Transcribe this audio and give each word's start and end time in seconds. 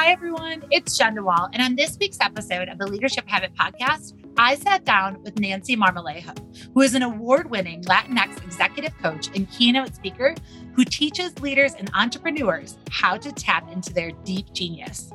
Hi, 0.00 0.12
everyone. 0.12 0.62
It's 0.70 0.96
Jenn 0.96 1.16
DeWall. 1.16 1.48
And 1.52 1.60
on 1.60 1.74
this 1.74 1.98
week's 1.98 2.18
episode 2.20 2.68
of 2.68 2.78
the 2.78 2.86
Leadership 2.86 3.24
Habit 3.26 3.52
Podcast, 3.56 4.12
I 4.36 4.54
sat 4.54 4.84
down 4.84 5.20
with 5.24 5.40
Nancy 5.40 5.74
Marmolejo, 5.74 6.38
who 6.72 6.82
is 6.82 6.94
an 6.94 7.02
award 7.02 7.50
winning 7.50 7.82
Latinx 7.82 8.40
executive 8.44 8.96
coach 8.98 9.26
and 9.34 9.50
keynote 9.50 9.96
speaker 9.96 10.36
who 10.76 10.84
teaches 10.84 11.36
leaders 11.40 11.74
and 11.74 11.90
entrepreneurs 11.94 12.78
how 12.92 13.16
to 13.16 13.32
tap 13.32 13.72
into 13.72 13.92
their 13.92 14.12
deep 14.22 14.52
genius. 14.52 15.10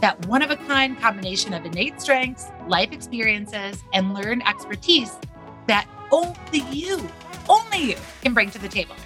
That 0.00 0.26
one 0.26 0.42
of 0.42 0.50
a 0.50 0.56
kind 0.56 1.00
combination 1.00 1.54
of 1.54 1.64
innate 1.64 2.00
strengths, 2.00 2.50
life 2.66 2.90
experiences, 2.90 3.84
and 3.92 4.14
learned 4.14 4.44
expertise 4.48 5.12
that 5.68 5.88
only 6.10 6.64
you, 6.72 7.08
only 7.48 7.90
you 7.90 7.96
can 8.20 8.34
bring 8.34 8.50
to 8.50 8.58
the 8.58 8.68
table. 8.68 8.96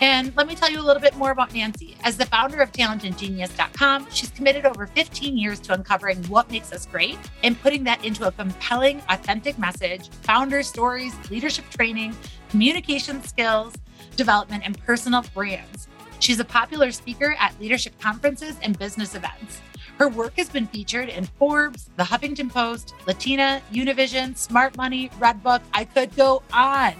And 0.00 0.36
let 0.36 0.46
me 0.46 0.54
tell 0.54 0.70
you 0.70 0.80
a 0.80 0.82
little 0.82 1.00
bit 1.00 1.16
more 1.16 1.30
about 1.30 1.54
Nancy. 1.54 1.96
As 2.04 2.16
the 2.16 2.26
founder 2.26 2.60
of 2.60 2.70
talentandgenius.com, 2.72 4.08
she's 4.10 4.30
committed 4.30 4.66
over 4.66 4.86
15 4.86 5.36
years 5.36 5.58
to 5.60 5.72
uncovering 5.72 6.22
what 6.24 6.50
makes 6.50 6.72
us 6.72 6.84
great 6.86 7.18
and 7.42 7.60
putting 7.62 7.84
that 7.84 8.04
into 8.04 8.26
a 8.26 8.32
compelling, 8.32 9.00
authentic 9.08 9.58
message, 9.58 10.10
founder 10.22 10.62
stories, 10.62 11.14
leadership 11.30 11.64
training, 11.70 12.14
communication 12.50 13.22
skills, 13.22 13.74
development, 14.16 14.64
and 14.66 14.78
personal 14.84 15.24
brands. 15.34 15.88
She's 16.18 16.40
a 16.40 16.44
popular 16.44 16.90
speaker 16.92 17.34
at 17.38 17.58
leadership 17.58 17.98
conferences 17.98 18.56
and 18.62 18.78
business 18.78 19.14
events. 19.14 19.60
Her 19.98 20.08
work 20.08 20.34
has 20.36 20.50
been 20.50 20.66
featured 20.66 21.08
in 21.08 21.24
Forbes, 21.24 21.88
The 21.96 22.02
Huffington 22.02 22.50
Post, 22.50 22.94
Latina, 23.06 23.62
Univision, 23.72 24.36
Smart 24.36 24.76
Money, 24.76 25.08
Redbook. 25.18 25.62
I 25.72 25.86
could 25.86 26.14
go 26.14 26.42
on. 26.52 26.94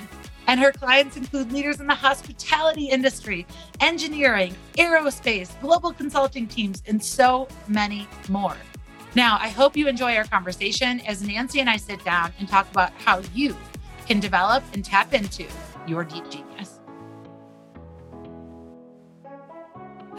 And 0.46 0.60
her 0.60 0.72
clients 0.72 1.16
include 1.16 1.52
leaders 1.52 1.80
in 1.80 1.86
the 1.86 1.94
hospitality 1.94 2.86
industry, 2.86 3.46
engineering, 3.80 4.54
aerospace, 4.78 5.60
global 5.60 5.92
consulting 5.92 6.46
teams, 6.46 6.82
and 6.86 7.02
so 7.02 7.48
many 7.68 8.08
more. 8.28 8.56
Now, 9.14 9.38
I 9.40 9.48
hope 9.48 9.76
you 9.76 9.88
enjoy 9.88 10.14
our 10.14 10.24
conversation 10.24 11.00
as 11.00 11.22
Nancy 11.22 11.60
and 11.60 11.70
I 11.70 11.78
sit 11.78 12.04
down 12.04 12.32
and 12.38 12.48
talk 12.48 12.70
about 12.70 12.92
how 12.92 13.22
you 13.34 13.56
can 14.06 14.20
develop 14.20 14.62
and 14.72 14.84
tap 14.84 15.14
into 15.14 15.46
your 15.86 16.04
deep 16.04 16.28
genius. 16.30 16.55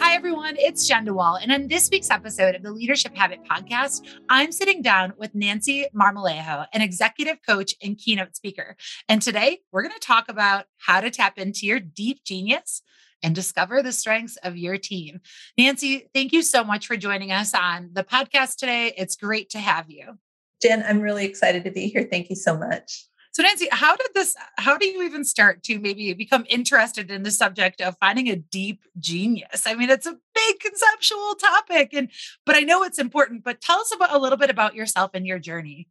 Hi, 0.07 0.15
everyone. 0.15 0.55
It's 0.57 0.87
Jenn 0.87 1.05
DeWall. 1.05 1.37
And 1.43 1.51
on 1.51 1.67
this 1.67 1.89
week's 1.91 2.09
episode 2.09 2.55
of 2.55 2.63
the 2.63 2.71
Leadership 2.71 3.13
Habit 3.13 3.41
Podcast, 3.43 4.07
I'm 4.29 4.53
sitting 4.53 4.81
down 4.81 5.11
with 5.17 5.35
Nancy 5.35 5.85
Marmolejo, 5.93 6.65
an 6.71 6.81
executive 6.81 7.39
coach 7.45 7.75
and 7.83 7.97
keynote 7.97 8.33
speaker. 8.33 8.77
And 9.09 9.21
today 9.21 9.59
we're 9.69 9.81
going 9.81 9.93
to 9.93 9.99
talk 9.99 10.29
about 10.29 10.63
how 10.77 11.01
to 11.01 11.11
tap 11.11 11.37
into 11.37 11.65
your 11.65 11.81
deep 11.81 12.23
genius 12.23 12.83
and 13.21 13.35
discover 13.35 13.83
the 13.83 13.91
strengths 13.91 14.37
of 14.37 14.55
your 14.55 14.77
team. 14.77 15.19
Nancy, 15.57 16.09
thank 16.13 16.31
you 16.31 16.41
so 16.41 16.63
much 16.63 16.87
for 16.87 16.95
joining 16.95 17.33
us 17.33 17.53
on 17.53 17.89
the 17.91 18.05
podcast 18.05 18.55
today. 18.55 18.93
It's 18.97 19.17
great 19.17 19.49
to 19.49 19.59
have 19.59 19.91
you. 19.91 20.17
Jenn, 20.61 20.85
I'm 20.87 21.01
really 21.01 21.25
excited 21.25 21.65
to 21.65 21.71
be 21.71 21.89
here. 21.89 22.07
Thank 22.09 22.29
you 22.29 22.37
so 22.37 22.57
much. 22.57 23.07
So 23.37 23.43
Nancy, 23.43 23.67
how 23.71 23.95
did 23.95 24.07
this 24.15 24.35
how 24.57 24.79
do 24.79 24.87
you 24.87 25.03
even 25.03 25.23
start 25.23 25.61
to 25.65 25.77
maybe 25.77 26.11
become 26.13 26.47
interested 26.49 27.11
in 27.11 27.21
the 27.21 27.29
subject 27.29 27.81
of 27.81 27.95
finding 27.99 28.29
a 28.29 28.35
deep 28.35 28.81
genius? 28.97 29.67
I 29.67 29.75
mean, 29.75 29.91
it's 29.91 30.07
a 30.07 30.17
big 30.33 30.59
conceptual 30.59 31.35
topic 31.35 31.93
and 31.93 32.09
but 32.47 32.55
I 32.55 32.61
know 32.61 32.81
it's 32.81 32.97
important, 32.97 33.43
but 33.43 33.61
tell 33.61 33.79
us 33.79 33.93
about 33.93 34.11
a 34.11 34.17
little 34.17 34.39
bit 34.39 34.49
about 34.49 34.73
yourself 34.73 35.11
and 35.13 35.27
your 35.27 35.37
journey. 35.37 35.87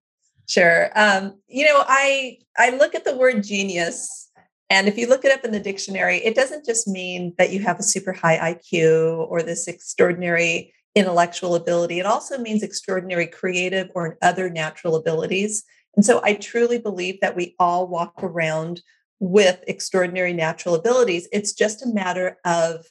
Sure. 0.48 0.91
Um, 0.97 1.38
you 1.47 1.64
know, 1.66 1.84
I 1.86 2.38
I 2.58 2.70
look 2.70 2.97
at 2.97 3.05
the 3.05 3.16
word 3.16 3.44
genius 3.44 4.28
and 4.69 4.88
if 4.88 4.98
you 4.98 5.08
look 5.08 5.25
it 5.25 5.31
up 5.31 5.44
in 5.44 5.53
the 5.53 5.60
dictionary, 5.60 6.16
it 6.16 6.34
doesn't 6.34 6.64
just 6.64 6.88
mean 6.88 7.33
that 7.38 7.53
you 7.53 7.60
have 7.60 7.78
a 7.78 7.84
super 7.84 8.12
high 8.12 8.56
IQ 8.56 9.25
or 9.31 9.44
this 9.44 9.69
extraordinary 9.69 10.75
intellectual 10.97 11.54
ability. 11.54 12.00
It 12.00 12.06
also 12.06 12.38
means 12.38 12.65
extraordinary 12.65 13.28
creative 13.28 13.88
or 13.94 14.19
other 14.21 14.50
natural 14.50 14.97
abilities. 14.97 15.62
And 15.97 16.05
so 16.05 16.21
I 16.23 16.34
truly 16.34 16.79
believe 16.79 17.21
that 17.21 17.37
we 17.37 17.55
all 17.59 17.89
walk 17.89 18.23
around 18.23 18.83
with 19.19 19.65
extraordinary 19.67 20.33
natural 20.33 20.75
abilities. 20.75 21.27
It's 21.33 21.53
just 21.53 21.84
a 21.84 21.89
matter 21.89 22.39
of 22.45 22.87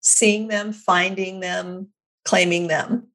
seeing 0.00 0.48
them, 0.48 0.72
finding 0.72 1.40
them, 1.40 1.88
claiming 2.24 2.68
them. 2.68 3.08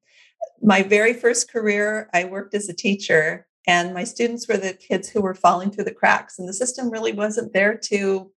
My 0.60 0.82
very 0.82 1.14
first 1.14 1.50
career, 1.50 2.10
I 2.12 2.24
worked 2.24 2.54
as 2.54 2.68
a 2.68 2.74
teacher, 2.74 3.46
and 3.66 3.94
my 3.94 4.04
students 4.04 4.48
were 4.48 4.56
the 4.56 4.74
kids 4.74 5.08
who 5.08 5.20
were 5.22 5.34
falling 5.34 5.70
through 5.70 5.84
the 5.84 5.94
cracks, 5.94 6.38
and 6.38 6.48
the 6.48 6.52
system 6.52 6.90
really 6.90 7.12
wasn't 7.12 7.52
there 7.52 7.76
to 7.76 8.30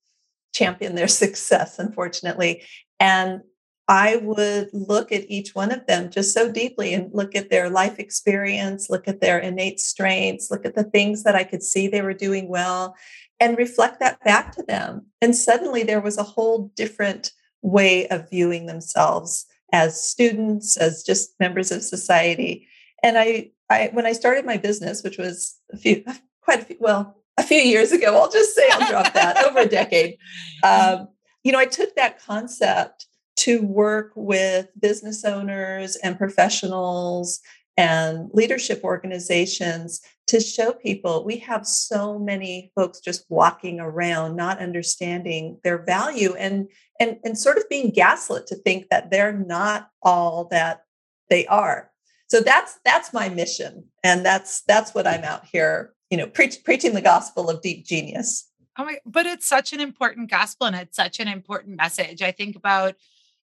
champion 0.53 0.95
their 0.95 1.07
success, 1.23 1.79
unfortunately. 1.79 2.63
And 2.99 3.41
I 3.87 4.15
would 4.17 4.69
look 4.73 5.11
at 5.11 5.29
each 5.29 5.53
one 5.53 5.71
of 5.71 5.85
them 5.85 6.09
just 6.09 6.33
so 6.33 6.51
deeply 6.51 6.93
and 6.93 7.13
look 7.13 7.35
at 7.35 7.49
their 7.49 7.69
life 7.69 7.99
experience, 7.99 8.89
look 8.89 9.07
at 9.07 9.21
their 9.21 9.37
innate 9.37 9.79
strengths, 9.79 10.49
look 10.49 10.65
at 10.65 10.75
the 10.75 10.83
things 10.83 11.23
that 11.23 11.35
I 11.35 11.43
could 11.43 11.61
see 11.61 11.87
they 11.87 12.01
were 12.01 12.13
doing 12.13 12.47
well, 12.47 12.95
and 13.39 13.57
reflect 13.57 13.99
that 13.99 14.23
back 14.23 14.55
to 14.55 14.63
them. 14.63 15.05
And 15.21 15.35
suddenly 15.35 15.83
there 15.83 16.01
was 16.01 16.17
a 16.17 16.23
whole 16.23 16.71
different 16.75 17.31
way 17.61 18.07
of 18.07 18.29
viewing 18.29 18.65
themselves 18.65 19.45
as 19.71 20.03
students, 20.03 20.77
as 20.77 21.03
just 21.03 21.39
members 21.39 21.71
of 21.71 21.83
society. 21.83 22.67
And 23.03 23.17
I, 23.19 23.51
I 23.69 23.89
when 23.93 24.07
I 24.07 24.13
started 24.13 24.45
my 24.45 24.57
business, 24.57 25.03
which 25.03 25.19
was 25.19 25.59
a 25.71 25.77
few, 25.77 26.03
quite 26.41 26.61
a 26.61 26.65
few, 26.65 26.77
well, 26.79 27.17
a 27.37 27.43
few 27.43 27.59
years 27.59 27.91
ago, 27.91 28.17
I'll 28.17 28.31
just 28.31 28.55
say 28.55 28.67
I'll 28.71 28.89
drop 28.89 29.13
that 29.13 29.45
over 29.45 29.59
a 29.59 29.65
decade. 29.67 30.17
Um, 30.63 31.09
you 31.43 31.51
know, 31.51 31.59
I 31.59 31.65
took 31.65 31.95
that 31.95 32.19
concept 32.25 33.05
to 33.45 33.61
work 33.61 34.11
with 34.15 34.69
business 34.79 35.23
owners 35.23 35.95
and 35.97 36.17
professionals 36.17 37.41
and 37.77 38.29
leadership 38.33 38.81
organizations 38.83 40.01
to 40.27 40.39
show 40.39 40.71
people 40.71 41.23
we 41.23 41.37
have 41.37 41.67
so 41.67 42.17
many 42.17 42.71
folks 42.73 42.99
just 42.99 43.25
walking 43.29 43.79
around 43.79 44.35
not 44.35 44.57
understanding 44.57 45.59
their 45.63 45.77
value 45.77 46.33
and 46.35 46.67
and 46.99 47.17
and 47.23 47.37
sort 47.37 47.57
of 47.57 47.69
being 47.69 47.91
gaslit 47.91 48.47
to 48.47 48.55
think 48.55 48.89
that 48.89 49.11
they're 49.11 49.37
not 49.37 49.89
all 50.01 50.45
that 50.45 50.83
they 51.29 51.45
are. 51.45 51.91
So 52.27 52.39
that's 52.39 52.79
that's 52.83 53.13
my 53.13 53.29
mission 53.29 53.85
and 54.03 54.25
that's 54.25 54.61
that's 54.63 54.95
what 54.95 55.05
i'm 55.05 55.23
out 55.23 55.45
here 55.45 55.93
you 56.09 56.17
know 56.17 56.25
preach, 56.25 56.63
preaching 56.63 56.95
the 56.95 57.01
gospel 57.01 57.49
of 57.49 57.61
deep 57.61 57.85
genius. 57.85 58.49
Oh 58.79 58.85
my 58.85 58.97
but 59.05 59.27
it's 59.27 59.47
such 59.47 59.73
an 59.73 59.79
important 59.79 60.31
gospel 60.31 60.65
and 60.65 60.75
it's 60.75 60.95
such 60.95 61.19
an 61.19 61.27
important 61.27 61.77
message. 61.77 62.23
I 62.23 62.31
think 62.31 62.55
about 62.55 62.95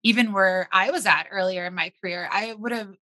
even 0.02 0.32
where 0.32 0.68
I 0.72 0.90
was 0.90 1.06
at 1.06 1.28
earlier 1.30 1.66
in 1.66 1.74
my 1.74 1.92
career, 2.00 2.28
I 2.30 2.54
would 2.54 2.72
have 2.72 2.96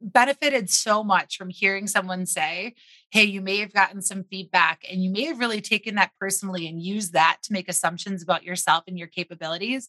benefited 0.00 0.70
so 0.70 1.02
much 1.02 1.36
from 1.36 1.50
hearing 1.50 1.86
someone 1.86 2.26
say, 2.26 2.74
Hey, 3.10 3.24
you 3.24 3.40
may 3.40 3.58
have 3.58 3.72
gotten 3.72 4.02
some 4.02 4.24
feedback 4.24 4.84
and 4.90 5.02
you 5.02 5.10
may 5.10 5.24
have 5.24 5.38
really 5.38 5.60
taken 5.60 5.94
that 5.94 6.12
personally 6.18 6.68
and 6.68 6.82
used 6.82 7.12
that 7.12 7.38
to 7.44 7.52
make 7.52 7.68
assumptions 7.68 8.22
about 8.22 8.44
yourself 8.44 8.84
and 8.86 8.98
your 8.98 9.08
capabilities. 9.08 9.88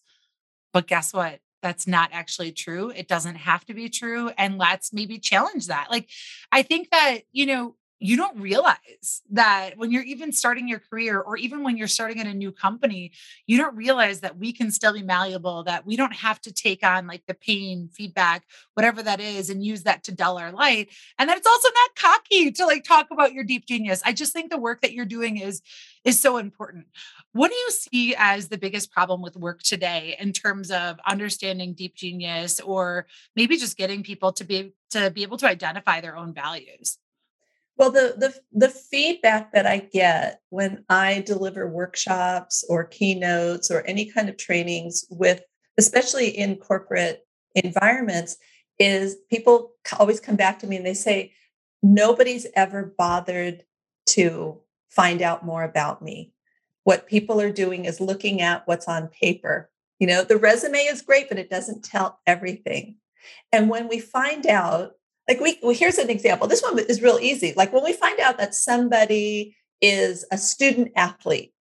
But 0.73 0.87
guess 0.87 1.13
what? 1.13 1.39
That's 1.61 1.87
not 1.87 2.11
actually 2.13 2.51
true. 2.51 2.91
It 2.91 3.07
doesn't 3.07 3.35
have 3.35 3.65
to 3.65 3.73
be 3.73 3.89
true. 3.89 4.29
And 4.37 4.57
let's 4.57 4.93
maybe 4.93 5.17
challenge 5.17 5.67
that. 5.67 5.87
Like, 5.89 6.09
I 6.51 6.61
think 6.61 6.91
that, 6.91 7.21
you 7.31 7.47
know, 7.47 7.75
you 7.99 8.17
don't 8.17 8.37
realize 8.39 9.21
that 9.31 9.77
when 9.77 9.91
you're 9.91 10.03
even 10.03 10.31
starting 10.31 10.67
your 10.67 10.79
career 10.79 11.19
or 11.19 11.37
even 11.37 11.63
when 11.63 11.77
you're 11.77 11.87
starting 11.87 12.19
at 12.19 12.27
a 12.27 12.33
new 12.33 12.51
company 12.51 13.11
you 13.47 13.57
don't 13.57 13.75
realize 13.75 14.19
that 14.19 14.37
we 14.37 14.51
can 14.51 14.69
still 14.69 14.93
be 14.93 15.01
malleable 15.01 15.63
that 15.63 15.85
we 15.85 15.95
don't 15.95 16.13
have 16.13 16.39
to 16.41 16.53
take 16.53 16.83
on 16.83 17.07
like 17.07 17.23
the 17.27 17.33
pain 17.33 17.89
feedback 17.93 18.43
whatever 18.75 19.01
that 19.01 19.19
is 19.19 19.49
and 19.49 19.65
use 19.65 19.83
that 19.83 20.03
to 20.03 20.11
dull 20.11 20.37
our 20.37 20.51
light. 20.51 20.89
And 21.17 21.29
that 21.29 21.37
it's 21.37 21.47
also 21.47 21.69
not 21.73 21.95
cocky 21.95 22.51
to 22.51 22.65
like 22.65 22.83
talk 22.83 23.07
about 23.11 23.33
your 23.33 23.43
deep 23.43 23.65
genius. 23.65 24.01
I 24.05 24.13
just 24.13 24.33
think 24.33 24.51
the 24.51 24.57
work 24.57 24.81
that 24.81 24.93
you're 24.93 25.05
doing 25.05 25.37
is 25.37 25.61
is 26.03 26.19
so 26.19 26.37
important. 26.37 26.85
What 27.31 27.49
do 27.49 27.55
you 27.55 27.71
see 27.71 28.15
as 28.17 28.47
the 28.47 28.57
biggest 28.57 28.91
problem 28.91 29.21
with 29.21 29.35
work 29.35 29.63
today 29.63 30.15
in 30.19 30.33
terms 30.33 30.69
of 30.69 30.97
understanding 31.07 31.73
deep 31.73 31.95
genius 31.95 32.59
or 32.59 33.07
maybe 33.35 33.57
just 33.57 33.77
getting 33.77 34.03
people 34.03 34.31
to 34.33 34.43
be 34.43 34.73
to 34.91 35.09
be 35.09 35.23
able 35.23 35.37
to 35.37 35.47
identify 35.47 36.01
their 36.01 36.15
own 36.15 36.33
values 36.33 36.99
well, 37.77 37.91
the, 37.91 38.15
the 38.17 38.33
the 38.53 38.69
feedback 38.69 39.51
that 39.51 39.65
I 39.65 39.79
get 39.79 40.39
when 40.49 40.85
I 40.89 41.21
deliver 41.25 41.67
workshops 41.67 42.63
or 42.69 42.85
keynotes 42.85 43.69
or 43.69 43.81
any 43.81 44.05
kind 44.05 44.29
of 44.29 44.37
trainings 44.37 45.05
with, 45.09 45.41
especially 45.77 46.29
in 46.29 46.55
corporate 46.55 47.27
environments, 47.53 48.37
is 48.79 49.17
people 49.29 49.73
always 49.99 50.19
come 50.19 50.35
back 50.35 50.59
to 50.59 50.67
me 50.67 50.77
and 50.77 50.85
they 50.85 50.93
say, 50.93 51.33
nobody's 51.83 52.47
ever 52.55 52.93
bothered 52.97 53.63
to 54.07 54.61
find 54.89 55.21
out 55.21 55.45
more 55.45 55.63
about 55.63 56.01
me. 56.01 56.31
What 56.83 57.07
people 57.07 57.41
are 57.41 57.51
doing 57.51 57.85
is 57.85 57.99
looking 57.99 58.41
at 58.41 58.65
what's 58.67 58.87
on 58.87 59.09
paper. 59.09 59.69
You 59.99 60.07
know, 60.07 60.23
the 60.23 60.37
resume 60.37 60.79
is 60.79 61.01
great, 61.01 61.29
but 61.29 61.39
it 61.39 61.49
doesn't 61.49 61.83
tell 61.83 62.19
everything. 62.25 62.97
And 63.51 63.69
when 63.69 63.87
we 63.87 63.99
find 63.99 64.45
out 64.45 64.93
like 65.27 65.39
we 65.39 65.59
well, 65.61 65.75
here's 65.75 65.97
an 65.97 66.09
example 66.09 66.47
this 66.47 66.61
one 66.61 66.77
is 66.79 67.01
real 67.01 67.19
easy 67.21 67.53
like 67.55 67.73
when 67.73 67.83
we 67.83 67.93
find 67.93 68.19
out 68.19 68.37
that 68.37 68.55
somebody 68.55 69.55
is 69.81 70.25
a 70.31 70.37
student 70.37 70.91
athlete 70.95 71.53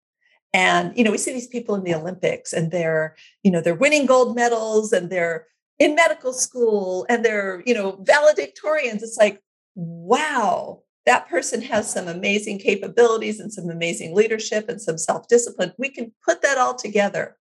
and 0.53 0.97
you 0.97 1.03
know 1.03 1.11
we 1.11 1.17
see 1.17 1.33
these 1.33 1.47
people 1.47 1.75
in 1.75 1.83
the 1.83 1.93
olympics 1.93 2.53
and 2.53 2.71
they're 2.71 3.15
you 3.43 3.51
know 3.51 3.61
they're 3.61 3.75
winning 3.75 4.05
gold 4.05 4.35
medals 4.35 4.93
and 4.93 5.09
they're 5.09 5.47
in 5.79 5.95
medical 5.95 6.33
school 6.33 7.05
and 7.09 7.23
they're, 7.23 7.61
you 7.65 7.73
know, 7.73 7.93
valedictorians. 8.03 9.01
It's 9.01 9.17
like, 9.17 9.41
wow, 9.75 10.81
that 11.05 11.27
person 11.27 11.61
has 11.63 11.91
some 11.91 12.07
amazing 12.07 12.59
capabilities 12.59 13.39
and 13.39 13.51
some 13.51 13.69
amazing 13.69 14.15
leadership 14.15 14.69
and 14.69 14.81
some 14.81 14.97
self 14.97 15.27
discipline. 15.27 15.73
We 15.77 15.89
can 15.89 16.13
put 16.23 16.41
that 16.41 16.57
all 16.57 16.75
together. 16.75 17.37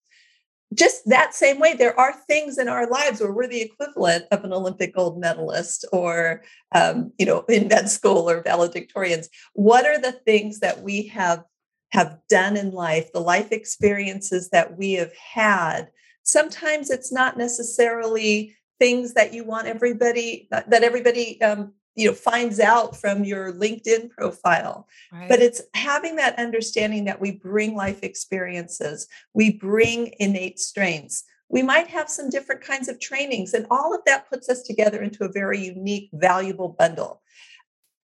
Just 0.74 1.02
that 1.08 1.34
same 1.34 1.60
way, 1.60 1.74
there 1.74 2.00
are 2.00 2.14
things 2.14 2.58
in 2.58 2.70
our 2.70 2.90
lives 2.90 3.20
where 3.20 3.34
we're 3.34 3.48
the 3.48 3.62
equivalent 3.62 4.26
of 4.32 4.44
an 4.46 4.54
Olympic 4.54 4.96
gold 4.96 5.20
medalist 5.20 5.86
or, 5.92 6.44
um, 6.74 7.12
you 7.18 7.26
know, 7.26 7.42
in 7.50 7.68
med 7.68 7.90
school 7.90 8.30
or 8.30 8.42
valedictorians. 8.42 9.28
What 9.54 9.86
are 9.86 10.00
the 10.00 10.14
things 10.14 10.60
that 10.60 10.82
we 10.82 11.08
have 11.08 11.44
have 11.92 12.18
done 12.30 12.56
in 12.56 12.72
life, 12.72 13.12
the 13.12 13.20
life 13.20 13.52
experiences 13.52 14.50
that 14.52 14.78
we 14.78 14.94
have 14.94 15.12
had? 15.14 15.90
Sometimes 16.24 16.90
it's 16.90 17.12
not 17.12 17.38
necessarily 17.38 18.56
things 18.80 19.14
that 19.14 19.34
you 19.34 19.44
want 19.44 19.68
everybody 19.68 20.48
that 20.52 20.84
everybody 20.84 21.42
um, 21.42 21.74
you 21.96 22.08
know 22.08 22.14
finds 22.14 22.60
out 22.60 22.96
from 22.96 23.24
your 23.24 23.52
linkedin 23.54 24.10
profile. 24.10 24.88
Right. 25.12 25.28
but 25.28 25.42
it's 25.42 25.62
having 25.74 26.16
that 26.18 26.40
understanding 26.40 27.06
that 27.06 27.20
we 27.20 27.32
bring 27.32 27.76
life 27.76 28.04
experiences 28.04 29.08
we 29.34 29.52
bring 29.58 30.14
innate 30.20 30.60
strengths. 30.60 31.24
We 31.50 31.64
might 31.64 31.88
have 31.88 32.10
some 32.10 32.30
different 32.30 32.62
kinds 32.62 32.88
of 32.88 33.00
trainings 33.00 33.54
and 33.54 33.68
all 33.70 33.94
of 33.94 34.02
that 34.06 34.30
puts 34.30 34.48
us 34.50 34.64
together 34.64 35.02
into 35.02 35.26
a 35.26 35.32
very 35.32 35.60
unique 35.60 36.10
valuable 36.14 36.70
bundle. 36.70 37.22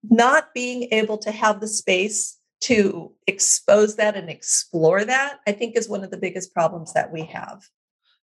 Not 0.03 0.53
being 0.53 0.87
able 0.91 1.17
to 1.19 1.31
have 1.31 1.59
the 1.59 1.67
space 1.67 2.39
to 2.63 3.11
expose 3.27 3.97
that 3.97 4.15
and 4.15 4.29
explore 4.29 5.03
that 5.03 5.39
i 5.45 5.51
think 5.51 5.75
is 5.75 5.89
one 5.89 6.01
of 6.01 6.11
the 6.11 6.17
biggest 6.17 6.53
problems 6.53 6.93
that 6.93 7.11
we 7.11 7.23
have. 7.25 7.61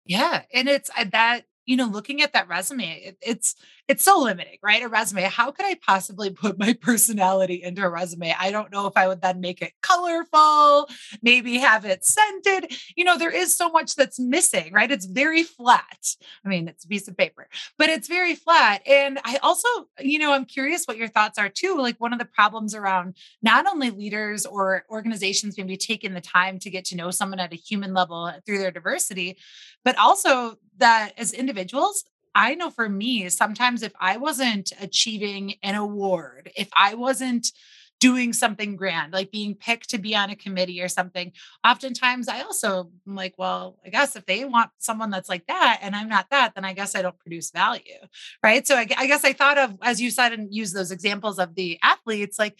Yeah 0.06 0.44
and 0.54 0.70
it's 0.70 0.90
uh, 0.98 1.06
that 1.12 1.44
you 1.66 1.76
know 1.76 1.86
looking 1.86 2.22
at 2.22 2.34
that 2.34 2.48
resume 2.48 2.84
it, 2.84 3.18
it's 3.22 3.56
it's 3.92 4.06
so 4.06 4.20
limiting 4.20 4.58
right? 4.64 4.84
A 4.84 4.88
resume 4.88 5.24
how 5.24 5.52
could 5.52 5.66
i 5.66 5.76
possibly 5.86 6.30
put 6.30 6.58
my 6.58 6.74
personality 6.82 7.62
into 7.62 7.84
a 7.84 7.90
resume? 7.90 8.34
I 8.40 8.50
don't 8.50 8.72
know 8.72 8.88
if 8.88 8.96
i 8.96 9.08
would 9.08 9.22
then 9.22 9.42
make 9.42 9.62
it 9.62 9.74
colorful 9.82 10.88
maybe 11.22 11.58
have 11.58 11.84
it 11.84 12.06
scented. 12.06 12.72
You 12.96 13.04
know 13.04 13.18
there 13.18 13.36
is 13.36 13.56
so 13.56 13.70
much 13.70 13.96
that's 13.96 14.18
missing 14.18 14.72
right? 14.72 14.90
It's 14.90 15.06
very 15.06 15.44
flat. 15.44 16.16
I 16.46 16.50
mean 16.50 16.70
it's 16.70 16.86
a 16.86 16.88
piece 16.88 17.10
of 17.10 17.18
paper 17.18 17.50
but 17.78 17.90
it's 17.90 18.08
very 18.08 18.36
flat. 18.36 18.82
And 18.88 19.20
i 19.26 19.38
also 19.44 19.68
you 20.00 20.20
know 20.20 20.32
i'm 20.32 20.46
curious 20.46 20.86
what 20.86 20.98
your 20.98 21.10
thoughts 21.10 21.38
are 21.38 21.50
too. 21.50 21.78
Like 21.78 22.00
one 22.00 22.14
of 22.14 22.20
the 22.20 22.26
problems 22.26 22.74
around 22.74 23.18
not 23.42 23.68
only 23.68 23.90
leaders 23.90 24.46
or 24.46 24.86
organizations 24.90 25.58
maybe 25.58 25.76
taking 25.76 26.14
the 26.14 26.22
time 26.22 26.60
to 26.60 26.70
get 26.70 26.86
to 26.86 26.96
know 26.96 27.12
someone 27.12 27.40
at 27.40 27.52
a 27.52 27.58
human 27.58 27.94
level 27.94 28.32
through 28.46 28.60
their 28.60 28.72
diversity 28.72 29.38
but 29.84 29.98
also 29.98 30.58
that 30.78 31.14
as 31.18 31.34
individuals, 31.34 32.04
I 32.34 32.56
know 32.56 32.70
for 32.70 32.88
me, 32.88 33.30
sometimes 33.30 33.84
if 33.84 33.94
I 34.00 34.18
wasn't 34.18 34.72
achieving 34.80 35.56
an 35.64 35.76
award, 35.76 36.52
if 36.56 36.70
I 36.78 36.96
wasn't 36.96 37.52
doing 38.00 38.34
something 38.34 38.76
grand, 38.76 39.14
like 39.14 39.30
being 39.32 39.54
picked 39.54 39.92
to 39.92 40.00
be 40.00 40.16
on 40.16 40.32
a 40.32 40.36
committee 40.36 40.82
or 40.82 40.88
something, 40.88 41.32
oftentimes 41.64 42.28
I 42.28 42.42
also 42.42 42.90
am 43.08 43.16
like, 43.16 43.36
well, 43.38 43.78
I 43.86 43.90
guess 43.90 44.16
if 44.16 44.26
they 44.26 44.44
want 44.44 44.72
someone 44.80 45.12
that's 45.12 45.30
like 45.30 45.46
that 45.46 45.80
and 45.84 45.96
I'm 45.96 46.10
not 46.10 46.28
that, 46.32 46.56
then 46.56 46.66
I 46.66 46.74
guess 46.74 46.96
I 46.96 47.04
don't 47.04 47.20
produce 47.20 47.52
value. 47.52 48.00
Right. 48.42 48.66
So 48.66 48.76
I, 48.76 48.88
I 48.98 49.06
guess 49.06 49.24
I 49.24 49.34
thought 49.34 49.60
of, 49.60 49.78
as 49.84 50.02
you 50.02 50.10
said, 50.10 50.34
and 50.34 50.52
use 50.52 50.74
those 50.74 50.90
examples 50.90 51.38
of 51.38 51.54
the 51.54 51.78
athletes, 51.84 52.40
like, 52.40 52.58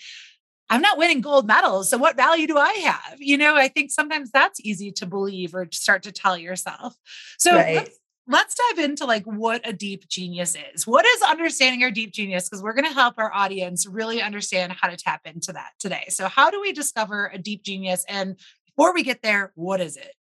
I'm 0.70 0.82
not 0.82 0.98
winning 0.98 1.20
gold 1.22 1.48
medals. 1.48 1.90
So 1.90 1.98
what 1.98 2.16
value 2.16 2.48
do 2.48 2.58
I 2.58 2.72
have? 2.74 3.16
You 3.20 3.38
know, 3.38 3.56
I 3.56 3.68
think 3.68 3.92
sometimes 3.92 4.32
that's 4.32 4.62
easy 4.62 4.92
to 4.94 5.06
believe 5.06 5.54
or 5.54 5.68
start 5.72 6.04
to 6.04 6.14
tell 6.14 6.38
yourself. 6.38 6.96
So 7.40 7.56
right. 7.56 7.76
let's, 7.76 8.00
let's 8.28 8.56
dive 8.56 8.84
into 8.84 9.06
like 9.06 9.26
what 9.26 9.68
a 9.68 9.74
deep 9.74 10.08
genius 10.08 10.56
is. 10.74 10.86
What 10.86 11.06
is 11.06 11.22
understanding 11.22 11.84
our 11.84 11.92
deep 11.92 12.14
genius? 12.14 12.48
Because 12.48 12.64
we're 12.64 12.74
going 12.74 12.86
to 12.86 12.94
help 12.94 13.16
our 13.18 13.34
audience 13.34 13.86
really 13.88 14.22
understand 14.22 14.72
how 14.74 14.90
to 14.90 14.98
tap 14.98 15.22
into 15.26 15.54
that 15.54 15.72
today. 15.80 16.06
So 16.10 16.28
how 16.28 16.50
do 16.50 16.62
we 16.62 16.72
discover 16.72 17.32
a 17.34 17.38
deep 17.38 17.64
genius? 17.64 18.06
And 18.08 18.38
before 18.68 18.94
we 18.94 19.04
get 19.04 19.22
there, 19.22 19.52
what 19.56 19.82
is 19.82 19.98
it? 19.98 20.14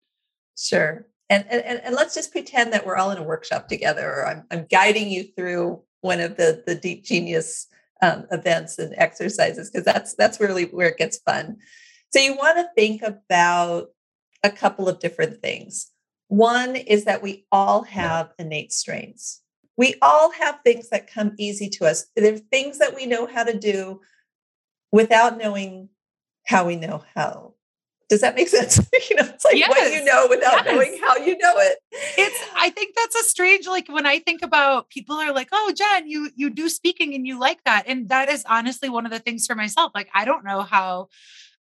Sure. 0.57 1.07
And, 1.29 1.45
and, 1.49 1.81
and 1.83 1.95
let's 1.95 2.15
just 2.15 2.31
pretend 2.31 2.73
that 2.73 2.85
we're 2.85 2.95
all 2.95 3.11
in 3.11 3.19
a 3.19 3.23
workshop 3.23 3.67
together, 3.67 4.09
or 4.09 4.27
I'm, 4.27 4.43
I'm 4.49 4.65
guiding 4.69 5.09
you 5.09 5.25
through 5.35 5.81
one 6.01 6.19
of 6.19 6.37
the, 6.37 6.63
the 6.65 6.75
deep 6.75 7.03
genius 7.03 7.67
um, 8.01 8.25
events 8.31 8.79
and 8.79 8.93
exercises 8.97 9.69
because 9.69 9.85
that's 9.85 10.15
that's 10.15 10.39
really 10.39 10.65
where 10.65 10.87
it 10.87 10.97
gets 10.97 11.17
fun. 11.19 11.57
So 12.11 12.19
you 12.19 12.35
want 12.35 12.57
to 12.57 12.69
think 12.75 13.01
about 13.01 13.89
a 14.43 14.49
couple 14.49 14.87
of 14.87 14.99
different 14.99 15.41
things. 15.41 15.88
One 16.29 16.75
is 16.75 17.05
that 17.05 17.21
we 17.21 17.45
all 17.51 17.83
have 17.83 18.33
innate 18.39 18.71
strengths. 18.71 19.41
We 19.77 19.95
all 20.01 20.31
have 20.31 20.59
things 20.63 20.89
that 20.89 21.11
come 21.11 21.33
easy 21.37 21.69
to 21.69 21.85
us. 21.85 22.05
There 22.15 22.33
are 22.33 22.37
things 22.37 22.79
that 22.79 22.95
we 22.95 23.05
know 23.05 23.27
how 23.27 23.43
to 23.43 23.57
do 23.57 24.01
without 24.91 25.37
knowing 25.37 25.89
how 26.45 26.65
we 26.65 26.75
know 26.75 27.03
how 27.15 27.53
does 28.09 28.21
that 28.21 28.35
make 28.35 28.47
sense? 28.57 28.77
you 29.09 29.15
know, 29.15 29.23
it's 29.23 29.45
like 29.45 29.55
yes. 29.55 29.69
what 29.69 29.91
you 29.91 30.03
know 30.03 30.27
without 30.29 30.65
yes. 30.65 30.73
knowing 30.73 30.99
how 31.01 31.15
you 31.17 31.37
know 31.37 31.53
it. 31.57 31.77
It's 31.91 32.39
I 32.55 32.69
think 32.71 32.95
that's 32.95 33.15
a 33.15 33.23
strange 33.23 33.67
like 33.67 33.87
when 33.87 34.05
I 34.05 34.19
think 34.19 34.41
about 34.41 34.89
people 34.89 35.15
are 35.15 35.33
like, 35.33 35.49
"Oh, 35.51 35.71
Jenn, 35.75 36.09
you 36.09 36.29
you 36.35 36.49
do 36.49 36.67
speaking 36.67 37.13
and 37.13 37.25
you 37.25 37.39
like 37.39 37.63
that." 37.63 37.85
And 37.87 38.09
that 38.09 38.29
is 38.29 38.43
honestly 38.49 38.89
one 38.89 39.05
of 39.05 39.11
the 39.11 39.19
things 39.19 39.47
for 39.47 39.55
myself. 39.55 39.91
Like 39.95 40.09
I 40.13 40.25
don't 40.25 40.43
know 40.43 40.61
how 40.61 41.09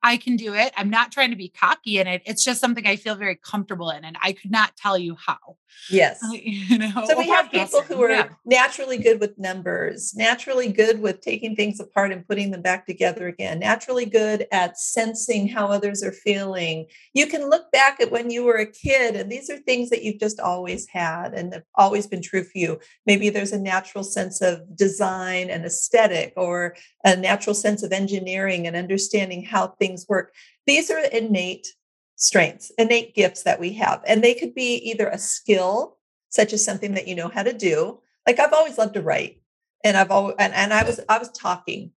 I 0.03 0.17
can 0.17 0.37
do 0.37 0.55
it. 0.55 0.73
I'm 0.77 0.91
not 0.91 1.13
trying 1.13 1.31
to 1.31 1.37
be 1.37 1.49
cocky 1.49 1.99
in 1.99 2.07
it. 2.07 2.23
It's 2.25 2.45
just 2.45 2.61
something 2.61 2.87
I 2.87 2.97
feel 2.97 3.15
very 3.17 3.37
comfortable 3.37 3.91
in. 3.91 4.05
And 4.05 4.17
I 4.23 4.33
could 4.33 4.51
not 4.51 4.77
tell 4.77 4.97
you 4.97 5.17
how. 5.17 5.57
Yes. 5.91 6.21
You 6.69 6.79
know, 6.79 7.05
so 7.07 7.17
we 7.19 7.29
have 7.29 7.51
people 7.51 7.83
who 7.83 8.03
are 8.03 8.11
yeah. 8.11 8.29
naturally 8.45 8.99
good 8.99 9.21
with 9.21 9.39
numbers, 9.39 10.15
naturally 10.15 10.71
good 10.71 11.01
with 11.01 11.21
taking 11.21 11.57
things 11.57 11.81
apart 11.81 12.13
and 12.13 12.27
putting 12.27 12.51
them 12.51 12.63
back 12.63 12.87
together 12.87 13.27
again, 13.27 13.59
naturally 13.59 14.07
good 14.07 14.47
at 14.53 14.79
sensing 14.79 15.49
how 15.49 15.69
others 15.69 16.03
are 16.03 16.13
feeling. 16.13 16.87
You 17.15 17.27
can 17.27 17.49
look 17.49 17.71
back 17.71 18.01
at 18.01 18.11
when 18.11 18.31
you 18.31 18.45
were 18.45 18.57
a 18.57 18.67
kid, 18.71 19.17
and 19.17 19.31
these 19.31 19.51
are 19.51 19.57
things 19.59 19.91
that 19.91 20.03
you've 20.03 20.21
just 20.21 20.41
always 20.41 20.87
had 20.89 21.33
and 21.33 21.53
have 21.55 21.65
always 21.75 22.07
been 22.07 22.23
true 22.23 22.45
for 22.45 22.57
you. 22.57 22.81
Maybe 23.07 23.31
there's 23.31 23.53
a 23.53 23.59
natural 23.59 24.05
sense 24.05 24.41
of 24.41 24.77
design 24.77 25.51
and 25.51 25.65
aesthetic, 25.65 26.33
or 26.37 26.77
a 27.05 27.17
natural 27.17 27.55
sense 27.55 27.83
of 27.83 27.93
engineering 27.93 28.67
and 28.67 28.77
understanding 28.77 29.45
how 29.45 29.69
things 29.69 29.88
work. 30.09 30.35
These 30.67 30.91
are 30.91 30.99
innate 30.99 31.69
strengths, 32.17 32.71
innate 32.79 33.15
gifts 33.15 33.45
that 33.45 33.61
we 33.61 33.73
have. 33.75 34.03
And 34.07 34.23
they 34.23 34.35
could 34.35 34.55
be 34.55 34.75
either 34.91 35.09
a 35.09 35.19
skill, 35.19 35.99
such 36.31 36.53
as 36.53 36.65
something 36.65 36.95
that 36.95 37.09
you 37.09 37.15
know 37.15 37.29
how 37.29 37.43
to 37.43 37.53
do. 37.53 38.01
Like 38.27 38.39
I've 38.39 38.53
always 38.53 38.77
loved 38.77 38.95
to 38.95 39.03
write. 39.03 39.41
And 39.85 39.97
I've 39.97 40.11
always 40.11 40.35
and, 40.39 40.53
and 40.53 40.73
I 40.73 40.83
was 40.83 41.01
I 41.09 41.19
was 41.19 41.31
talking 41.31 41.93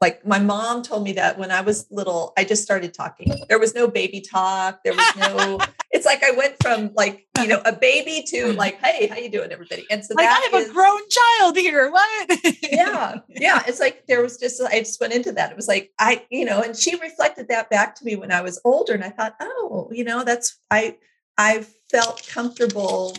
like 0.00 0.26
my 0.26 0.38
mom 0.38 0.82
told 0.82 1.04
me 1.04 1.12
that 1.14 1.38
when 1.38 1.50
I 1.50 1.62
was 1.62 1.86
little, 1.90 2.34
I 2.36 2.44
just 2.44 2.62
started 2.62 2.92
talking. 2.92 3.32
There 3.48 3.58
was 3.58 3.74
no 3.74 3.88
baby 3.88 4.20
talk. 4.20 4.80
There 4.84 4.92
was 4.92 5.16
no. 5.16 5.58
it's 5.90 6.04
like 6.04 6.22
I 6.22 6.32
went 6.32 6.56
from 6.62 6.90
like 6.94 7.26
you 7.40 7.46
know 7.46 7.62
a 7.64 7.72
baby 7.72 8.22
to 8.28 8.52
like, 8.52 8.78
hey, 8.82 9.06
how 9.06 9.16
you 9.16 9.30
doing, 9.30 9.52
everybody? 9.52 9.86
And 9.90 10.04
so 10.04 10.14
like 10.14 10.28
I 10.28 10.48
have 10.50 10.54
is, 10.54 10.68
a 10.68 10.72
grown 10.72 11.00
child 11.08 11.56
here. 11.56 11.90
What? 11.90 12.40
yeah, 12.62 13.20
yeah. 13.28 13.62
It's 13.66 13.80
like 13.80 14.06
there 14.06 14.20
was 14.20 14.36
just 14.36 14.60
I 14.62 14.80
just 14.80 15.00
went 15.00 15.14
into 15.14 15.32
that. 15.32 15.50
It 15.50 15.56
was 15.56 15.68
like 15.68 15.92
I 15.98 16.26
you 16.30 16.44
know, 16.44 16.60
and 16.60 16.76
she 16.76 16.98
reflected 17.00 17.48
that 17.48 17.70
back 17.70 17.94
to 17.96 18.04
me 18.04 18.16
when 18.16 18.32
I 18.32 18.42
was 18.42 18.60
older, 18.64 18.92
and 18.92 19.04
I 19.04 19.10
thought, 19.10 19.34
oh, 19.40 19.88
you 19.90 20.04
know, 20.04 20.24
that's 20.24 20.58
I 20.70 20.98
I 21.38 21.64
felt 21.90 22.26
comfortable 22.28 23.16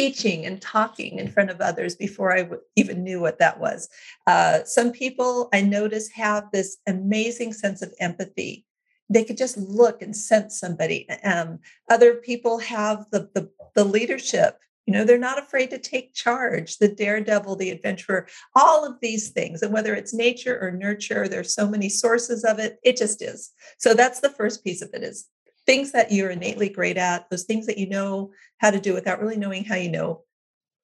teaching 0.00 0.46
and 0.46 0.62
talking 0.62 1.18
in 1.18 1.28
front 1.28 1.50
of 1.50 1.60
others 1.60 1.94
before 1.94 2.32
I 2.32 2.42
w- 2.44 2.62
even 2.74 3.04
knew 3.04 3.20
what 3.20 3.38
that 3.38 3.60
was. 3.60 3.86
Uh, 4.26 4.64
some 4.64 4.92
people 4.92 5.50
I 5.52 5.60
notice 5.60 6.08
have 6.12 6.44
this 6.52 6.78
amazing 6.86 7.52
sense 7.52 7.82
of 7.82 7.92
empathy. 8.00 8.64
They 9.10 9.24
could 9.24 9.36
just 9.36 9.58
look 9.58 10.00
and 10.00 10.16
sense 10.16 10.58
somebody. 10.58 11.06
Um, 11.22 11.58
other 11.90 12.14
people 12.14 12.56
have 12.60 13.04
the, 13.12 13.28
the, 13.34 13.50
the 13.74 13.84
leadership. 13.84 14.58
You 14.86 14.94
know, 14.94 15.04
they're 15.04 15.18
not 15.18 15.38
afraid 15.38 15.68
to 15.70 15.78
take 15.78 16.14
charge, 16.14 16.78
the 16.78 16.88
daredevil, 16.88 17.56
the 17.56 17.70
adventurer, 17.70 18.26
all 18.56 18.86
of 18.86 18.94
these 19.02 19.28
things. 19.28 19.60
And 19.60 19.70
whether 19.72 19.94
it's 19.94 20.14
nature 20.14 20.58
or 20.62 20.70
nurture, 20.70 21.28
there's 21.28 21.54
so 21.54 21.68
many 21.68 21.90
sources 21.90 22.42
of 22.42 22.58
it. 22.58 22.78
It 22.82 22.96
just 22.96 23.20
is. 23.20 23.52
So 23.78 23.92
that's 23.92 24.20
the 24.20 24.30
first 24.30 24.64
piece 24.64 24.80
of 24.80 24.88
it 24.94 25.02
is 25.02 25.28
things 25.70 25.92
that 25.92 26.10
you're 26.10 26.30
innately 26.30 26.68
great 26.68 26.96
at, 26.96 27.30
those 27.30 27.44
things 27.44 27.66
that 27.66 27.78
you 27.78 27.88
know 27.88 28.32
how 28.58 28.72
to 28.72 28.80
do 28.80 28.92
without 28.92 29.20
really 29.20 29.36
knowing 29.36 29.62
how 29.62 29.76
you 29.76 29.88
know 29.88 30.24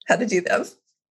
how 0.07 0.15
to 0.15 0.25
do 0.25 0.41
them. 0.41 0.65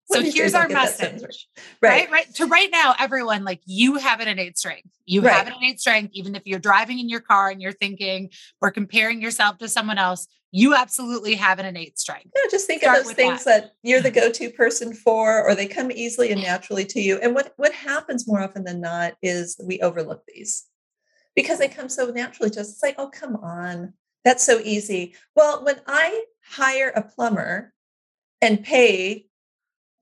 So 0.05 0.22
here's 0.22 0.53
our 0.53 0.70
message. 0.70 1.48
Right. 1.82 2.08
right. 2.08 2.12
Right. 2.12 2.36
To 2.36 2.46
right 2.46 2.70
now, 2.72 2.96
everyone, 2.98 3.44
like 3.44 3.60
you 3.65 3.96
have 3.96 4.22
an 4.22 4.29
innate 4.29 4.58
strength. 4.58 4.88
You 5.05 5.22
right. 5.22 5.34
have 5.34 5.48
an 5.48 5.53
innate 5.60 5.82
strength, 5.82 6.12
even 6.13 6.36
if 6.36 6.44
you're 6.46 6.60
driving 6.60 7.00
in 7.00 7.10
your 7.10 7.20
car 7.20 7.50
and 7.50 7.62
you're 7.62 7.74
thinking 7.74 8.29
or 8.62 8.72
comparing 8.72 9.22
yourself 9.22 9.58
to 9.58 9.67
someone 9.67 9.98
else, 9.98 10.25
you 10.51 10.74
absolutely 10.74 11.36
have 11.36 11.60
an 11.60 11.65
innate 11.65 12.00
strength. 12.00 12.29
Yeah, 12.34 12.50
just 12.50 12.67
think 12.67 12.82
Start 12.82 13.00
of 13.00 13.05
those 13.05 13.13
things 13.13 13.44
that. 13.44 13.63
that. 13.63 13.72
you're 13.84 14.00
the 14.00 14.10
mm-hmm. 14.10 14.27
go-to 14.27 14.51
person 14.51 14.94
for, 14.94 15.44
or 15.44 15.53
they 15.53 15.67
come 15.67 15.91
easily 15.91 16.32
and 16.32 16.41
naturally 16.41 16.86
to 16.86 17.01
you. 17.01 17.17
And 17.17 17.36
what, 17.36 17.51
what 17.58 17.74
happens 17.74 18.25
more 18.25 18.41
often 18.41 18.63
than 18.63 18.79
not 18.79 19.15
is 19.22 19.60
we 19.62 19.82
overlook 19.82 20.22
these 20.27 20.65
because 21.36 21.60
they 21.60 21.68
come 21.68 21.89
so 21.89 22.12
naturally 22.12 22.50
to 22.51 22.62
us. 22.62 22.72
It's 22.72 22.84
like, 22.84 22.96
oh, 22.98 23.10
come 23.10 23.36
on. 23.38 23.94
That's 24.24 24.44
so 24.44 24.60
easy. 24.63 25.15
Well, 25.36 25.63
when 25.63 25.80
I 25.88 26.25
hire 26.44 26.92
a 26.96 27.01
plumber, 27.01 27.74
and 28.42 28.63
pay 28.63 29.25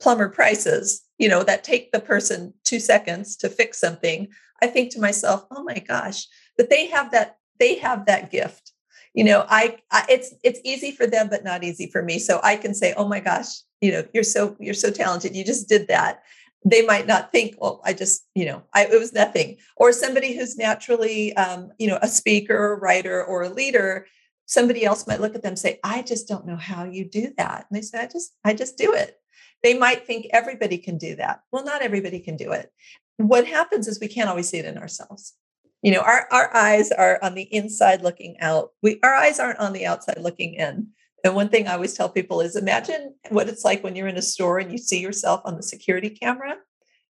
plumber 0.02 0.30
prices, 0.30 1.04
you 1.18 1.30
know, 1.30 1.44
that 1.44 1.64
take 1.64 1.92
the 1.92 2.00
person 2.00 2.54
two 2.64 2.80
seconds 2.80 3.38
to 3.38 3.50
fix 3.50 3.80
something, 3.80 4.28
I 4.62 4.68
think 4.68 4.92
to 4.92 5.00
myself, 5.00 5.46
oh 5.52 5.64
my 5.64 5.80
gosh, 5.80 6.28
but 6.58 6.70
they 6.70 6.88
have 6.88 7.12
that, 7.12 7.38
they 7.60 7.76
have 7.76 8.06
that 8.08 8.32
gift. 8.32 8.72
You 9.14 9.24
know, 9.24 9.46
I, 9.48 9.78
I 9.92 10.06
it's 10.10 10.34
it's 10.44 10.60
easy 10.64 10.92
for 10.92 11.06
them, 11.06 11.30
but 11.30 11.44
not 11.44 11.64
easy 11.64 11.88
for 11.88 12.02
me. 12.02 12.18
So 12.18 12.40
I 12.44 12.56
can 12.56 12.74
say, 12.74 12.96
oh 12.98 13.08
my 13.08 13.20
gosh, 13.20 13.46
you 13.80 13.92
know, 13.92 14.04
you're 14.12 14.24
so 14.24 14.58
you're 14.60 14.74
so 14.74 14.90
talented. 14.90 15.36
You 15.36 15.46
just 15.46 15.70
did 15.70 15.88
that 15.88 16.24
they 16.66 16.86
might 16.86 17.08
not 17.08 17.32
think, 17.32 17.56
well, 17.60 17.82
I 17.84 17.94
just, 17.94 18.26
you 18.36 18.46
know, 18.46 18.64
I, 18.74 18.86
it 18.86 19.00
was 19.00 19.14
nothing. 19.14 19.58
Or 19.76 19.92
somebody 19.92 20.36
who's 20.36 20.58
naturally, 20.58 21.36
um, 21.36 21.72
you 21.78 21.88
know, 21.88 22.00
a 22.02 22.08
speaker, 22.08 22.56
or 22.56 22.74
a 22.74 22.80
writer, 22.80 23.24
or 23.24 23.44
a 23.44 23.50
leader, 23.50 24.08
somebody 24.46 24.86
else 24.86 25.08
might 25.08 25.22
look 25.22 25.36
at 25.36 25.42
them 25.42 25.52
and 25.52 25.60
say, 25.60 25.80
I 25.84 26.02
just 26.02 26.28
don't 26.28 26.46
know 26.46 26.56
how 26.56 26.86
you 26.86 27.06
do 27.06 27.34
that. 27.38 27.66
And 27.70 27.78
they 27.78 27.82
say, 27.82 28.00
I 28.00 28.08
just, 28.08 28.36
I 28.44 28.54
just 28.54 28.78
do 28.78 28.94
it. 28.94 29.18
They 29.62 29.78
might 29.78 30.06
think 30.06 30.28
everybody 30.32 30.78
can 30.78 30.98
do 30.98 31.16
that. 31.16 31.42
Well, 31.52 31.64
not 31.64 31.82
everybody 31.82 32.20
can 32.20 32.38
do 32.38 32.52
it. 32.52 32.72
What 33.18 33.48
happens 33.48 33.88
is 33.88 34.00
we 34.00 34.08
can't 34.08 34.30
always 34.30 34.50
see 34.50 34.58
it 34.58 34.66
in 34.66 34.78
ourselves. 34.78 35.34
You 35.82 35.92
know, 35.92 36.02
our, 36.02 36.28
our 36.32 36.56
eyes 36.56 36.92
are 36.92 37.20
on 37.22 37.36
the 37.36 37.44
inside 37.54 38.02
looking 38.02 38.40
out. 38.40 38.72
We 38.82 39.00
our 39.04 39.14
eyes 39.14 39.40
aren't 39.40 39.60
on 39.60 39.74
the 39.74 39.86
outside 39.86 40.18
looking 40.20 40.54
in. 40.56 40.88
And 41.24 41.36
one 41.36 41.50
thing 41.50 41.68
I 41.68 41.74
always 41.74 41.94
tell 41.94 42.10
people 42.10 42.42
is 42.42 42.56
imagine 42.56 43.16
what 43.30 43.48
it's 43.48 43.64
like 43.64 43.84
when 43.84 43.96
you're 43.96 44.08
in 44.08 44.18
a 44.18 44.22
store 44.22 44.60
and 44.60 44.72
you 44.72 44.78
see 44.78 45.00
yourself 45.00 45.42
on 45.46 45.56
the 45.56 45.64
security 45.64 46.10
camera. 46.10 46.56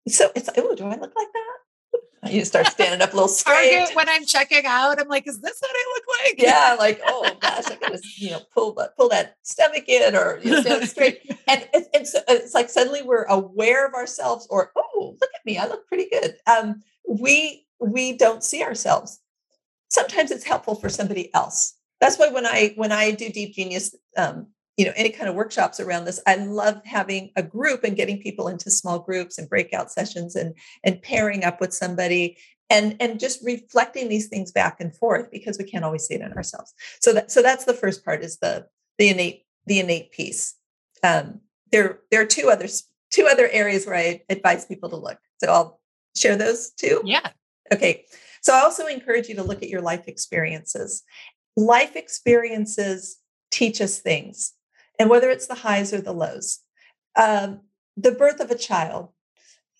So 0.07 0.29
it's 0.35 0.47
like, 0.47 0.57
oh, 0.59 0.75
do 0.75 0.85
I 0.85 0.95
look 0.95 1.13
like 1.15 1.27
that? 1.33 2.31
You 2.31 2.45
start 2.45 2.67
standing 2.67 3.01
up 3.01 3.11
a 3.11 3.15
little 3.15 3.27
straight. 3.29 3.89
When 3.93 4.07
I'm 4.07 4.25
checking 4.25 4.65
out, 4.65 4.99
I'm 4.99 5.07
like, 5.07 5.27
is 5.27 5.41
this 5.41 5.59
what 5.59 5.71
I 5.73 5.93
look 5.95 6.03
like? 6.21 6.41
Yeah, 6.41 6.75
like, 6.79 7.01
oh 7.05 7.29
gosh, 7.39 7.65
I 7.67 7.75
gotta, 7.75 7.99
you 8.17 8.31
know, 8.31 8.41
pull 8.53 8.73
that 8.75 8.95
pull 8.95 9.09
that 9.09 9.35
stomach 9.43 9.85
in 9.87 10.15
or 10.15 10.39
you 10.41 10.51
know, 10.51 10.61
stand 10.61 10.87
straight. 10.87 11.19
And 11.45 11.67
it's, 11.73 11.89
it's 11.93 12.15
it's 12.29 12.53
like 12.53 12.69
suddenly 12.69 13.01
we're 13.01 13.25
aware 13.25 13.85
of 13.85 13.93
ourselves, 13.93 14.47
or 14.49 14.71
oh, 14.77 15.17
look 15.19 15.29
at 15.35 15.45
me, 15.45 15.57
I 15.57 15.67
look 15.67 15.85
pretty 15.87 16.07
good. 16.09 16.37
Um, 16.47 16.81
we 17.05 17.65
we 17.79 18.13
don't 18.13 18.41
see 18.43 18.63
ourselves. 18.63 19.19
Sometimes 19.89 20.31
it's 20.31 20.45
helpful 20.45 20.75
for 20.75 20.87
somebody 20.87 21.33
else 21.33 21.75
that's 22.03 22.17
why 22.17 22.29
when 22.29 22.45
I 22.45 22.73
when 22.75 22.91
I 22.91 23.11
do 23.11 23.29
Deep 23.29 23.53
Genius, 23.53 23.95
um, 24.17 24.47
you 24.77 24.85
know, 24.85 24.93
any 24.95 25.09
kind 25.09 25.29
of 25.29 25.35
workshops 25.35 25.79
around 25.79 26.05
this, 26.05 26.19
I 26.27 26.35
love 26.35 26.81
having 26.85 27.31
a 27.35 27.43
group 27.43 27.83
and 27.83 27.95
getting 27.95 28.21
people 28.21 28.47
into 28.47 28.71
small 28.71 28.99
groups 28.99 29.37
and 29.37 29.49
breakout 29.49 29.91
sessions 29.91 30.35
and 30.35 30.53
and 30.83 31.01
pairing 31.01 31.43
up 31.43 31.61
with 31.61 31.73
somebody 31.73 32.37
and 32.69 32.95
and 32.99 33.19
just 33.19 33.43
reflecting 33.43 34.09
these 34.09 34.27
things 34.27 34.51
back 34.51 34.79
and 34.79 34.95
forth 34.95 35.31
because 35.31 35.57
we 35.57 35.65
can't 35.65 35.85
always 35.85 36.05
see 36.05 36.15
it 36.15 36.21
in 36.21 36.33
ourselves. 36.33 36.73
So 36.99 37.13
that 37.13 37.31
so 37.31 37.41
that's 37.41 37.65
the 37.65 37.73
first 37.73 38.03
part 38.03 38.23
is 38.23 38.37
the 38.39 38.67
the 38.97 39.09
innate 39.09 39.45
the 39.65 39.79
innate 39.79 40.11
piece. 40.11 40.55
Um, 41.03 41.41
there 41.71 41.99
there 42.11 42.21
are 42.21 42.25
two 42.25 42.49
others 42.49 42.87
two 43.13 43.27
other 43.31 43.47
areas 43.49 43.85
where 43.85 43.95
I 43.95 44.23
advise 44.27 44.65
people 44.65 44.89
to 44.89 44.97
look. 44.97 45.19
So 45.37 45.47
I'll 45.47 45.79
share 46.15 46.35
those 46.35 46.71
two. 46.71 47.01
Yeah. 47.05 47.29
Okay. 47.71 48.05
So 48.41 48.53
I 48.53 48.61
also 48.61 48.87
encourage 48.87 49.29
you 49.29 49.35
to 49.35 49.43
look 49.43 49.63
at 49.63 49.69
your 49.69 49.81
life 49.81 50.07
experiences 50.07 51.03
life 51.55 51.95
experiences 51.95 53.17
teach 53.51 53.81
us 53.81 53.99
things, 53.99 54.53
and 54.99 55.09
whether 55.09 55.29
it's 55.29 55.47
the 55.47 55.55
highs 55.55 55.93
or 55.93 56.01
the 56.01 56.13
lows, 56.13 56.59
um, 57.15 57.61
the 57.95 58.11
birth 58.11 58.39
of 58.39 58.51
a 58.51 58.57
child, 58.57 59.09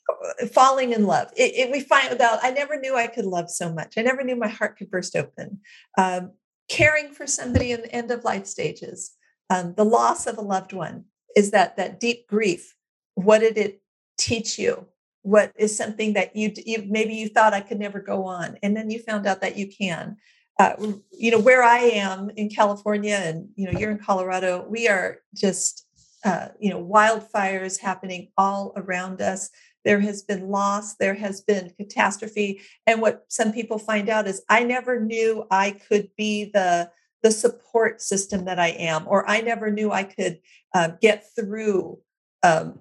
uh, 0.10 0.46
falling 0.48 0.94
in 0.94 1.06
love. 1.06 1.32
It, 1.36 1.54
it, 1.56 1.72
we 1.72 1.80
find 1.80 2.20
out 2.22 2.40
I 2.44 2.52
never 2.52 2.80
knew 2.80 2.96
I 2.96 3.08
could 3.08 3.26
love 3.26 3.50
so 3.50 3.72
much. 3.72 3.98
I 3.98 4.02
never 4.02 4.24
knew 4.24 4.36
my 4.36 4.48
heart 4.48 4.78
could 4.78 4.92
burst 4.92 5.16
open. 5.16 5.62
Um, 5.98 6.32
caring 6.70 7.12
for 7.12 7.28
somebody 7.28 7.72
in 7.72 7.82
the 7.82 7.94
end 7.94 8.12
of 8.12 8.24
life 8.24 8.46
stages, 8.46 9.12
um, 9.50 9.74
the 9.76 9.86
loss 9.86 10.28
of 10.28 10.38
a 10.38 10.42
loved 10.42 10.74
one 10.74 11.06
is 11.36 11.52
that 11.52 11.78
that 11.78 12.00
deep 12.00 12.28
grief. 12.28 12.76
What 13.16 13.40
did 13.40 13.58
it 13.58 13.82
teach 14.18 14.60
you? 14.60 14.88
What 15.24 15.52
is 15.56 15.76
something 15.76 16.14
that 16.14 16.36
you, 16.36 16.52
you 16.66 16.86
maybe 16.88 17.14
you 17.16 17.30
thought 17.30 17.54
I 17.54 17.62
could 17.62 17.80
never 17.80 18.00
go 18.00 18.26
on, 18.26 18.58
and 18.62 18.76
then 18.76 18.90
you 18.90 19.00
found 19.00 19.26
out 19.26 19.42
that 19.42 19.58
you 19.58 19.68
can 19.68 20.18
uh, 20.60 20.74
you 21.12 21.32
know 21.32 21.40
where 21.40 21.64
i 21.64 21.80
am 21.80 22.30
in 22.36 22.50
california 22.50 23.16
and 23.16 23.50
you 23.56 23.70
know 23.70 23.78
you're 23.80 23.92
in 23.92 23.98
colorado 23.98 24.66
we 24.70 24.88
are 24.88 25.20
just 25.34 25.88
uh, 26.24 26.48
you 26.60 26.70
know 26.70 26.84
wildfires 26.84 27.78
happening 27.82 28.30
all 28.38 28.72
around 28.78 29.20
us. 29.22 29.50
There 29.84 30.00
has 30.00 30.24
been 30.24 30.48
loss 30.48 30.96
there 30.96 31.16
has 31.16 31.42
been 31.42 31.74
catastrophe 31.78 32.62
and 32.88 33.02
what 33.02 33.26
some 33.28 33.52
people 33.52 33.78
find 33.78 34.08
out 34.08 34.28
is 34.28 34.42
i 34.48 34.64
never 34.64 34.98
knew 35.02 35.46
i 35.52 35.72
could 35.72 36.10
be 36.16 36.50
the 36.54 36.90
the 37.22 37.32
support 37.32 38.02
system 38.02 38.46
that 38.46 38.60
i 38.60 38.70
am 38.70 39.06
or 39.10 39.30
i 39.30 39.42
never 39.42 39.70
knew 39.70 39.92
i 39.92 40.04
could 40.04 40.40
uh, 40.74 40.92
get 41.02 41.26
through 41.36 42.00
um, 42.44 42.80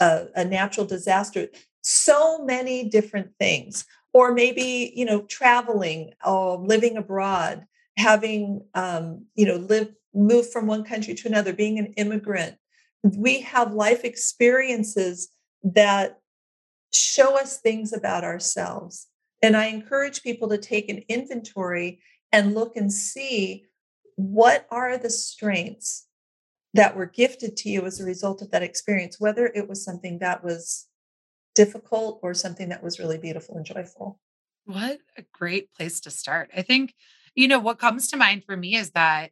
a, 0.00 0.26
a 0.36 0.44
natural 0.44 0.86
disaster. 0.86 1.48
So 1.82 2.44
many 2.44 2.88
different 2.88 3.32
things 3.38 3.84
or 4.12 4.32
maybe 4.32 4.92
you 4.94 5.04
know 5.04 5.22
traveling 5.22 6.12
or 6.24 6.56
um, 6.56 6.66
living 6.66 6.96
abroad 6.96 7.66
having 7.96 8.64
um, 8.74 9.26
you 9.34 9.46
know 9.46 9.56
live 9.56 9.92
move 10.14 10.50
from 10.50 10.66
one 10.66 10.84
country 10.84 11.14
to 11.14 11.28
another 11.28 11.52
being 11.52 11.78
an 11.78 11.94
immigrant. 11.96 12.56
We 13.02 13.40
have 13.40 13.72
life 13.72 14.04
experiences 14.04 15.30
that 15.64 16.20
show 16.92 17.38
us 17.38 17.58
things 17.58 17.92
about 17.92 18.24
ourselves. 18.24 19.08
And 19.42 19.56
i 19.56 19.66
encourage 19.66 20.22
people 20.22 20.48
to 20.50 20.58
take 20.58 20.88
an 20.88 21.02
inventory 21.08 22.00
and 22.30 22.54
look 22.54 22.76
and 22.76 22.92
see 22.92 23.64
what 24.16 24.66
are 24.70 24.96
the 24.96 25.10
strengths 25.10 26.06
that 26.74 26.96
were 26.96 27.06
gifted 27.06 27.56
to 27.56 27.68
you 27.68 27.84
as 27.84 28.00
a 28.00 28.04
result 28.04 28.40
of 28.40 28.50
that 28.50 28.62
experience 28.62 29.18
whether 29.18 29.46
it 29.46 29.68
was 29.68 29.84
something 29.84 30.20
that 30.20 30.44
was 30.44 30.86
difficult 31.54 32.20
or 32.22 32.34
something 32.34 32.68
that 32.70 32.82
was 32.82 32.98
really 32.98 33.18
beautiful 33.18 33.56
and 33.56 33.64
joyful. 33.64 34.18
What 34.64 35.00
a 35.16 35.22
great 35.32 35.72
place 35.72 36.00
to 36.00 36.10
start. 36.10 36.50
I 36.56 36.62
think, 36.62 36.94
you 37.34 37.48
know, 37.48 37.58
what 37.58 37.78
comes 37.78 38.08
to 38.08 38.16
mind 38.16 38.44
for 38.44 38.56
me 38.56 38.76
is 38.76 38.90
that 38.92 39.30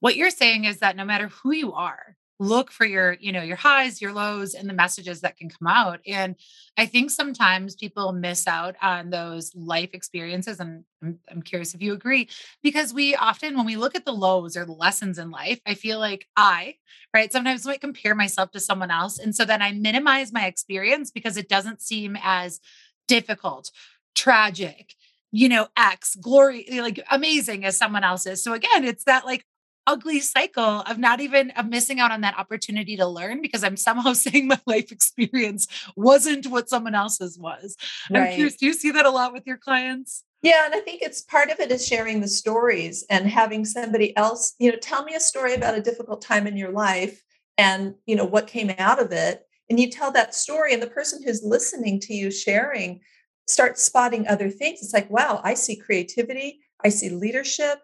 what 0.00 0.16
you're 0.16 0.30
saying 0.30 0.64
is 0.64 0.78
that 0.78 0.96
no 0.96 1.04
matter 1.04 1.28
who 1.28 1.52
you 1.52 1.72
are, 1.72 2.16
look 2.38 2.70
for 2.72 2.84
your 2.84 3.16
you 3.20 3.30
know 3.30 3.42
your 3.42 3.56
highs 3.56 4.00
your 4.00 4.12
lows 4.12 4.54
and 4.54 4.68
the 4.68 4.74
messages 4.74 5.20
that 5.20 5.36
can 5.36 5.48
come 5.48 5.68
out 5.68 6.00
and 6.06 6.34
i 6.76 6.86
think 6.86 7.10
sometimes 7.10 7.76
people 7.76 8.10
miss 8.12 8.46
out 8.48 8.74
on 8.82 9.10
those 9.10 9.54
life 9.54 9.90
experiences 9.92 10.58
and 10.58 10.84
I'm, 11.02 11.18
I'm, 11.30 11.42
curious 11.42 11.74
if 11.74 11.82
you 11.82 11.92
agree 11.92 12.28
because 12.62 12.92
we 12.92 13.14
often 13.14 13.56
when 13.56 13.66
we 13.66 13.76
look 13.76 13.94
at 13.94 14.04
the 14.04 14.12
lows 14.12 14.56
or 14.56 14.64
the 14.64 14.72
lessons 14.72 15.18
in 15.18 15.30
life 15.30 15.60
i 15.66 15.74
feel 15.74 15.98
like 15.98 16.26
i 16.36 16.74
right 17.14 17.30
sometimes 17.30 17.66
might 17.66 17.80
compare 17.80 18.14
myself 18.14 18.50
to 18.52 18.60
someone 18.60 18.90
else 18.90 19.18
and 19.18 19.36
so 19.36 19.44
then 19.44 19.62
i 19.62 19.72
minimize 19.72 20.32
my 20.32 20.46
experience 20.46 21.10
because 21.10 21.36
it 21.36 21.48
doesn't 21.48 21.80
seem 21.80 22.16
as 22.22 22.60
difficult 23.06 23.70
tragic 24.14 24.94
you 25.34 25.48
know, 25.48 25.66
X 25.76 26.14
glory, 26.14 26.66
like 26.70 27.02
amazing 27.10 27.64
as 27.64 27.76
someone 27.76 28.04
else's. 28.04 28.44
So 28.44 28.52
again, 28.52 28.84
it's 28.84 29.04
that 29.04 29.24
like 29.24 29.46
ugly 29.86 30.20
cycle 30.20 30.80
of 30.82 30.98
not 30.98 31.20
even 31.20 31.50
of 31.52 31.68
missing 31.68 32.00
out 32.00 32.10
on 32.10 32.20
that 32.22 32.38
opportunity 32.38 32.96
to 32.96 33.06
learn 33.06 33.42
because 33.42 33.64
I'm 33.64 33.76
somehow 33.76 34.12
saying 34.14 34.46
my 34.46 34.60
life 34.66 34.92
experience 34.92 35.66
wasn't 35.96 36.46
what 36.46 36.68
someone 36.68 36.94
else's 36.94 37.38
was. 37.38 37.76
Right. 38.10 38.28
I'm 38.28 38.34
curious, 38.34 38.56
do 38.56 38.66
you 38.66 38.74
see 38.74 38.90
that 38.92 39.06
a 39.06 39.10
lot 39.10 39.32
with 39.32 39.46
your 39.46 39.56
clients? 39.58 40.24
Yeah, 40.42 40.64
and 40.64 40.74
I 40.74 40.80
think 40.80 41.02
it's 41.02 41.22
part 41.22 41.50
of 41.50 41.60
it 41.60 41.70
is 41.70 41.86
sharing 41.86 42.20
the 42.20 42.28
stories 42.28 43.04
and 43.08 43.28
having 43.28 43.64
somebody 43.64 44.16
else, 44.16 44.54
you 44.58 44.72
know, 44.72 44.76
tell 44.76 45.04
me 45.04 45.14
a 45.14 45.20
story 45.20 45.54
about 45.54 45.78
a 45.78 45.82
difficult 45.82 46.20
time 46.20 46.48
in 46.48 46.56
your 46.56 46.72
life 46.72 47.22
and, 47.58 47.94
you 48.06 48.16
know, 48.16 48.24
what 48.24 48.48
came 48.48 48.74
out 48.78 49.00
of 49.00 49.12
it. 49.12 49.46
And 49.70 49.78
you 49.78 49.88
tell 49.88 50.10
that 50.12 50.34
story, 50.34 50.74
and 50.74 50.82
the 50.82 50.88
person 50.88 51.22
who's 51.22 51.44
listening 51.44 52.00
to 52.00 52.14
you 52.14 52.32
sharing 52.32 53.00
starts 53.46 53.82
spotting 53.82 54.26
other 54.26 54.50
things. 54.50 54.82
It's 54.82 54.92
like, 54.92 55.08
wow, 55.08 55.40
I 55.44 55.54
see 55.54 55.76
creativity, 55.76 56.60
I 56.84 56.88
see 56.88 57.10
leadership, 57.10 57.78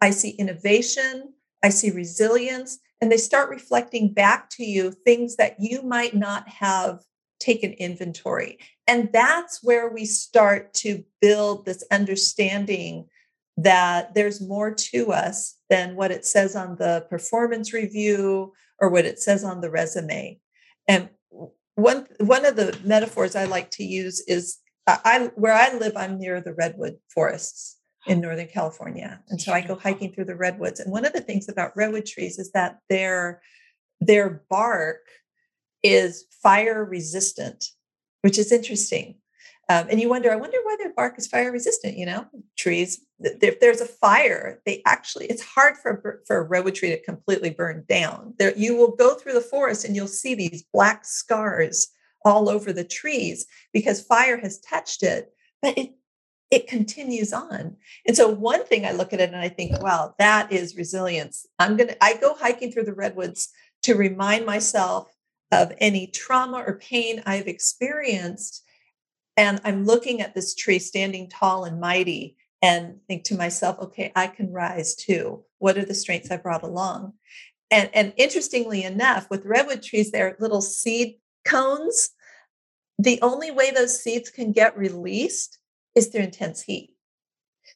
I 0.00 0.10
see 0.10 0.30
innovation, 0.30 1.34
I 1.64 1.70
see 1.70 1.90
resilience, 1.90 2.78
and 3.00 3.10
they 3.10 3.16
start 3.16 3.48
reflecting 3.48 4.12
back 4.12 4.50
to 4.50 4.64
you 4.64 4.92
things 4.92 5.36
that 5.36 5.56
you 5.58 5.80
might 5.80 6.14
not 6.14 6.46
have 6.46 7.00
taken 7.40 7.72
inventory. 7.72 8.58
And 8.86 9.08
that's 9.14 9.62
where 9.62 9.88
we 9.88 10.04
start 10.04 10.74
to 10.74 11.02
build 11.22 11.64
this 11.64 11.82
understanding 11.90 13.06
that 13.56 14.14
there's 14.14 14.46
more 14.46 14.74
to 14.74 15.12
us 15.12 15.56
than 15.70 15.96
what 15.96 16.10
it 16.10 16.26
says 16.26 16.54
on 16.54 16.76
the 16.76 17.06
performance 17.08 17.72
review 17.72 18.52
or 18.78 18.90
what 18.90 19.06
it 19.06 19.18
says 19.18 19.42
on 19.42 19.62
the 19.62 19.70
resume. 19.70 20.38
And 20.86 21.08
one 21.76 22.06
one 22.18 22.44
of 22.44 22.56
the 22.56 22.78
metaphors 22.84 23.34
I 23.34 23.44
like 23.46 23.70
to 23.72 23.84
use 23.84 24.20
is 24.28 24.58
I 24.86 25.30
where 25.34 25.54
I 25.54 25.72
live, 25.78 25.96
I'm 25.96 26.18
near 26.18 26.42
the 26.42 26.52
redwood 26.52 26.98
forests 27.08 27.78
in 28.06 28.20
Northern 28.20 28.48
California. 28.48 29.20
And 29.28 29.40
so 29.40 29.52
I 29.52 29.60
go 29.60 29.74
hiking 29.74 30.12
through 30.12 30.26
the 30.26 30.36
redwoods. 30.36 30.80
And 30.80 30.92
one 30.92 31.04
of 31.04 31.12
the 31.12 31.20
things 31.20 31.48
about 31.48 31.76
redwood 31.76 32.06
trees 32.06 32.38
is 32.38 32.52
that 32.52 32.78
their 32.88 33.40
their 34.00 34.44
bark 34.50 35.00
is 35.82 36.26
fire 36.42 36.84
resistant, 36.84 37.66
which 38.22 38.38
is 38.38 38.52
interesting. 38.52 39.16
Um, 39.70 39.86
and 39.90 39.98
you 39.98 40.10
wonder, 40.10 40.30
I 40.30 40.36
wonder 40.36 40.58
why 40.62 40.76
their 40.78 40.92
bark 40.92 41.18
is 41.18 41.26
fire 41.26 41.50
resistant. 41.50 41.96
You 41.96 42.06
know, 42.06 42.26
trees, 42.56 43.00
if 43.20 43.60
there's 43.60 43.80
a 43.80 43.86
fire, 43.86 44.60
they 44.66 44.82
actually, 44.84 45.26
it's 45.26 45.42
hard 45.42 45.76
for, 45.78 46.22
for 46.26 46.36
a 46.36 46.42
redwood 46.42 46.74
tree 46.74 46.90
to 46.90 47.02
completely 47.02 47.50
burn 47.50 47.84
down. 47.88 48.34
There, 48.38 48.54
you 48.56 48.76
will 48.76 48.94
go 48.94 49.14
through 49.14 49.34
the 49.34 49.40
forest 49.40 49.84
and 49.84 49.96
you'll 49.96 50.06
see 50.06 50.34
these 50.34 50.64
black 50.72 51.06
scars 51.06 51.88
all 52.26 52.48
over 52.48 52.72
the 52.72 52.84
trees 52.84 53.46
because 53.72 54.02
fire 54.02 54.36
has 54.36 54.60
touched 54.60 55.02
it, 55.02 55.32
but 55.62 55.78
it 55.78 55.92
it 56.54 56.68
continues 56.68 57.32
on. 57.32 57.76
And 58.06 58.16
so 58.16 58.28
one 58.28 58.64
thing 58.64 58.86
I 58.86 58.92
look 58.92 59.12
at 59.12 59.20
it 59.20 59.30
and 59.30 59.40
I 59.40 59.48
think, 59.48 59.82
wow, 59.82 60.14
that 60.20 60.52
is 60.52 60.76
resilience. 60.76 61.46
I'm 61.58 61.76
gonna 61.76 61.96
I 62.00 62.16
go 62.16 62.34
hiking 62.34 62.70
through 62.70 62.84
the 62.84 62.94
redwoods 62.94 63.48
to 63.82 63.96
remind 63.96 64.46
myself 64.46 65.12
of 65.50 65.72
any 65.78 66.06
trauma 66.06 66.62
or 66.64 66.78
pain 66.78 67.22
I've 67.26 67.48
experienced. 67.48 68.62
And 69.36 69.60
I'm 69.64 69.84
looking 69.84 70.20
at 70.20 70.34
this 70.34 70.54
tree 70.54 70.78
standing 70.78 71.28
tall 71.28 71.64
and 71.64 71.80
mighty 71.80 72.36
and 72.62 73.00
think 73.08 73.24
to 73.24 73.36
myself, 73.36 73.78
okay, 73.80 74.12
I 74.14 74.28
can 74.28 74.52
rise 74.52 74.94
too. 74.94 75.42
What 75.58 75.76
are 75.76 75.84
the 75.84 75.92
strengths 75.92 76.30
I 76.30 76.36
brought 76.36 76.62
along? 76.62 77.14
And, 77.72 77.90
and 77.92 78.12
interestingly 78.16 78.84
enough, 78.84 79.28
with 79.28 79.44
redwood 79.44 79.82
trees, 79.82 80.12
they're 80.12 80.36
little 80.38 80.60
seed 80.60 81.16
cones. 81.44 82.10
The 83.00 83.20
only 83.22 83.50
way 83.50 83.72
those 83.72 84.00
seeds 84.00 84.30
can 84.30 84.52
get 84.52 84.78
released 84.78 85.58
is 85.94 86.08
through 86.08 86.22
intense 86.22 86.62
heat. 86.62 86.94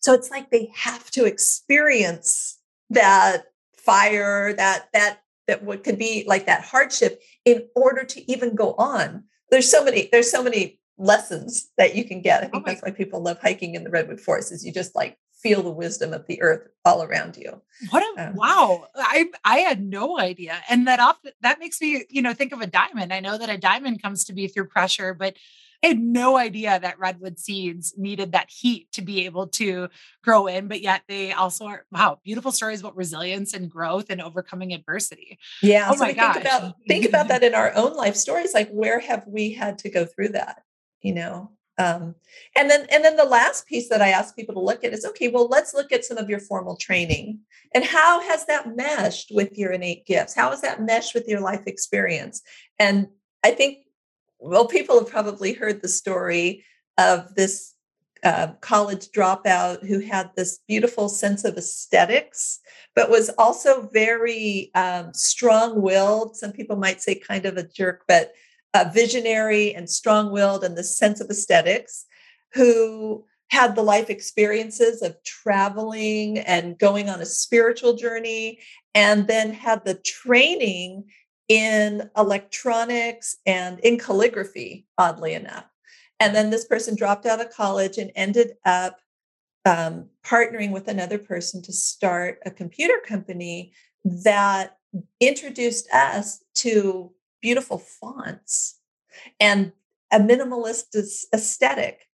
So 0.01 0.13
it's 0.15 0.31
like 0.31 0.51
they 0.51 0.71
have 0.75 1.11
to 1.13 1.25
experience 1.25 2.59
that 2.91 3.45
fire, 3.77 4.53
that 4.55 4.89
that 4.93 5.21
that 5.47 5.65
what 5.65 5.83
could 5.83 5.99
be 5.99 6.25
like 6.27 6.47
that 6.47 6.63
hardship 6.63 7.23
in 7.45 7.67
order 7.75 8.05
to 8.05 8.31
even 8.31 8.55
go 8.55 8.75
on. 8.75 9.25
There's 9.51 9.71
so 9.71 9.83
many, 9.83 10.09
there's 10.13 10.31
so 10.31 10.43
many 10.43 10.79
lessons 10.99 11.71
that 11.79 11.95
you 11.95 12.05
can 12.05 12.21
get. 12.21 12.43
I 12.43 12.47
oh 12.47 12.51
think 12.51 12.65
oh 12.67 12.67
that's 12.67 12.83
why 12.83 12.91
people 12.91 13.23
love 13.23 13.41
hiking 13.41 13.75
in 13.75 13.85
the 13.85 13.91
redwood 13.91 14.21
forest 14.21 14.53
is 14.53 14.65
you 14.65 14.73
just 14.73 14.95
like 14.95 15.17
feel 15.43 15.63
the 15.63 15.71
wisdom 15.71 16.13
of 16.13 16.27
the 16.27 16.43
earth 16.43 16.69
all 16.85 17.03
around 17.03 17.37
you. 17.37 17.63
What 17.91 18.03
a 18.03 18.29
um, 18.29 18.35
wow. 18.35 18.87
I 18.97 19.27
I 19.45 19.59
had 19.61 19.83
no 19.83 20.19
idea. 20.19 20.59
And 20.69 20.87
that 20.87 21.01
often 21.01 21.33
that 21.41 21.59
makes 21.59 21.81
me, 21.81 22.05
you 22.11 22.23
know, 22.23 22.35
think 22.35 22.53
of 22.53 22.61
a 22.61 22.67
diamond. 22.67 23.13
I 23.13 23.21
know 23.21 23.39
that 23.39 23.49
a 23.49 23.59
diamond 23.59 24.03
comes 24.03 24.25
to 24.25 24.33
be 24.33 24.49
through 24.49 24.67
pressure, 24.67 25.15
but 25.15 25.37
I 25.83 25.89
had 25.89 26.01
no 26.01 26.37
idea 26.37 26.79
that 26.81 26.99
redwood 26.99 27.39
seeds 27.39 27.95
needed 27.97 28.33
that 28.33 28.51
heat 28.51 28.91
to 28.93 29.03
be 29.03 29.27
able 29.27 29.47
to 29.49 29.89
grow 30.25 30.47
in, 30.47 30.67
but 30.69 30.81
yet 30.81 31.03
they 31.09 31.33
also 31.33 31.67
are 31.67 31.85
wow, 31.93 32.19
beautiful 32.25 32.53
stories 32.53 32.81
about 32.81 32.97
resilience 32.97 33.55
and 33.55 33.71
growth 33.71 34.07
and 34.11 34.21
overcoming 34.21 34.73
adversity. 34.73 35.39
Yeah. 35.63 35.89
Oh 35.91 35.95
so 35.95 36.05
my 36.05 36.13
gosh. 36.13 36.35
Think 36.35 36.45
about, 36.45 36.75
think 36.89 37.09
about 37.09 37.29
that 37.29 37.43
in 37.45 37.55
our 37.55 37.73
own 37.75 37.95
life 37.95 38.17
stories. 38.17 38.55
Like 38.55 38.71
where 38.71 38.99
have 38.99 39.25
we 39.27 39.53
had 39.53 39.79
to 39.79 39.91
go 39.91 40.05
through 40.05 40.31
that? 40.31 40.63
You 41.01 41.15
know? 41.15 41.53
Um, 41.79 42.17
and 42.57 42.69
then 42.69 42.87
and 42.91 43.05
then 43.05 43.15
the 43.15 43.25
last 43.25 43.67
piece 43.69 43.89
that 43.89 44.03
I 44.03 44.09
ask 44.09 44.35
people 44.35 44.55
to 44.57 44.61
look 44.61 44.83
at 44.83 44.93
is 44.93 45.05
okay, 45.05 45.29
well, 45.29 45.47
let's 45.47 45.75
look 45.75 45.93
at 45.93 46.05
some 46.05 46.19
of 46.19 46.29
your 46.29 46.41
formal 46.41 46.77
training. 46.77 47.39
And 47.73 47.85
how 47.85 48.21
has 48.21 48.47
that 48.47 48.75
meshed 48.75 49.31
with 49.33 49.57
your 49.57 49.71
innate 49.71 50.05
gifts? 50.05 50.35
How 50.35 50.51
has 50.51 50.61
that 50.63 50.83
meshed 50.83 51.15
with 51.15 51.29
your 51.29 51.41
life 51.41 51.63
experience? 51.67 52.43
And 52.81 53.07
I 53.45 53.53
think 53.53 53.79
well, 54.39 54.67
people 54.67 54.99
have 54.99 55.11
probably 55.11 55.53
heard 55.53 55.83
the 55.83 55.89
story 55.89 56.65
of 56.97 57.35
this 57.35 57.75
uh, 58.25 58.49
college 58.61 59.09
dropout 59.09 59.87
who 59.87 60.01
had 60.01 60.31
this 60.35 60.59
beautiful 60.67 61.09
sense 61.09 61.45
of 61.45 61.57
aesthetics, 61.57 62.61
but 62.95 63.11
was 63.11 63.31
also 63.39 63.89
very 63.93 64.71
um, 64.75 65.13
strong 65.15 65.81
willed. 65.81 66.37
Some 66.37 66.53
people 66.53 66.77
might 66.77 67.01
say 67.01 67.15
kind 67.15 67.47
of 67.47 67.57
a 67.57 67.63
jerk, 67.63 68.05
but 68.09 68.33
uh, 68.75 68.91
visionary 68.93 69.75
and 69.75 69.89
strong 69.89 70.31
willed 70.31 70.65
and 70.65 70.77
the 70.77 70.85
sense 70.85 71.21
of 71.21 71.31
aesthetics, 71.31 72.07
who 72.55 73.25
had 73.51 73.75
the 73.75 73.83
life 73.83 74.11
experiences 74.11 75.01
of 75.01 75.17
traveling 75.25 76.39
and 76.39 76.79
going 76.79 77.09
on 77.09 77.21
a 77.21 77.27
spiritual 77.27 77.95
journey, 77.95 78.59
and 78.95 79.27
then 79.27 79.53
had 79.53 79.85
the 79.85 79.95
training 79.95 81.05
in 81.49 82.11
electronics 82.17 83.37
and 83.47 83.81
in 83.81 83.99
calligraphy, 83.99 84.87
oddly 84.99 85.35
enough. 85.35 85.65
And 86.21 86.35
then 86.35 86.51
this 86.51 86.67
person 86.67 86.95
dropped 86.95 87.27
out 87.27 87.41
of 87.41 87.51
college 87.51 87.97
and 87.97 88.11
ended 88.15 88.53
up 88.65 88.99
um, 89.65 90.09
partnering 90.25 90.73
with 90.73 90.89
another 90.89 91.19
person 91.19 91.63
to 91.63 91.73
start 91.73 92.39
a 92.45 92.51
computer 92.51 93.01
company 93.07 93.73
that 94.05 94.77
introduced 95.21 95.91
us 95.93 96.43
to 96.55 97.13
beautiful 97.41 97.79
fonts 97.79 98.79
and 99.41 99.73
a 100.11 100.19
minimalist 100.19 100.97
aesthetic 101.35 102.09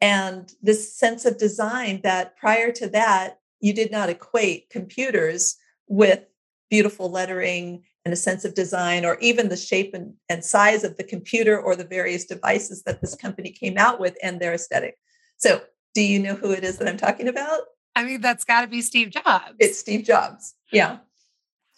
and 0.00 0.52
this 0.62 0.94
sense 0.94 1.24
of 1.24 1.38
design 1.38 2.00
that 2.02 2.36
prior 2.36 2.72
to 2.72 2.88
that 2.88 3.40
you 3.60 3.72
did 3.72 3.90
not 3.90 4.08
equate 4.08 4.70
computers 4.70 5.56
with 5.88 6.24
beautiful 6.70 7.10
lettering 7.10 7.84
and 8.06 8.12
a 8.12 8.16
sense 8.16 8.44
of 8.44 8.54
design, 8.54 9.04
or 9.04 9.18
even 9.18 9.48
the 9.48 9.56
shape 9.56 9.92
and, 9.92 10.14
and 10.28 10.44
size 10.44 10.84
of 10.84 10.96
the 10.96 11.02
computer 11.02 11.60
or 11.60 11.74
the 11.74 11.82
various 11.84 12.24
devices 12.24 12.84
that 12.84 13.00
this 13.00 13.16
company 13.16 13.50
came 13.50 13.76
out 13.76 13.98
with 13.98 14.16
and 14.22 14.38
their 14.38 14.54
aesthetic. 14.54 14.96
So, 15.38 15.60
do 15.92 16.02
you 16.02 16.20
know 16.20 16.36
who 16.36 16.52
it 16.52 16.62
is 16.62 16.78
that 16.78 16.86
I'm 16.86 16.98
talking 16.98 17.26
about? 17.26 17.62
I 17.96 18.04
mean, 18.04 18.20
that's 18.20 18.44
got 18.44 18.60
to 18.60 18.68
be 18.68 18.80
Steve 18.80 19.10
Jobs. 19.10 19.56
It's 19.58 19.80
Steve 19.80 20.04
Jobs. 20.04 20.54
Yeah. 20.70 20.98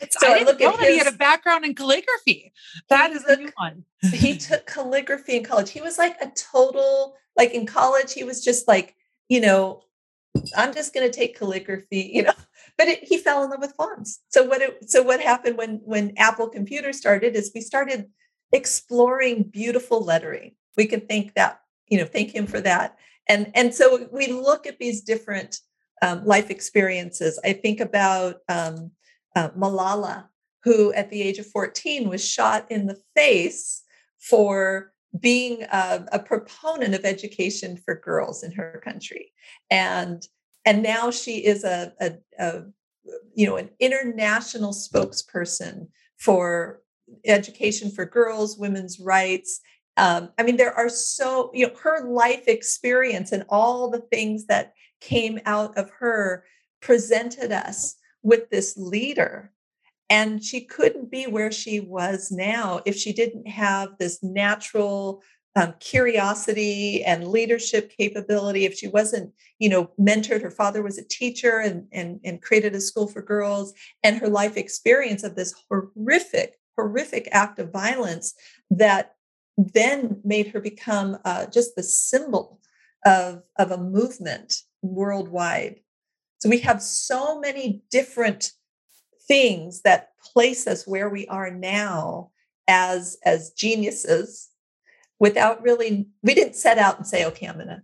It's, 0.00 0.20
so 0.20 0.30
I, 0.30 0.40
I 0.40 0.40
know 0.40 0.52
that 0.52 0.80
his, 0.80 0.88
he 0.88 0.98
had 0.98 1.06
a 1.06 1.16
background 1.16 1.64
in 1.64 1.74
calligraphy. 1.74 2.52
That 2.90 3.12
is 3.12 3.22
took, 3.22 3.38
a 3.38 3.42
new 3.42 3.52
one. 3.56 3.84
he 4.12 4.36
took 4.36 4.66
calligraphy 4.66 5.38
in 5.38 5.44
college. 5.44 5.70
He 5.70 5.80
was 5.80 5.96
like 5.96 6.20
a 6.20 6.30
total, 6.36 7.16
like 7.38 7.52
in 7.52 7.64
college, 7.64 8.12
he 8.12 8.22
was 8.22 8.44
just 8.44 8.68
like, 8.68 8.96
you 9.30 9.40
know, 9.40 9.80
I'm 10.54 10.74
just 10.74 10.92
going 10.92 11.10
to 11.10 11.16
take 11.16 11.38
calligraphy, 11.38 12.10
you 12.12 12.24
know, 12.24 12.34
but 12.78 12.88
it, 12.88 13.04
he 13.04 13.18
fell 13.18 13.42
in 13.42 13.50
love 13.50 13.60
with 13.60 13.74
fonts. 13.76 14.20
So 14.28 14.44
what 14.44 14.62
it, 14.62 14.88
so 14.88 15.02
what 15.02 15.20
happened 15.20 15.58
when 15.58 15.80
when 15.84 16.14
Apple 16.16 16.48
Computer 16.48 16.92
started 16.92 17.34
is 17.34 17.50
we 17.54 17.60
started 17.60 18.06
exploring 18.52 19.42
beautiful 19.42 20.02
lettering. 20.02 20.52
We 20.76 20.86
can 20.86 21.00
thank 21.00 21.34
that, 21.34 21.60
you 21.88 21.98
know, 21.98 22.06
thank 22.06 22.34
him 22.34 22.46
for 22.46 22.60
that. 22.60 22.96
And 23.28 23.50
and 23.54 23.74
so 23.74 24.08
we 24.12 24.28
look 24.28 24.66
at 24.66 24.78
these 24.78 25.02
different 25.02 25.58
um, 26.00 26.24
life 26.24 26.48
experiences. 26.48 27.38
I 27.44 27.52
think 27.52 27.80
about 27.80 28.36
um, 28.48 28.92
uh, 29.34 29.50
Malala, 29.50 30.26
who 30.62 30.92
at 30.92 31.10
the 31.10 31.20
age 31.20 31.38
of 31.38 31.46
14 31.46 32.08
was 32.08 32.24
shot 32.24 32.70
in 32.70 32.86
the 32.86 33.00
face 33.16 33.82
for 34.20 34.92
being 35.18 35.62
a, 35.62 36.06
a, 36.12 36.18
proponent 36.18 36.94
of 36.94 37.04
education 37.04 37.76
for 37.76 37.94
girls 37.94 38.42
in 38.42 38.52
her 38.52 38.80
country 38.84 39.32
and 39.70 40.28
and 40.64 40.82
now 40.82 41.10
she 41.10 41.44
is 41.44 41.64
a, 41.64 41.92
a, 42.00 42.12
a 42.38 42.62
you 43.34 43.46
know 43.46 43.56
an 43.56 43.70
international 43.80 44.72
spokesperson 44.72 45.88
for 46.18 46.80
education 47.24 47.90
for 47.90 48.04
girls 48.04 48.58
women's 48.58 49.00
rights. 49.00 49.60
Um, 49.96 50.30
i 50.38 50.44
mean 50.44 50.56
there 50.56 50.74
are 50.74 50.88
so 50.88 51.50
you 51.52 51.66
know 51.66 51.74
her 51.82 52.08
life 52.08 52.46
experience 52.46 53.32
and 53.32 53.44
all 53.48 53.90
the 53.90 54.02
things 54.12 54.46
that 54.46 54.74
came 55.00 55.40
out 55.44 55.76
of 55.76 55.90
her 55.98 56.44
presented 56.80 57.50
us 57.50 57.96
with 58.22 58.48
this 58.50 58.76
leader 58.76 59.52
and 60.10 60.42
she 60.42 60.60
couldn't 60.62 61.10
be 61.10 61.26
where 61.26 61.52
she 61.52 61.80
was 61.80 62.30
now 62.30 62.80
if 62.86 62.96
she 62.96 63.12
didn't 63.12 63.48
have 63.48 63.98
this 63.98 64.22
natural 64.22 65.22
um, 65.56 65.74
curiosity 65.80 67.02
and 67.04 67.28
leadership 67.28 67.92
capability. 67.96 68.64
If 68.64 68.74
she 68.74 68.88
wasn't, 68.88 69.32
you 69.58 69.68
know, 69.68 69.90
mentored, 69.98 70.42
her 70.42 70.50
father 70.50 70.82
was 70.82 70.98
a 70.98 71.04
teacher 71.04 71.58
and, 71.58 71.86
and, 71.92 72.20
and 72.24 72.42
created 72.42 72.74
a 72.74 72.80
school 72.80 73.08
for 73.08 73.22
girls, 73.22 73.72
and 74.02 74.18
her 74.18 74.28
life 74.28 74.56
experience 74.56 75.24
of 75.24 75.34
this 75.34 75.54
horrific, 75.68 76.58
horrific 76.76 77.28
act 77.32 77.58
of 77.58 77.72
violence 77.72 78.34
that 78.70 79.14
then 79.56 80.20
made 80.24 80.48
her 80.48 80.60
become 80.60 81.18
uh, 81.24 81.46
just 81.46 81.74
the 81.74 81.82
symbol 81.82 82.60
of, 83.04 83.42
of 83.58 83.70
a 83.70 83.78
movement 83.78 84.62
worldwide. 84.82 85.80
So 86.40 86.48
we 86.48 86.58
have 86.60 86.80
so 86.80 87.40
many 87.40 87.82
different 87.90 88.52
things 89.26 89.82
that 89.82 90.10
place 90.32 90.66
us 90.66 90.86
where 90.86 91.08
we 91.08 91.26
are 91.26 91.50
now 91.50 92.30
as 92.68 93.18
as 93.24 93.50
geniuses 93.50 94.48
without 95.20 95.62
really 95.62 96.08
we 96.22 96.34
didn't 96.34 96.56
set 96.56 96.78
out 96.78 96.96
and 96.96 97.06
say 97.06 97.24
okay 97.24 97.46
i'm 97.46 97.58
to 97.58 97.82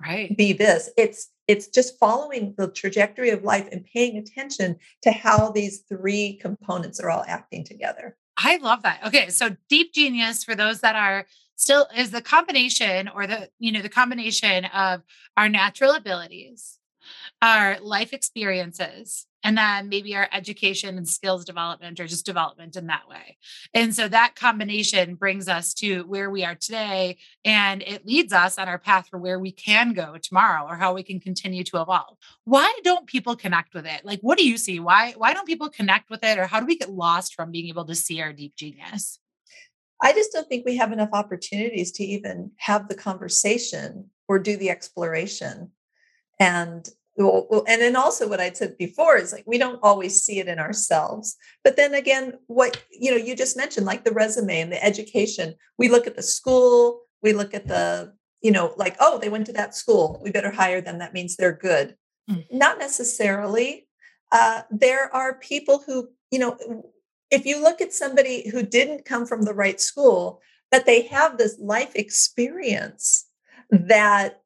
right. 0.00 0.36
be 0.36 0.52
this. 0.52 0.90
It's 0.96 1.30
it's 1.46 1.68
just 1.68 1.98
following 1.98 2.54
the 2.58 2.68
trajectory 2.68 3.30
of 3.30 3.42
life 3.42 3.68
and 3.72 3.84
paying 3.84 4.18
attention 4.18 4.76
to 5.02 5.10
how 5.10 5.50
these 5.50 5.80
three 5.88 6.38
components 6.40 7.00
are 7.00 7.10
all 7.10 7.24
acting 7.26 7.64
together. 7.64 8.16
I 8.36 8.58
love 8.58 8.82
that. 8.82 9.00
Okay 9.06 9.28
so 9.30 9.56
deep 9.68 9.92
genius 9.92 10.44
for 10.44 10.54
those 10.54 10.80
that 10.80 10.96
are 10.96 11.26
still 11.56 11.88
is 11.96 12.10
the 12.10 12.22
combination 12.22 13.08
or 13.08 13.26
the 13.26 13.50
you 13.58 13.72
know 13.72 13.82
the 13.82 13.88
combination 13.88 14.66
of 14.66 15.02
our 15.36 15.48
natural 15.48 15.92
abilities 15.92 16.78
our 17.42 17.78
life 17.80 18.12
experiences, 18.12 19.26
and 19.44 19.56
then 19.56 19.88
maybe 19.88 20.16
our 20.16 20.28
education 20.32 20.96
and 20.96 21.08
skills 21.08 21.44
development 21.44 22.00
or 22.00 22.06
just 22.06 22.26
development 22.26 22.76
in 22.76 22.88
that 22.88 23.08
way. 23.08 23.38
And 23.72 23.94
so 23.94 24.08
that 24.08 24.34
combination 24.34 25.14
brings 25.14 25.48
us 25.48 25.72
to 25.74 26.02
where 26.02 26.28
we 26.30 26.44
are 26.44 26.56
today 26.56 27.18
and 27.44 27.82
it 27.82 28.04
leads 28.04 28.32
us 28.32 28.58
on 28.58 28.68
our 28.68 28.78
path 28.78 29.08
for 29.08 29.18
where 29.18 29.38
we 29.38 29.52
can 29.52 29.92
go 29.92 30.16
tomorrow 30.20 30.66
or 30.66 30.76
how 30.76 30.92
we 30.92 31.02
can 31.02 31.20
continue 31.20 31.62
to 31.64 31.80
evolve. 31.80 32.16
Why 32.44 32.72
don't 32.82 33.06
people 33.06 33.36
connect 33.36 33.74
with 33.74 33.86
it? 33.86 34.04
Like 34.04 34.20
what 34.20 34.38
do 34.38 34.46
you 34.46 34.58
see? 34.58 34.80
Why 34.80 35.14
why 35.16 35.34
don't 35.34 35.46
people 35.46 35.70
connect 35.70 36.10
with 36.10 36.24
it 36.24 36.38
or 36.38 36.46
how 36.46 36.60
do 36.60 36.66
we 36.66 36.76
get 36.76 36.90
lost 36.90 37.34
from 37.34 37.52
being 37.52 37.68
able 37.68 37.84
to 37.86 37.94
see 37.94 38.20
our 38.20 38.32
deep 38.32 38.56
genius? 38.56 39.20
I 40.00 40.12
just 40.12 40.32
don't 40.32 40.48
think 40.48 40.64
we 40.64 40.76
have 40.76 40.92
enough 40.92 41.10
opportunities 41.12 41.92
to 41.92 42.04
even 42.04 42.52
have 42.58 42.88
the 42.88 42.94
conversation 42.94 44.10
or 44.28 44.38
do 44.38 44.56
the 44.56 44.70
exploration. 44.70 45.72
And 46.38 46.88
well, 47.18 47.64
and 47.66 47.82
then 47.82 47.96
also 47.96 48.28
what 48.28 48.40
I'd 48.40 48.56
said 48.56 48.78
before 48.78 49.16
is 49.16 49.32
like 49.32 49.44
we 49.46 49.58
don't 49.58 49.80
always 49.82 50.22
see 50.22 50.38
it 50.38 50.46
in 50.46 50.58
ourselves. 50.58 51.36
But 51.64 51.76
then 51.76 51.94
again, 51.94 52.34
what 52.46 52.82
you 52.90 53.10
know, 53.10 53.16
you 53.16 53.34
just 53.34 53.56
mentioned, 53.56 53.86
like 53.86 54.04
the 54.04 54.12
resume 54.12 54.60
and 54.60 54.72
the 54.72 54.82
education, 54.82 55.54
we 55.78 55.88
look 55.88 56.06
at 56.06 56.16
the 56.16 56.22
school, 56.22 57.02
we 57.22 57.32
look 57.32 57.54
at 57.54 57.66
the, 57.66 58.14
you 58.40 58.52
know, 58.52 58.72
like, 58.76 58.96
oh, 59.00 59.18
they 59.18 59.28
went 59.28 59.46
to 59.46 59.52
that 59.54 59.74
school, 59.74 60.20
we 60.22 60.30
better 60.30 60.52
hire 60.52 60.80
them. 60.80 60.98
That 60.98 61.12
means 61.12 61.36
they're 61.36 61.52
good. 61.52 61.96
Mm-hmm. 62.30 62.56
Not 62.56 62.78
necessarily. 62.78 63.88
Uh, 64.30 64.62
there 64.70 65.14
are 65.14 65.38
people 65.38 65.82
who, 65.86 66.08
you 66.30 66.38
know, 66.38 66.84
if 67.30 67.46
you 67.46 67.60
look 67.60 67.80
at 67.80 67.92
somebody 67.92 68.48
who 68.48 68.62
didn't 68.62 69.04
come 69.04 69.26
from 69.26 69.42
the 69.42 69.54
right 69.54 69.80
school, 69.80 70.40
but 70.70 70.86
they 70.86 71.02
have 71.02 71.36
this 71.36 71.58
life 71.58 71.92
experience 71.94 73.26
that 73.70 74.42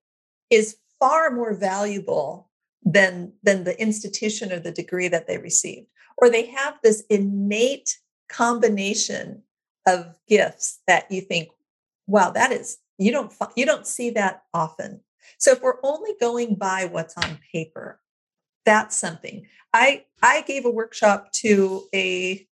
is 0.50 0.76
far 0.98 1.30
more 1.30 1.52
valuable 1.52 2.48
than 2.84 3.32
than 3.42 3.64
the 3.64 3.80
institution 3.80 4.52
or 4.52 4.58
the 4.58 4.72
degree 4.72 5.08
that 5.08 5.26
they 5.26 5.38
received. 5.38 5.86
Or 6.18 6.28
they 6.28 6.46
have 6.46 6.78
this 6.82 7.04
innate 7.08 7.98
combination 8.28 9.42
of 9.86 10.16
gifts 10.28 10.80
that 10.86 11.10
you 11.10 11.20
think 11.20 11.48
wow 12.06 12.30
that 12.30 12.52
is 12.52 12.78
you 12.98 13.10
don't 13.10 13.32
you 13.56 13.66
don't 13.66 13.86
see 13.86 14.10
that 14.10 14.42
often. 14.54 15.00
So 15.38 15.52
if 15.52 15.62
we're 15.62 15.80
only 15.82 16.12
going 16.20 16.54
by 16.54 16.84
what's 16.86 17.16
on 17.16 17.38
paper 17.52 18.00
that's 18.64 18.96
something. 18.96 19.46
I 19.72 20.04
i 20.22 20.42
gave 20.42 20.64
a 20.64 20.70
workshop 20.70 21.32
to 21.32 21.84
a 21.94 22.46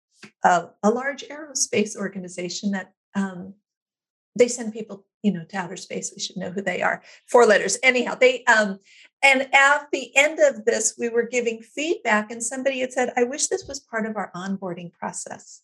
a, 0.45 0.69
a 0.83 0.91
large 0.91 1.25
aerospace 1.25 1.97
organization 1.97 2.73
that 2.73 2.93
um, 3.15 3.55
they 4.37 4.49
send 4.49 4.73
people 4.73 5.05
you 5.23 5.33
know 5.33 5.45
to 5.45 5.57
outer 5.57 5.77
space 5.77 6.13
we 6.15 6.21
should 6.21 6.37
know 6.37 6.51
who 6.51 6.63
they 6.63 6.83
are 6.83 7.03
four 7.27 7.47
letters. 7.47 7.79
Anyhow 7.83 8.15
they 8.15 8.45
um 8.45 8.79
and 9.23 9.49
at 9.55 9.89
the 9.93 10.17
end 10.17 10.39
of 10.39 10.65
this 10.65 10.95
we 10.99 11.09
were 11.09 11.27
giving 11.27 11.63
feedback 11.63 12.31
and 12.31 12.43
somebody 12.43 12.81
had 12.81 12.93
said 12.93 13.13
i 13.17 13.25
wish 13.25 13.49
this 13.49 13.67
was 13.67 13.81
part 13.81 14.07
of 14.07 14.17
our 14.17 14.31
onboarding 14.35 14.93
process. 14.93 15.63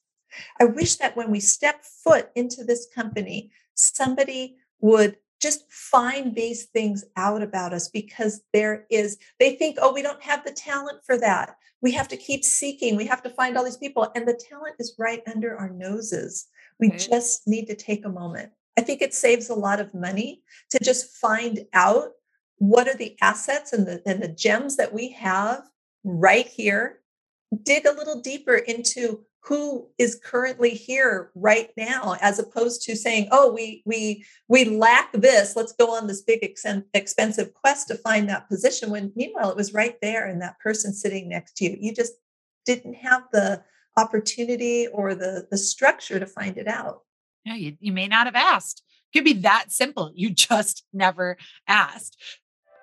I 0.60 0.64
wish 0.64 0.96
that 0.96 1.16
when 1.16 1.30
we 1.30 1.40
step 1.40 1.84
foot 1.84 2.30
into 2.34 2.64
this 2.64 2.88
company 2.94 3.50
somebody 3.74 4.56
would 4.80 5.16
just 5.40 5.70
find 5.70 6.34
these 6.34 6.64
things 6.64 7.04
out 7.16 7.42
about 7.42 7.72
us 7.72 7.88
because 7.88 8.42
there 8.52 8.86
is 8.90 9.18
they 9.38 9.56
think 9.56 9.78
oh 9.80 9.92
we 9.92 10.02
don't 10.02 10.22
have 10.22 10.44
the 10.44 10.52
talent 10.52 10.98
for 11.04 11.18
that. 11.18 11.56
We 11.82 11.92
have 11.92 12.08
to 12.08 12.16
keep 12.16 12.42
seeking. 12.42 12.96
We 12.96 13.06
have 13.06 13.22
to 13.22 13.30
find 13.30 13.56
all 13.56 13.64
these 13.64 13.76
people 13.76 14.10
and 14.14 14.26
the 14.26 14.40
talent 14.50 14.76
is 14.78 14.96
right 14.98 15.22
under 15.32 15.56
our 15.56 15.70
noses 15.70 16.48
we 16.80 16.88
okay. 16.88 16.98
just 16.98 17.46
need 17.46 17.66
to 17.66 17.74
take 17.74 18.04
a 18.04 18.08
moment 18.08 18.50
I 18.76 18.82
think 18.82 19.00
it 19.02 19.14
saves 19.14 19.48
a 19.48 19.54
lot 19.54 19.80
of 19.80 19.94
money 19.94 20.42
to 20.70 20.78
just 20.82 21.16
find 21.16 21.60
out 21.72 22.10
what 22.58 22.88
are 22.88 22.96
the 22.96 23.16
assets 23.20 23.72
and 23.72 23.86
the, 23.86 24.02
and 24.06 24.22
the 24.22 24.28
gems 24.28 24.76
that 24.76 24.92
we 24.92 25.10
have 25.12 25.62
right 26.04 26.46
here. 26.46 27.00
Dig 27.62 27.86
a 27.86 27.92
little 27.92 28.20
deeper 28.20 28.54
into 28.54 29.24
who 29.40 29.88
is 29.98 30.20
currently 30.22 30.70
here 30.70 31.30
right 31.36 31.70
now 31.76 32.16
as 32.20 32.40
opposed 32.40 32.82
to 32.82 32.96
saying 32.96 33.28
oh 33.30 33.52
we 33.52 33.80
we 33.86 34.24
we 34.48 34.64
lack 34.64 35.12
this 35.12 35.54
let's 35.54 35.72
go 35.72 35.94
on 35.94 36.08
this 36.08 36.22
big 36.22 36.40
ex- 36.42 36.66
expensive 36.94 37.54
quest 37.54 37.86
to 37.86 37.94
find 37.94 38.28
that 38.28 38.48
position 38.48 38.90
when 38.90 39.12
meanwhile 39.14 39.48
it 39.48 39.56
was 39.56 39.72
right 39.72 39.98
there 40.02 40.26
and 40.26 40.42
that 40.42 40.58
person 40.58 40.92
sitting 40.92 41.28
next 41.28 41.56
to 41.56 41.64
you 41.64 41.76
you 41.78 41.94
just 41.94 42.14
didn't 42.64 42.94
have 42.94 43.22
the 43.32 43.62
opportunity 43.96 44.86
or 44.88 45.14
the 45.14 45.46
the 45.50 45.58
structure 45.58 46.18
to 46.20 46.26
find 46.26 46.58
it 46.58 46.68
out 46.68 47.02
yeah, 47.46 47.54
you, 47.54 47.76
you 47.78 47.92
may 47.92 48.08
not 48.08 48.26
have 48.26 48.34
asked. 48.34 48.82
It 48.88 49.18
could 49.18 49.24
be 49.24 49.32
that 49.34 49.66
simple. 49.70 50.10
You 50.14 50.30
just 50.34 50.84
never 50.92 51.38
asked. 51.68 52.18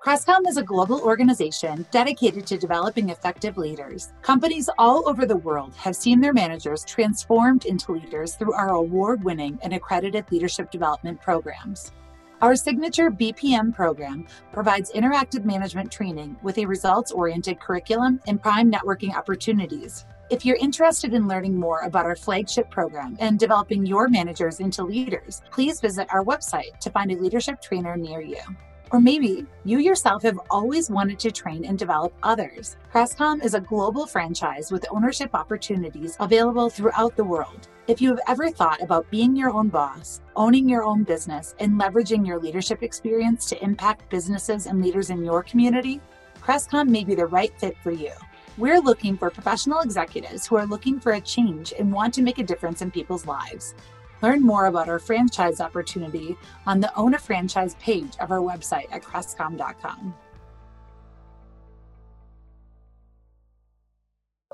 Crestcom 0.04 0.48
is 0.48 0.58
a 0.58 0.64
global 0.64 1.02
organization 1.02 1.86
dedicated 1.92 2.46
to 2.48 2.58
developing 2.58 3.10
effective 3.10 3.58
leaders. 3.58 4.12
Companies 4.22 4.70
all 4.78 5.08
over 5.08 5.26
the 5.26 5.38
world 5.38 5.74
have 5.76 5.96
seen 5.96 6.20
their 6.20 6.34
managers 6.34 6.84
transformed 6.84 7.66
into 7.66 7.94
leaders 7.94 8.36
through 8.36 8.54
our 8.54 8.70
award 8.70 9.24
winning 9.24 9.58
and 9.64 9.74
accredited 9.74 10.30
leadership 10.30 10.72
development 10.72 11.22
programs. 11.22 11.94
Our 12.42 12.58
signature 12.58 13.10
BPM 13.10 13.74
program 13.74 14.28
provides 14.52 14.92
interactive 14.92 15.46
management 15.46 15.90
training 15.90 16.36
with 16.44 16.58
a 16.58 16.66
results 16.66 17.14
oriented 17.14 17.62
curriculum 17.62 18.20
and 18.28 18.42
prime 18.42 18.70
networking 18.70 19.16
opportunities. 19.16 20.06
If 20.34 20.44
you're 20.44 20.58
interested 20.58 21.14
in 21.14 21.28
learning 21.28 21.60
more 21.60 21.82
about 21.82 22.08
our 22.08 22.16
flagship 22.16 22.72
program 22.72 23.16
and 23.20 23.38
developing 23.38 23.86
your 23.86 24.10
managers 24.10 24.62
into 24.62 24.84
leaders, 24.84 25.44
please 25.52 25.80
visit 25.80 26.08
our 26.12 26.26
website 26.26 26.80
to 26.80 26.90
find 26.90 27.12
a 27.12 27.16
leadership 27.16 27.62
trainer 27.62 27.96
near 27.96 28.20
you. 28.20 28.42
Or 28.90 29.00
maybe 29.00 29.46
you 29.64 29.78
yourself 29.78 30.24
have 30.24 30.40
always 30.50 30.90
wanted 30.90 31.20
to 31.20 31.32
train 31.32 31.66
and 31.66 31.78
develop 31.78 32.16
others. 32.24 32.78
Crestcom 32.92 33.46
is 33.46 33.54
a 33.54 33.60
global 33.60 34.08
franchise 34.08 34.72
with 34.72 34.88
ownership 34.90 35.30
opportunities 35.36 36.18
available 36.20 36.68
throughout 36.68 37.16
the 37.16 37.24
world. 37.24 37.68
If 37.86 38.02
you 38.02 38.10
have 38.10 38.22
ever 38.28 38.50
thought 38.50 38.82
about 38.82 39.12
being 39.12 39.36
your 39.36 39.52
own 39.52 39.70
boss, 39.70 40.20
owning 40.36 40.68
your 40.68 40.82
own 40.82 41.04
business, 41.04 41.54
and 41.60 41.80
leveraging 41.80 42.26
your 42.26 42.40
leadership 42.40 42.82
experience 42.82 43.46
to 43.50 43.64
impact 43.64 44.10
businesses 44.10 44.66
and 44.66 44.82
leaders 44.82 45.12
in 45.12 45.24
your 45.24 45.44
community, 45.44 46.02
Crestcom 46.42 46.90
may 46.90 47.04
be 47.04 47.14
the 47.14 47.28
right 47.28 47.54
fit 47.60 47.78
for 47.84 47.92
you. 47.92 48.10
We're 48.56 48.80
looking 48.80 49.18
for 49.18 49.32
professional 49.32 49.80
executives 49.80 50.46
who 50.46 50.58
are 50.58 50.68
looking 50.68 51.00
for 51.00 51.14
a 51.14 51.22
change 51.22 51.74
and 51.78 51.92
want 51.92 52.14
to 52.14 52.22
make 52.22 52.38
a 52.38 52.44
difference 52.44 52.84
in 52.84 52.92
people's 52.92 53.26
lives. 53.26 53.74
Learn 54.22 54.44
more 54.44 54.68
about 54.68 54.88
our 54.88 55.00
franchise 55.00 55.60
opportunity 55.60 56.38
on 56.68 56.80
the 56.80 56.96
Own 56.96 57.16
a 57.16 57.18
Franchise 57.18 57.76
page 57.80 58.16
of 58.20 58.30
our 58.30 58.42
website 58.42 58.86
at 58.92 59.02
crestcom.com. 59.02 60.14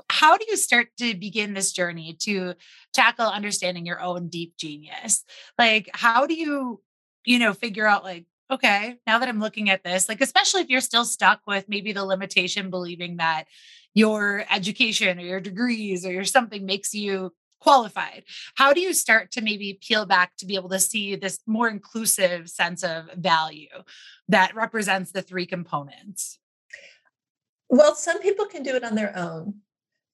How 0.08 0.38
do 0.38 0.46
you 0.48 0.56
start 0.56 0.88
to 0.98 1.14
begin 1.14 1.52
this 1.52 1.72
journey 1.72 2.16
to 2.20 2.54
tackle 2.94 3.26
understanding 3.26 3.84
your 3.84 4.00
own 4.00 4.28
deep 4.28 4.56
genius? 4.56 5.24
Like, 5.58 5.90
how 5.92 6.26
do 6.26 6.34
you, 6.34 6.80
you 7.26 7.38
know, 7.38 7.52
figure 7.52 7.86
out 7.86 8.02
like, 8.02 8.24
okay, 8.50 8.96
now 9.06 9.18
that 9.18 9.28
I'm 9.28 9.40
looking 9.40 9.70
at 9.70 9.84
this, 9.84 10.08
like, 10.08 10.20
especially 10.20 10.62
if 10.62 10.68
you're 10.68 10.80
still 10.80 11.04
stuck 11.04 11.42
with 11.46 11.68
maybe 11.68 11.92
the 11.92 12.04
limitation 12.04 12.70
believing 12.70 13.18
that 13.18 13.44
your 13.94 14.44
education 14.50 15.18
or 15.18 15.22
your 15.22 15.40
degrees 15.40 16.06
or 16.06 16.12
your 16.12 16.24
something 16.24 16.64
makes 16.64 16.94
you 16.94 17.32
qualified. 17.60 18.24
How 18.54 18.72
do 18.72 18.80
you 18.80 18.92
start 18.92 19.30
to 19.32 19.42
maybe 19.42 19.78
peel 19.80 20.06
back 20.06 20.36
to 20.38 20.46
be 20.46 20.54
able 20.54 20.70
to 20.70 20.80
see 20.80 21.14
this 21.14 21.38
more 21.46 21.68
inclusive 21.68 22.48
sense 22.48 22.82
of 22.82 23.10
value 23.16 23.68
that 24.28 24.54
represents 24.54 25.12
the 25.12 25.22
three 25.22 25.46
components? 25.46 26.38
Well 27.68 27.94
some 27.94 28.20
people 28.20 28.46
can 28.46 28.62
do 28.62 28.74
it 28.74 28.84
on 28.84 28.94
their 28.94 29.16
own 29.16 29.60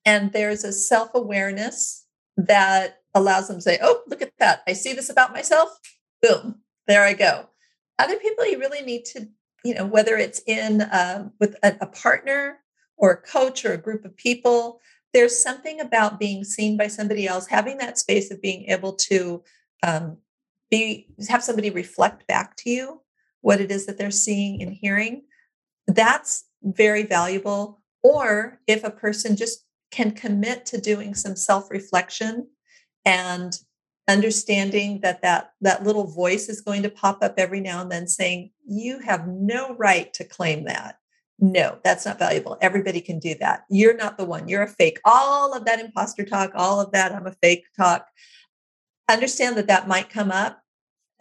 and 0.04 0.32
there's 0.32 0.64
a 0.64 0.72
self-awareness 0.72 2.04
that 2.36 2.98
allows 3.14 3.48
them 3.48 3.58
to 3.58 3.62
say 3.62 3.78
oh 3.80 4.02
look 4.08 4.22
at 4.22 4.32
that. 4.38 4.62
I 4.66 4.72
see 4.72 4.92
this 4.92 5.08
about 5.08 5.32
myself. 5.32 5.78
Boom. 6.20 6.60
There 6.86 7.02
i 7.02 7.14
go. 7.14 7.48
Other 7.98 8.16
people 8.16 8.46
you 8.46 8.58
really 8.58 8.82
need 8.82 9.04
to 9.06 9.28
you 9.64 9.74
know 9.74 9.86
whether 9.86 10.16
it's 10.16 10.42
in 10.46 10.82
um, 10.92 11.32
with 11.40 11.56
a, 11.62 11.76
a 11.80 11.86
partner 11.86 12.58
or 12.96 13.10
a 13.10 13.22
coach 13.22 13.64
or 13.64 13.72
a 13.72 13.78
group 13.78 14.04
of 14.04 14.16
people 14.16 14.80
there's 15.14 15.42
something 15.42 15.80
about 15.80 16.20
being 16.20 16.44
seen 16.44 16.76
by 16.76 16.86
somebody 16.86 17.26
else 17.26 17.46
having 17.46 17.78
that 17.78 17.98
space 17.98 18.30
of 18.30 18.42
being 18.42 18.64
able 18.66 18.92
to 18.92 19.42
um, 19.82 20.18
be 20.70 21.06
have 21.28 21.42
somebody 21.42 21.70
reflect 21.70 22.26
back 22.26 22.56
to 22.56 22.70
you 22.70 23.00
what 23.40 23.60
it 23.60 23.70
is 23.70 23.86
that 23.86 23.96
they're 23.96 24.10
seeing 24.10 24.60
and 24.62 24.72
hearing 24.72 25.22
that's 25.86 26.44
very 26.62 27.04
valuable. 27.04 27.80
Or 28.02 28.60
if 28.66 28.84
a 28.84 28.90
person 28.90 29.36
just 29.36 29.64
can 29.90 30.12
commit 30.12 30.66
to 30.66 30.80
doing 30.80 31.14
some 31.14 31.36
self-reflection 31.36 32.48
and 33.04 33.58
understanding 34.08 35.00
that 35.00 35.22
that 35.22 35.52
that 35.60 35.82
little 35.84 36.06
voice 36.06 36.48
is 36.48 36.60
going 36.60 36.82
to 36.82 36.90
pop 36.90 37.22
up 37.22 37.34
every 37.38 37.60
now 37.60 37.80
and 37.80 37.90
then 37.90 38.06
saying 38.06 38.50
you 38.64 39.00
have 39.00 39.26
no 39.26 39.74
right 39.76 40.12
to 40.14 40.24
claim 40.24 40.64
that 40.64 40.98
no, 41.38 41.78
that's 41.84 42.06
not 42.06 42.18
valuable. 42.18 42.56
Everybody 42.60 43.00
can 43.00 43.18
do 43.18 43.34
that. 43.40 43.64
You're 43.68 43.96
not 43.96 44.16
the 44.16 44.24
one. 44.24 44.48
You're 44.48 44.62
a 44.62 44.68
fake. 44.68 44.98
All 45.04 45.54
of 45.54 45.64
that 45.66 45.80
imposter 45.80 46.24
talk, 46.24 46.52
all 46.54 46.80
of 46.80 46.92
that 46.92 47.12
I'm 47.12 47.26
a 47.26 47.32
fake 47.42 47.64
talk. 47.76 48.06
Understand 49.08 49.56
that 49.56 49.66
that 49.66 49.86
might 49.86 50.08
come 50.08 50.30
up 50.30 50.62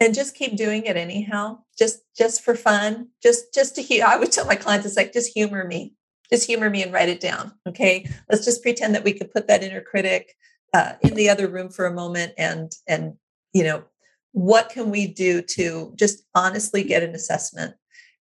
and 0.00 0.14
just 0.14 0.34
keep 0.34 0.56
doing 0.56 0.84
it 0.84 0.96
anyhow. 0.96 1.58
just 1.78 2.00
just 2.16 2.42
for 2.42 2.54
fun, 2.54 3.08
just 3.22 3.52
just 3.54 3.74
to 3.76 3.82
hear 3.82 4.04
I 4.06 4.16
would 4.16 4.32
tell 4.32 4.46
my 4.46 4.56
clients, 4.56 4.86
it's 4.86 4.96
like 4.96 5.12
just 5.12 5.32
humor 5.34 5.66
me, 5.66 5.94
just 6.30 6.46
humor 6.46 6.70
me 6.70 6.82
and 6.82 6.92
write 6.92 7.08
it 7.08 7.20
down. 7.20 7.52
Okay, 7.68 8.08
let's 8.30 8.44
just 8.44 8.62
pretend 8.62 8.94
that 8.94 9.04
we 9.04 9.12
could 9.12 9.32
put 9.32 9.46
that 9.48 9.62
inner 9.62 9.80
critic 9.82 10.34
uh, 10.74 10.94
in 11.02 11.14
the 11.14 11.28
other 11.28 11.48
room 11.48 11.68
for 11.70 11.86
a 11.86 11.94
moment, 11.94 12.32
and 12.38 12.72
and 12.88 13.14
you 13.52 13.64
know, 13.64 13.84
what 14.32 14.70
can 14.70 14.90
we 14.90 15.06
do 15.06 15.42
to 15.42 15.92
just 15.96 16.24
honestly 16.34 16.82
get 16.82 17.02
an 17.02 17.14
assessment? 17.14 17.74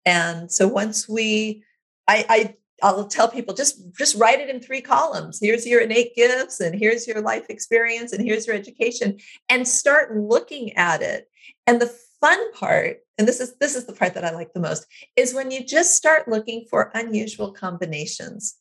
And 0.04 0.50
so 0.50 0.66
once 0.66 1.08
we, 1.08 1.62
I, 2.08 2.24
I 2.28 2.54
I'll 2.82 3.06
tell 3.06 3.28
people 3.28 3.54
just 3.54 3.80
just 3.96 4.16
write 4.16 4.40
it 4.40 4.50
in 4.50 4.60
three 4.60 4.80
columns. 4.80 5.38
Here's 5.40 5.66
your 5.66 5.80
innate 5.80 6.14
gifts, 6.16 6.60
and 6.60 6.74
here's 6.74 7.06
your 7.06 7.20
life 7.20 7.46
experience, 7.48 8.12
and 8.12 8.24
here's 8.24 8.46
your 8.46 8.56
education, 8.56 9.18
and 9.48 9.66
start 9.66 10.16
looking 10.16 10.72
at 10.76 11.00
it. 11.00 11.28
And 11.66 11.80
the 11.80 11.94
fun 12.20 12.52
part, 12.52 12.98
and 13.18 13.28
this 13.28 13.40
is 13.40 13.56
this 13.58 13.76
is 13.76 13.86
the 13.86 13.92
part 13.92 14.14
that 14.14 14.24
I 14.24 14.32
like 14.32 14.52
the 14.52 14.60
most, 14.60 14.86
is 15.16 15.34
when 15.34 15.50
you 15.50 15.64
just 15.64 15.94
start 15.94 16.28
looking 16.28 16.66
for 16.68 16.90
unusual 16.94 17.52
combinations. 17.52 18.56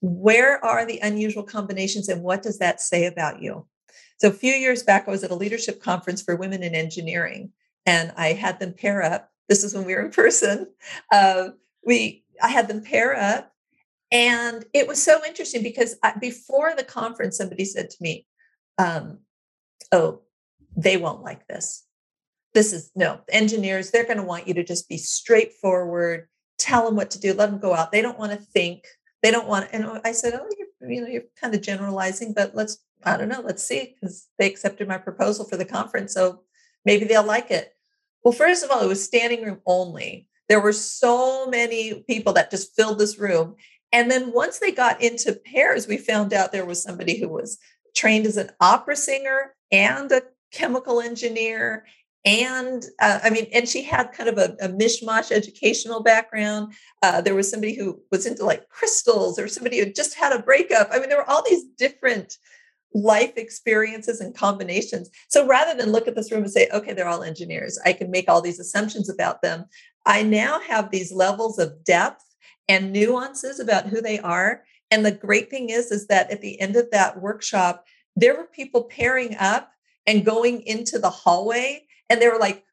Where 0.00 0.62
are 0.64 0.86
the 0.86 1.00
unusual 1.00 1.44
combinations, 1.44 2.08
and 2.08 2.22
what 2.22 2.42
does 2.42 2.58
that 2.58 2.80
say 2.80 3.04
about 3.04 3.42
you? 3.42 3.66
So 4.18 4.28
a 4.28 4.32
few 4.32 4.52
years 4.52 4.82
back, 4.82 5.06
I 5.06 5.10
was 5.10 5.24
at 5.24 5.30
a 5.30 5.34
leadership 5.34 5.82
conference 5.82 6.22
for 6.22 6.36
women 6.36 6.62
in 6.62 6.74
engineering, 6.74 7.52
and 7.84 8.12
I 8.16 8.28
had 8.32 8.58
them 8.58 8.72
pair 8.72 9.02
up. 9.02 9.30
This 9.48 9.64
is 9.64 9.74
when 9.74 9.84
we 9.84 9.94
were 9.94 10.04
in 10.04 10.10
person. 10.10 10.68
Uh, 11.12 11.48
we 11.84 12.23
I 12.42 12.48
had 12.48 12.68
them 12.68 12.82
pair 12.82 13.16
up. 13.16 13.50
And 14.12 14.64
it 14.72 14.86
was 14.86 15.02
so 15.02 15.20
interesting 15.26 15.62
because 15.62 15.96
I, 16.02 16.16
before 16.18 16.74
the 16.76 16.84
conference, 16.84 17.36
somebody 17.36 17.64
said 17.64 17.90
to 17.90 17.96
me, 18.00 18.26
um, 18.78 19.18
Oh, 19.92 20.22
they 20.76 20.96
won't 20.96 21.22
like 21.22 21.46
this. 21.46 21.84
This 22.52 22.72
is 22.72 22.90
no 22.94 23.20
engineers, 23.28 23.90
they're 23.90 24.04
going 24.04 24.18
to 24.18 24.22
want 24.22 24.46
you 24.46 24.54
to 24.54 24.64
just 24.64 24.88
be 24.88 24.96
straightforward, 24.96 26.28
tell 26.58 26.84
them 26.84 26.96
what 26.96 27.10
to 27.12 27.20
do, 27.20 27.34
let 27.34 27.50
them 27.50 27.60
go 27.60 27.74
out. 27.74 27.92
They 27.92 28.02
don't 28.02 28.18
want 28.18 28.32
to 28.32 28.38
think. 28.38 28.84
They 29.22 29.30
don't 29.30 29.48
want, 29.48 29.68
and 29.72 30.00
I 30.04 30.12
said, 30.12 30.34
Oh, 30.34 30.46
you're, 30.58 30.90
you 30.90 31.00
know, 31.00 31.08
you're 31.08 31.22
kind 31.40 31.54
of 31.54 31.62
generalizing, 31.62 32.34
but 32.34 32.54
let's, 32.54 32.78
I 33.04 33.16
don't 33.16 33.28
know, 33.28 33.40
let's 33.40 33.64
see, 33.64 33.94
because 34.00 34.28
they 34.38 34.46
accepted 34.46 34.86
my 34.86 34.98
proposal 34.98 35.44
for 35.44 35.56
the 35.56 35.64
conference. 35.64 36.12
So 36.12 36.42
maybe 36.84 37.04
they'll 37.04 37.24
like 37.24 37.50
it. 37.50 37.74
Well, 38.22 38.32
first 38.32 38.64
of 38.64 38.70
all, 38.70 38.82
it 38.82 38.88
was 38.88 39.04
standing 39.04 39.42
room 39.44 39.60
only. 39.66 40.28
There 40.48 40.60
were 40.60 40.72
so 40.72 41.46
many 41.46 42.04
people 42.08 42.32
that 42.34 42.50
just 42.50 42.74
filled 42.76 42.98
this 42.98 43.18
room. 43.18 43.56
And 43.92 44.10
then 44.10 44.32
once 44.32 44.58
they 44.58 44.72
got 44.72 45.00
into 45.00 45.32
pairs, 45.32 45.86
we 45.86 45.96
found 45.96 46.32
out 46.32 46.52
there 46.52 46.66
was 46.66 46.82
somebody 46.82 47.18
who 47.18 47.28
was 47.28 47.58
trained 47.94 48.26
as 48.26 48.36
an 48.36 48.50
opera 48.60 48.96
singer 48.96 49.54
and 49.70 50.10
a 50.10 50.22
chemical 50.52 51.00
engineer. 51.00 51.86
And 52.24 52.84
uh, 53.00 53.20
I 53.22 53.30
mean, 53.30 53.46
and 53.52 53.68
she 53.68 53.82
had 53.82 54.12
kind 54.12 54.28
of 54.28 54.38
a, 54.38 54.56
a 54.60 54.68
mishmash 54.68 55.30
educational 55.30 56.02
background. 56.02 56.74
Uh, 57.02 57.20
there 57.20 57.34
was 57.34 57.50
somebody 57.50 57.74
who 57.74 58.00
was 58.10 58.26
into 58.26 58.44
like 58.44 58.68
crystals, 58.68 59.38
or 59.38 59.46
somebody 59.46 59.78
who 59.78 59.92
just 59.92 60.14
had 60.14 60.32
a 60.32 60.42
breakup. 60.42 60.88
I 60.90 60.98
mean, 60.98 61.08
there 61.08 61.18
were 61.18 61.30
all 61.30 61.44
these 61.48 61.64
different 61.76 62.38
life 62.94 63.32
experiences 63.36 64.20
and 64.20 64.34
combinations. 64.34 65.10
So 65.28 65.46
rather 65.46 65.76
than 65.76 65.92
look 65.92 66.08
at 66.08 66.14
this 66.14 66.30
room 66.30 66.44
and 66.44 66.52
say, 66.52 66.68
okay, 66.72 66.92
they're 66.94 67.08
all 67.08 67.24
engineers, 67.24 67.78
I 67.84 67.92
can 67.92 68.10
make 68.10 68.28
all 68.28 68.40
these 68.40 68.60
assumptions 68.60 69.10
about 69.10 69.42
them. 69.42 69.66
I 70.06 70.22
now 70.22 70.60
have 70.60 70.90
these 70.90 71.12
levels 71.12 71.58
of 71.58 71.84
depth 71.84 72.24
and 72.68 72.92
nuances 72.92 73.60
about 73.60 73.86
who 73.86 74.00
they 74.00 74.18
are. 74.18 74.64
And 74.90 75.04
the 75.04 75.12
great 75.12 75.50
thing 75.50 75.70
is, 75.70 75.90
is 75.90 76.06
that 76.08 76.30
at 76.30 76.40
the 76.40 76.60
end 76.60 76.76
of 76.76 76.90
that 76.90 77.20
workshop, 77.20 77.84
there 78.16 78.36
were 78.36 78.44
people 78.44 78.84
pairing 78.84 79.36
up 79.36 79.72
and 80.06 80.24
going 80.24 80.62
into 80.62 80.98
the 80.98 81.10
hallway, 81.10 81.86
and 82.08 82.20
they 82.20 82.28
were 82.28 82.38
like, 82.38 82.64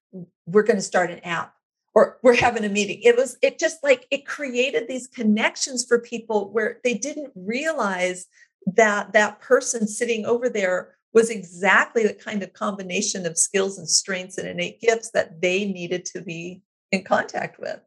"We're 0.46 0.64
going 0.64 0.78
to 0.78 0.82
start 0.82 1.12
an 1.12 1.20
app." 1.20 1.54
Or 1.94 2.20
we're 2.24 2.36
having 2.36 2.64
a 2.64 2.70
meeting. 2.70 3.02
It 3.04 3.18
was, 3.18 3.38
it 3.42 3.60
just 3.60 3.84
like 3.84 4.08
it 4.12 4.26
created 4.26 4.88
these 4.88 5.08
connections 5.08 5.84
for 5.86 6.00
people 6.00 6.50
where 6.54 6.80
they 6.86 6.94
didn't 6.94 7.34
realize 7.36 8.28
that 8.66 9.12
that 9.12 9.42
person 9.42 9.88
sitting 9.88 10.26
over 10.26 10.48
there 10.48 10.96
was 11.14 11.30
exactly 11.30 12.04
the 12.04 12.14
kind 12.14 12.44
of 12.44 12.54
combination 12.54 13.26
of 13.26 13.38
skills 13.38 13.78
and 13.78 13.90
strengths 13.90 14.38
and 14.38 14.48
innate 14.48 14.80
gifts 14.80 15.12
that 15.12 15.42
they 15.42 15.66
needed 15.66 16.06
to 16.06 16.22
be 16.22 16.62
in 16.92 17.04
contact 17.04 17.60
with. 17.60 17.80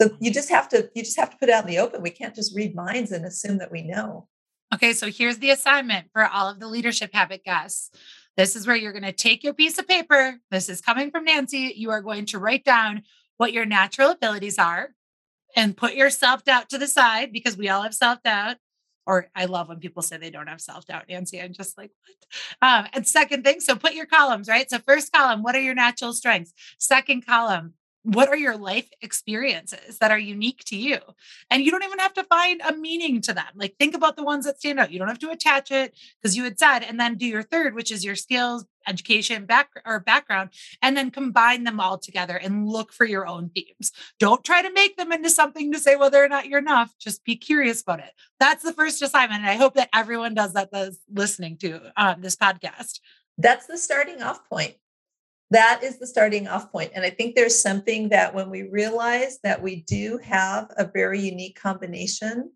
So 0.00 0.16
you 0.20 0.32
just 0.32 0.50
have 0.50 0.68
to 0.70 0.90
you 0.94 1.02
just 1.02 1.18
have 1.18 1.30
to 1.30 1.36
put 1.36 1.50
out 1.50 1.64
in 1.64 1.70
the 1.70 1.78
open. 1.78 2.02
We 2.02 2.10
can't 2.10 2.34
just 2.34 2.54
read 2.54 2.74
minds 2.74 3.12
and 3.12 3.24
assume 3.24 3.58
that 3.58 3.70
we 3.70 3.82
know. 3.82 4.28
Okay, 4.72 4.92
so 4.92 5.08
here's 5.08 5.38
the 5.38 5.50
assignment 5.50 6.08
for 6.12 6.26
all 6.26 6.48
of 6.48 6.58
the 6.58 6.66
leadership 6.66 7.10
habit 7.12 7.44
guests. 7.44 7.90
This 8.36 8.56
is 8.56 8.66
where 8.66 8.74
you're 8.74 8.92
going 8.92 9.04
to 9.04 9.12
take 9.12 9.44
your 9.44 9.54
piece 9.54 9.78
of 9.78 9.86
paper. 9.86 10.40
This 10.50 10.68
is 10.68 10.80
coming 10.80 11.12
from 11.12 11.24
Nancy. 11.24 11.72
You 11.76 11.90
are 11.90 12.02
going 12.02 12.26
to 12.26 12.40
write 12.40 12.64
down 12.64 13.02
what 13.36 13.52
your 13.52 13.64
natural 13.64 14.10
abilities 14.10 14.58
are 14.58 14.90
and 15.54 15.76
put 15.76 15.94
your 15.94 16.10
self 16.10 16.44
doubt 16.44 16.68
to 16.70 16.78
the 16.78 16.88
side 16.88 17.32
because 17.32 17.56
we 17.56 17.68
all 17.68 17.82
have 17.82 17.94
self 17.94 18.22
doubt. 18.22 18.56
Or 19.06 19.28
I 19.36 19.44
love 19.44 19.68
when 19.68 19.80
people 19.80 20.02
say 20.02 20.16
they 20.16 20.30
don't 20.30 20.48
have 20.48 20.60
self 20.60 20.86
doubt, 20.86 21.04
Nancy. 21.08 21.40
I'm 21.40 21.52
just 21.52 21.78
like, 21.78 21.90
what? 22.06 22.68
Um, 22.68 22.86
and 22.94 23.06
second 23.06 23.44
thing, 23.44 23.60
so 23.60 23.76
put 23.76 23.94
your 23.94 24.06
columns, 24.06 24.48
right? 24.48 24.68
So, 24.68 24.78
first 24.78 25.12
column, 25.12 25.42
what 25.42 25.54
are 25.54 25.60
your 25.60 25.74
natural 25.74 26.12
strengths? 26.12 26.54
Second 26.78 27.26
column, 27.26 27.74
what 28.04 28.28
are 28.28 28.36
your 28.36 28.56
life 28.56 28.88
experiences 29.00 29.98
that 29.98 30.10
are 30.10 30.18
unique 30.18 30.62
to 30.66 30.76
you? 30.76 30.98
And 31.50 31.64
you 31.64 31.70
don't 31.70 31.84
even 31.84 31.98
have 31.98 32.12
to 32.14 32.24
find 32.24 32.60
a 32.60 32.76
meaning 32.76 33.22
to 33.22 33.32
them. 33.32 33.46
Like 33.54 33.76
think 33.78 33.96
about 33.96 34.16
the 34.16 34.22
ones 34.22 34.44
that 34.44 34.58
stand 34.58 34.78
out. 34.78 34.92
You 34.92 34.98
don't 34.98 35.08
have 35.08 35.18
to 35.20 35.30
attach 35.30 35.70
it 35.70 35.96
because 36.20 36.36
you 36.36 36.44
had 36.44 36.58
said 36.58 36.80
and 36.80 37.00
then 37.00 37.16
do 37.16 37.26
your 37.26 37.42
third 37.42 37.74
which 37.74 37.90
is 37.90 38.04
your 38.04 38.14
skills 38.14 38.66
education 38.86 39.46
back 39.46 39.70
or 39.86 39.98
background 40.00 40.50
and 40.82 40.94
then 40.94 41.10
combine 41.10 41.64
them 41.64 41.80
all 41.80 41.96
together 41.96 42.36
and 42.36 42.68
look 42.68 42.92
for 42.92 43.06
your 43.06 43.26
own 43.26 43.48
themes. 43.54 43.90
Don't 44.20 44.44
try 44.44 44.60
to 44.60 44.72
make 44.72 44.98
them 44.98 45.10
into 45.10 45.30
something 45.30 45.72
to 45.72 45.78
say 45.78 45.96
whether 45.96 46.22
or 46.22 46.28
not 46.28 46.46
you're 46.46 46.58
enough. 46.58 46.92
Just 46.98 47.24
be 47.24 47.36
curious 47.36 47.80
about 47.80 48.00
it. 48.00 48.12
That's 48.38 48.62
the 48.62 48.74
first 48.74 49.00
assignment 49.00 49.40
and 49.40 49.50
i 49.50 49.56
hope 49.56 49.74
that 49.74 49.88
everyone 49.94 50.34
does 50.34 50.52
that 50.52 50.70
that's 50.70 50.98
listening 51.10 51.56
to 51.58 51.80
um, 51.96 52.20
this 52.20 52.36
podcast. 52.36 53.00
That's 53.38 53.66
the 53.66 53.78
starting 53.78 54.22
off 54.22 54.46
point 54.48 54.74
that 55.50 55.82
is 55.82 55.98
the 55.98 56.06
starting 56.06 56.48
off 56.48 56.72
point. 56.72 56.92
And 56.94 57.04
I 57.04 57.10
think 57.10 57.34
there's 57.34 57.60
something 57.60 58.08
that 58.08 58.34
when 58.34 58.50
we 58.50 58.62
realize 58.62 59.38
that 59.42 59.62
we 59.62 59.82
do 59.82 60.18
have 60.24 60.70
a 60.76 60.84
very 60.84 61.20
unique 61.20 61.60
combination, 61.60 62.50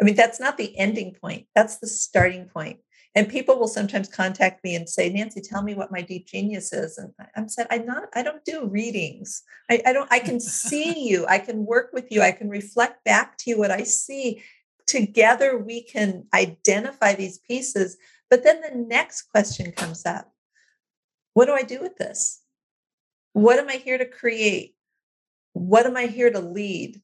I 0.00 0.04
mean, 0.04 0.14
that's 0.14 0.40
not 0.40 0.56
the 0.56 0.76
ending 0.78 1.14
point, 1.20 1.46
that's 1.54 1.78
the 1.78 1.86
starting 1.86 2.46
point. 2.46 2.80
And 3.16 3.28
people 3.28 3.58
will 3.58 3.68
sometimes 3.68 4.08
contact 4.08 4.62
me 4.62 4.76
and 4.76 4.88
say, 4.88 5.10
Nancy, 5.10 5.40
tell 5.40 5.62
me 5.62 5.74
what 5.74 5.90
my 5.90 6.00
deep 6.00 6.28
genius 6.28 6.72
is. 6.72 6.96
And 6.96 7.12
I'm 7.34 7.48
said, 7.48 7.66
I'm 7.68 7.84
not, 7.84 8.04
I 8.14 8.22
don't 8.22 8.44
do 8.44 8.68
readings. 8.68 9.42
I, 9.68 9.82
I 9.84 9.92
don't, 9.92 10.10
I 10.12 10.20
can 10.20 10.38
see 10.38 10.96
you, 11.08 11.26
I 11.26 11.40
can 11.40 11.66
work 11.66 11.90
with 11.92 12.06
you, 12.10 12.22
I 12.22 12.30
can 12.30 12.48
reflect 12.48 13.04
back 13.04 13.36
to 13.38 13.50
you 13.50 13.58
what 13.58 13.72
I 13.72 13.82
see. 13.82 14.42
Together 14.86 15.58
we 15.58 15.82
can 15.82 16.26
identify 16.32 17.14
these 17.14 17.38
pieces. 17.38 17.96
But 18.28 18.44
then 18.44 18.60
the 18.60 18.76
next 18.76 19.22
question 19.22 19.72
comes 19.72 20.06
up 20.06 20.32
what 21.34 21.46
do 21.46 21.52
I 21.52 21.62
do 21.62 21.80
with 21.80 21.96
this? 21.96 22.40
What 23.32 23.58
am 23.58 23.68
I 23.68 23.76
here 23.76 23.98
to 23.98 24.06
create? 24.06 24.74
What 25.52 25.86
am 25.86 25.96
I 25.96 26.06
here 26.06 26.30
to 26.30 26.40
lead? 26.40 27.00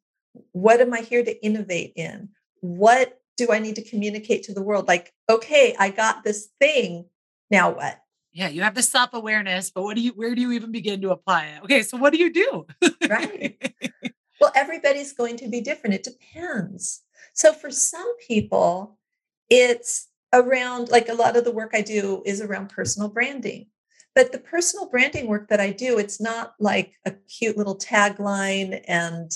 What 0.52 0.80
am 0.80 0.92
I 0.92 1.00
here 1.00 1.24
to 1.24 1.44
innovate 1.44 1.92
in? 1.96 2.30
What 2.60 3.20
do 3.36 3.52
I 3.52 3.58
need 3.58 3.76
to 3.76 3.88
communicate 3.88 4.44
to 4.44 4.54
the 4.54 4.62
world? 4.62 4.88
Like, 4.88 5.12
okay, 5.28 5.74
I 5.78 5.90
got 5.90 6.24
this 6.24 6.48
thing. 6.58 7.06
Now 7.50 7.70
what? 7.74 8.00
Yeah, 8.32 8.48
you 8.48 8.62
have 8.62 8.74
the 8.74 8.82
self 8.82 9.14
awareness, 9.14 9.70
but 9.70 9.82
what 9.82 9.96
do 9.96 10.02
you, 10.02 10.12
where 10.12 10.34
do 10.34 10.42
you 10.42 10.52
even 10.52 10.72
begin 10.72 11.00
to 11.02 11.10
apply 11.10 11.46
it? 11.46 11.62
Okay, 11.64 11.82
so 11.82 11.96
what 11.96 12.12
do 12.12 12.18
you 12.18 12.32
do? 12.32 12.66
right. 13.08 13.56
Well, 14.38 14.52
everybody's 14.54 15.14
going 15.14 15.38
to 15.38 15.48
be 15.48 15.62
different. 15.62 15.94
It 15.94 16.04
depends. 16.04 17.02
So 17.32 17.52
for 17.52 17.70
some 17.70 18.12
people, 18.26 18.98
it's 19.48 20.08
around 20.32 20.90
like 20.90 21.08
a 21.08 21.14
lot 21.14 21.36
of 21.36 21.44
the 21.44 21.50
work 21.50 21.70
I 21.72 21.80
do 21.80 22.22
is 22.26 22.40
around 22.40 22.68
personal 22.68 23.08
branding. 23.08 23.68
But 24.16 24.32
the 24.32 24.38
personal 24.38 24.88
branding 24.88 25.28
work 25.28 25.48
that 25.50 25.60
I 25.60 25.70
do, 25.70 25.98
it's 25.98 26.20
not 26.20 26.54
like 26.58 26.94
a 27.04 27.12
cute 27.12 27.56
little 27.56 27.76
tagline 27.76 28.82
and, 28.88 29.30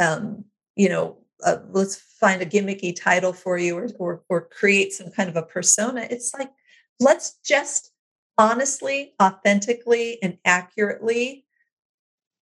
um, 0.00 0.46
you 0.74 0.88
know, 0.88 1.18
uh, 1.44 1.58
let's 1.70 1.96
find 1.96 2.40
a 2.40 2.46
gimmicky 2.46 2.96
title 2.98 3.34
for 3.34 3.58
you 3.58 3.76
or, 3.76 3.90
or, 3.98 4.22
or 4.30 4.48
create 4.48 4.94
some 4.94 5.10
kind 5.10 5.28
of 5.28 5.36
a 5.36 5.42
persona. 5.42 6.08
It's 6.10 6.32
like, 6.32 6.50
let's 6.98 7.36
just 7.44 7.92
honestly, 8.38 9.14
authentically, 9.22 10.22
and 10.22 10.38
accurately 10.44 11.44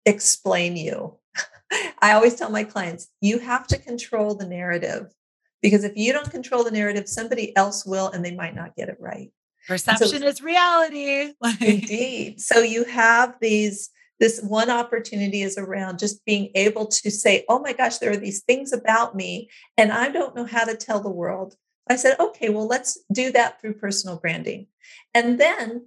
explain 0.06 0.76
you. 0.76 1.18
I 2.02 2.12
always 2.12 2.36
tell 2.36 2.50
my 2.50 2.64
clients, 2.64 3.08
you 3.22 3.40
have 3.40 3.68
to 3.68 3.78
control 3.78 4.36
the 4.36 4.48
narrative 4.48 5.14
because 5.62 5.84
if 5.84 5.94
you 5.96 6.14
don't 6.14 6.30
control 6.32 6.64
the 6.64 6.72
narrative, 6.72 7.08
somebody 7.08 7.56
else 7.56 7.86
will, 7.86 8.10
and 8.10 8.24
they 8.24 8.36
might 8.36 8.56
not 8.56 8.76
get 8.76 8.90
it 8.90 8.98
right. 9.00 9.32
Perception 9.70 10.22
so, 10.22 10.28
is 10.28 10.42
reality. 10.42 11.32
indeed. 11.62 12.42
So 12.42 12.62
you 12.62 12.86
have 12.86 13.36
these, 13.40 13.92
this 14.20 14.42
one 14.42 14.72
opportunity 14.72 15.44
is 15.44 15.60
around 15.60 16.00
just 16.00 16.26
being 16.26 16.50
able 16.56 16.88
to 16.88 17.12
say, 17.12 17.46
oh 17.48 17.60
my 17.60 17.74
gosh, 17.74 18.00
there 18.00 18.12
are 18.12 18.18
these 18.18 18.42
things 18.42 18.74
about 18.74 19.16
me, 19.16 19.52
and 19.78 19.92
I 19.92 20.10
don't 20.10 20.36
know 20.36 20.46
how 20.46 20.66
to 20.66 20.76
tell 20.76 21.00
the 21.00 21.12
world. 21.12 21.54
I 21.88 21.98
said, 21.98 22.20
okay, 22.20 22.50
well, 22.50 22.66
let's 22.66 22.98
do 23.14 23.32
that 23.34 23.62
through 23.62 23.76
personal 23.76 24.18
branding. 24.18 24.66
And 25.14 25.40
then 25.40 25.86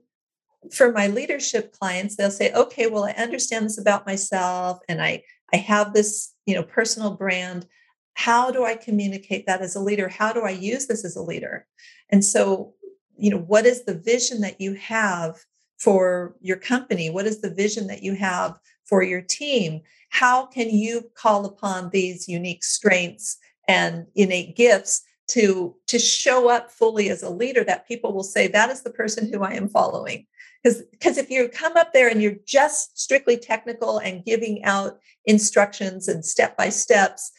for 0.72 0.92
my 0.92 1.08
leadership 1.08 1.72
clients, 1.72 2.14
they'll 2.14 2.30
say, 2.30 2.52
okay, 2.52 2.86
well, 2.86 3.04
I 3.04 3.12
understand 3.12 3.64
this 3.64 3.78
about 3.78 4.06
myself 4.06 4.78
and 4.88 5.02
I, 5.02 5.24
I 5.52 5.56
have 5.56 5.92
this, 5.92 6.34
you 6.46 6.54
know, 6.54 6.62
personal 6.62 7.16
brand. 7.16 7.66
How 8.14 8.52
do 8.52 8.64
I 8.64 8.76
communicate 8.76 9.46
that 9.46 9.60
as 9.60 9.74
a 9.74 9.80
leader? 9.80 10.08
How 10.08 10.32
do 10.32 10.42
I 10.42 10.50
use 10.50 10.86
this 10.86 11.04
as 11.04 11.16
a 11.16 11.22
leader? 11.22 11.66
And 12.10 12.24
so, 12.24 12.74
you 13.16 13.31
know, 13.31 13.38
what 13.38 13.66
is 13.66 13.85
the 13.85 13.94
vision 13.94 14.40
that 14.40 14.61
you 14.61 14.75
have 14.75 15.37
for 15.79 16.37
your 16.40 16.57
company? 16.57 17.11
What 17.11 17.27
is 17.27 17.40
the 17.40 17.53
vision 17.53 17.87
that 17.88 18.03
you 18.03 18.14
have 18.14 18.59
for 18.85 19.03
your 19.03 19.20
team? 19.20 19.83
How 20.11 20.46
can 20.46 20.70
you 20.70 21.11
call 21.14 21.46
upon 21.46 21.90
these 21.90 22.29
unique 22.29 22.64
strengths 22.64 23.38
and 23.68 24.07
innate 24.14 24.57
gifts 24.57 25.03
to 25.29 25.75
to 25.87 25.98
show 25.98 26.48
up 26.48 26.70
fully 26.70 27.09
as 27.09 27.22
a 27.22 27.31
leader 27.31 27.64
that 27.64 27.87
people 27.87 28.12
will 28.12 28.25
say 28.25 28.48
that 28.48 28.70
is 28.70 28.83
the 28.83 28.90
person 28.90 29.33
who 29.33 29.42
I 29.42 29.53
am 29.53 29.68
following 29.68 30.27
because 30.62 30.83
because 30.90 31.16
if 31.16 31.31
you 31.31 31.48
come 31.48 31.77
up 31.77 31.92
there 31.92 32.09
and 32.09 32.20
you're 32.20 32.37
just 32.44 33.01
strictly 33.01 33.37
technical 33.37 33.98
and 33.98 34.25
giving 34.25 34.64
out 34.64 34.98
instructions 35.25 36.09
and 36.09 36.25
step 36.25 36.57
by 36.57 36.68
steps 36.68 37.31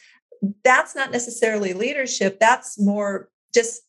that's 0.64 0.96
not 0.96 1.12
necessarily 1.12 1.74
leadership 1.74 2.40
that's 2.40 2.80
more 2.80 3.28
just 3.52 3.82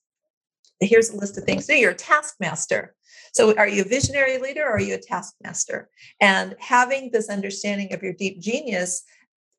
here's 0.80 1.10
a 1.10 1.18
list 1.18 1.38
of 1.38 1.44
things. 1.44 1.66
Do 1.66 1.74
you're 1.74 1.92
a 1.92 1.96
taskmaster. 1.96 2.96
So 3.34 3.56
are 3.58 3.68
you 3.68 3.84
a 3.84 3.88
visionary 3.88 4.38
leader 4.38 4.64
or 4.64 4.76
are 4.76 4.82
you 4.82 4.96
a 4.96 5.00
taskmaster? 5.00 5.90
And 6.22 6.56
having 6.60 7.12
this 7.12 7.30
understanding 7.30 7.94
of 7.94 8.02
your 8.02 8.14
deep 8.14 8.40
genius 8.40 9.04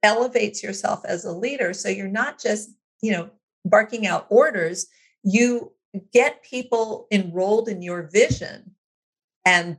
elevates 0.02 0.62
yourself 0.62 1.00
as 1.04 1.24
a 1.24 1.32
leader. 1.32 1.72
So 1.72 1.88
you're 1.88 2.08
not 2.08 2.40
just 2.40 2.70
you 3.02 3.12
know 3.12 3.30
barking 3.64 4.06
out 4.06 4.26
orders, 4.30 4.86
you 5.22 5.72
get 6.12 6.42
people 6.42 7.06
enrolled 7.10 7.68
in 7.68 7.82
your 7.82 8.08
vision. 8.12 8.72
And 9.44 9.78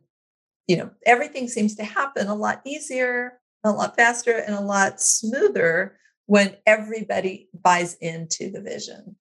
you 0.67 0.77
know 0.77 0.91
everything 1.05 1.47
seems 1.47 1.75
to 1.75 1.83
happen 1.83 2.27
a 2.27 2.35
lot 2.35 2.61
easier 2.65 3.39
a 3.63 3.71
lot 3.71 3.95
faster 3.95 4.37
and 4.37 4.55
a 4.55 4.61
lot 4.61 5.01
smoother 5.01 5.97
when 6.25 6.55
everybody 6.65 7.49
buys 7.53 7.95
into 7.95 8.51
the 8.51 8.61
vision 8.61 9.15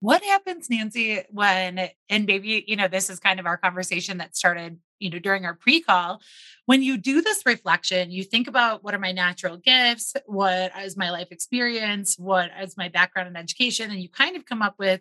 what 0.00 0.22
happens 0.24 0.68
nancy 0.70 1.22
when 1.30 1.88
and 2.08 2.26
maybe 2.26 2.64
you 2.66 2.76
know 2.76 2.88
this 2.88 3.10
is 3.10 3.20
kind 3.20 3.38
of 3.38 3.46
our 3.46 3.56
conversation 3.56 4.18
that 4.18 4.36
started 4.36 4.78
you 4.98 5.10
know 5.10 5.18
during 5.18 5.44
our 5.44 5.54
pre-call. 5.54 6.20
When 6.66 6.82
you 6.82 6.98
do 6.98 7.20
this 7.20 7.44
reflection 7.46 8.10
you 8.10 8.24
think 8.24 8.48
about 8.48 8.82
what 8.82 8.94
are 8.94 8.98
my 8.98 9.12
natural 9.12 9.56
gifts 9.56 10.14
what 10.26 10.72
is 10.82 10.96
my 10.96 11.10
life 11.10 11.28
experience 11.30 12.16
what 12.18 12.50
is 12.60 12.76
my 12.76 12.88
background 12.88 13.28
in 13.28 13.36
education 13.36 13.90
and 13.90 14.00
you 14.00 14.08
kind 14.08 14.36
of 14.36 14.44
come 14.44 14.62
up 14.62 14.74
with 14.78 15.00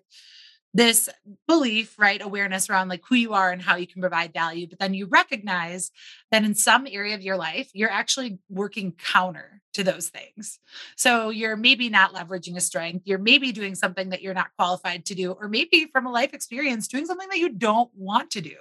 this 0.73 1.09
belief, 1.47 1.97
right? 1.97 2.21
Awareness 2.21 2.69
around 2.69 2.89
like 2.89 3.01
who 3.07 3.15
you 3.15 3.33
are 3.33 3.51
and 3.51 3.61
how 3.61 3.75
you 3.75 3.87
can 3.87 4.01
provide 4.01 4.33
value. 4.33 4.67
But 4.67 4.79
then 4.79 4.93
you 4.93 5.07
recognize 5.07 5.91
that 6.31 6.43
in 6.43 6.53
some 6.53 6.87
area 6.87 7.15
of 7.15 7.21
your 7.21 7.37
life, 7.37 7.69
you're 7.73 7.89
actually 7.89 8.39
working 8.49 8.93
counter 8.93 9.61
to 9.73 9.83
those 9.83 10.09
things. 10.09 10.59
So 10.95 11.29
you're 11.29 11.55
maybe 11.55 11.89
not 11.89 12.13
leveraging 12.13 12.55
a 12.55 12.61
strength. 12.61 13.03
You're 13.05 13.19
maybe 13.19 13.51
doing 13.51 13.75
something 13.75 14.09
that 14.09 14.21
you're 14.21 14.33
not 14.33 14.49
qualified 14.57 15.05
to 15.05 15.15
do, 15.15 15.31
or 15.31 15.47
maybe 15.47 15.85
from 15.91 16.07
a 16.07 16.11
life 16.11 16.33
experience, 16.33 16.87
doing 16.87 17.05
something 17.05 17.29
that 17.29 17.37
you 17.37 17.49
don't 17.49 17.89
want 17.95 18.31
to 18.31 18.41
do. 18.41 18.55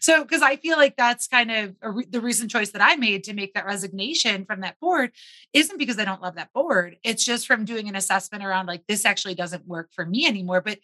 So, 0.00 0.22
because 0.22 0.42
I 0.42 0.56
feel 0.56 0.78
like 0.78 0.96
that's 0.96 1.28
kind 1.28 1.50
of 1.50 1.76
re- 1.82 2.06
the 2.08 2.20
recent 2.20 2.50
choice 2.50 2.70
that 2.70 2.82
I 2.82 2.96
made 2.96 3.24
to 3.24 3.34
make 3.34 3.54
that 3.54 3.66
resignation 3.66 4.46
from 4.46 4.62
that 4.62 4.80
board 4.80 5.12
isn't 5.52 5.78
because 5.78 5.98
I 5.98 6.04
don't 6.06 6.22
love 6.22 6.36
that 6.36 6.52
board. 6.52 6.96
It's 7.04 7.24
just 7.24 7.46
from 7.46 7.66
doing 7.66 7.88
an 7.88 7.96
assessment 7.96 8.42
around 8.42 8.66
like, 8.66 8.86
this 8.86 9.04
actually 9.04 9.34
doesn't 9.34 9.66
work 9.66 9.90
for 9.92 10.06
me 10.06 10.26
anymore. 10.26 10.62
But 10.62 10.78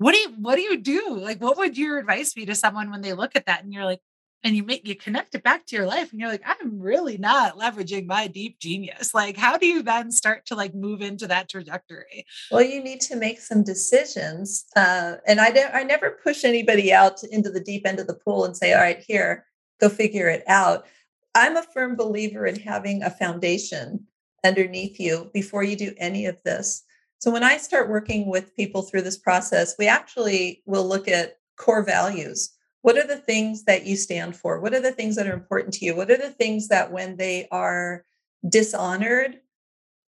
what 0.00 0.12
do 0.12 0.18
you 0.18 0.30
what 0.38 0.56
do 0.56 0.62
you 0.62 0.78
do? 0.78 1.18
Like 1.18 1.42
what 1.42 1.58
would 1.58 1.76
your 1.76 1.98
advice 1.98 2.32
be 2.32 2.46
to 2.46 2.54
someone 2.54 2.90
when 2.90 3.02
they 3.02 3.12
look 3.12 3.36
at 3.36 3.44
that 3.46 3.62
and 3.62 3.72
you're 3.72 3.84
like 3.84 4.00
and 4.42 4.56
you 4.56 4.62
make 4.62 4.88
you 4.88 4.96
connect 4.96 5.34
it 5.34 5.42
back 5.42 5.66
to 5.66 5.76
your 5.76 5.84
life 5.84 6.10
and 6.10 6.18
you're 6.18 6.30
like 6.30 6.40
i'm 6.46 6.80
really 6.80 7.18
not 7.18 7.58
leveraging 7.58 8.06
my 8.06 8.26
deep 8.26 8.58
genius. 8.58 9.12
Like 9.12 9.36
how 9.36 9.58
do 9.58 9.66
you 9.66 9.82
then 9.82 10.10
start 10.10 10.46
to 10.46 10.54
like 10.54 10.74
move 10.74 11.02
into 11.02 11.26
that 11.26 11.50
trajectory? 11.50 12.24
Well 12.50 12.62
you 12.62 12.82
need 12.82 13.02
to 13.02 13.16
make 13.16 13.40
some 13.40 13.62
decisions 13.62 14.64
uh, 14.74 15.16
and 15.26 15.38
i 15.38 15.50
don't 15.50 15.74
i 15.74 15.82
never 15.82 16.18
push 16.24 16.44
anybody 16.44 16.94
out 16.94 17.22
into 17.24 17.50
the 17.50 17.60
deep 17.60 17.86
end 17.86 18.00
of 18.00 18.06
the 18.06 18.14
pool 18.24 18.46
and 18.46 18.56
say 18.56 18.72
all 18.72 18.80
right 18.80 19.04
here 19.06 19.44
go 19.80 19.90
figure 19.90 20.28
it 20.28 20.44
out. 20.46 20.86
I'm 21.34 21.56
a 21.56 21.62
firm 21.62 21.96
believer 21.96 22.46
in 22.46 22.58
having 22.58 23.02
a 23.02 23.10
foundation 23.10 24.06
underneath 24.44 24.98
you 24.98 25.30
before 25.34 25.62
you 25.62 25.76
do 25.76 25.92
any 25.98 26.26
of 26.26 26.42
this 26.44 26.84
so 27.20 27.30
when 27.30 27.44
I 27.44 27.58
start 27.58 27.90
working 27.90 28.26
with 28.26 28.56
people 28.56 28.80
through 28.80 29.02
this 29.02 29.18
process, 29.18 29.74
we 29.78 29.86
actually 29.86 30.62
will 30.64 30.88
look 30.88 31.06
at 31.06 31.36
core 31.58 31.82
values. 31.82 32.50
What 32.80 32.96
are 32.96 33.06
the 33.06 33.18
things 33.18 33.64
that 33.64 33.84
you 33.84 33.94
stand 33.94 34.34
for? 34.34 34.58
What 34.58 34.72
are 34.72 34.80
the 34.80 34.90
things 34.90 35.16
that 35.16 35.26
are 35.26 35.34
important 35.34 35.74
to 35.74 35.84
you? 35.84 35.94
What 35.94 36.10
are 36.10 36.16
the 36.16 36.30
things 36.30 36.68
that 36.68 36.90
when 36.90 37.18
they 37.18 37.46
are 37.50 38.06
dishonored, 38.48 39.38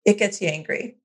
it 0.04 0.16
gets 0.16 0.40
you 0.40 0.46
angry? 0.46 0.98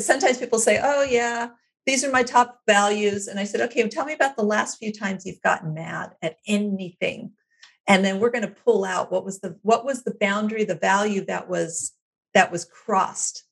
Sometimes 0.00 0.38
people 0.38 0.58
say, 0.58 0.80
oh, 0.82 1.04
yeah, 1.04 1.50
these 1.86 2.02
are 2.04 2.10
my 2.10 2.24
top 2.24 2.58
values. 2.66 3.28
And 3.28 3.38
I 3.38 3.44
said, 3.44 3.60
okay, 3.60 3.82
well, 3.82 3.90
tell 3.90 4.04
me 4.04 4.14
about 4.14 4.34
the 4.34 4.42
last 4.42 4.78
few 4.78 4.92
times 4.92 5.24
you've 5.24 5.42
gotten 5.42 5.72
mad 5.72 6.16
at 6.20 6.38
anything. 6.48 7.30
And 7.86 8.04
then 8.04 8.18
we're 8.18 8.30
going 8.30 8.42
to 8.42 8.62
pull 8.64 8.84
out 8.84 9.12
what 9.12 9.24
was 9.24 9.38
the 9.38 9.56
what 9.62 9.84
was 9.84 10.02
the 10.02 10.16
boundary, 10.20 10.64
the 10.64 10.74
value 10.74 11.24
that 11.26 11.48
was 11.48 11.92
that 12.34 12.50
was 12.50 12.64
crossed 12.64 13.44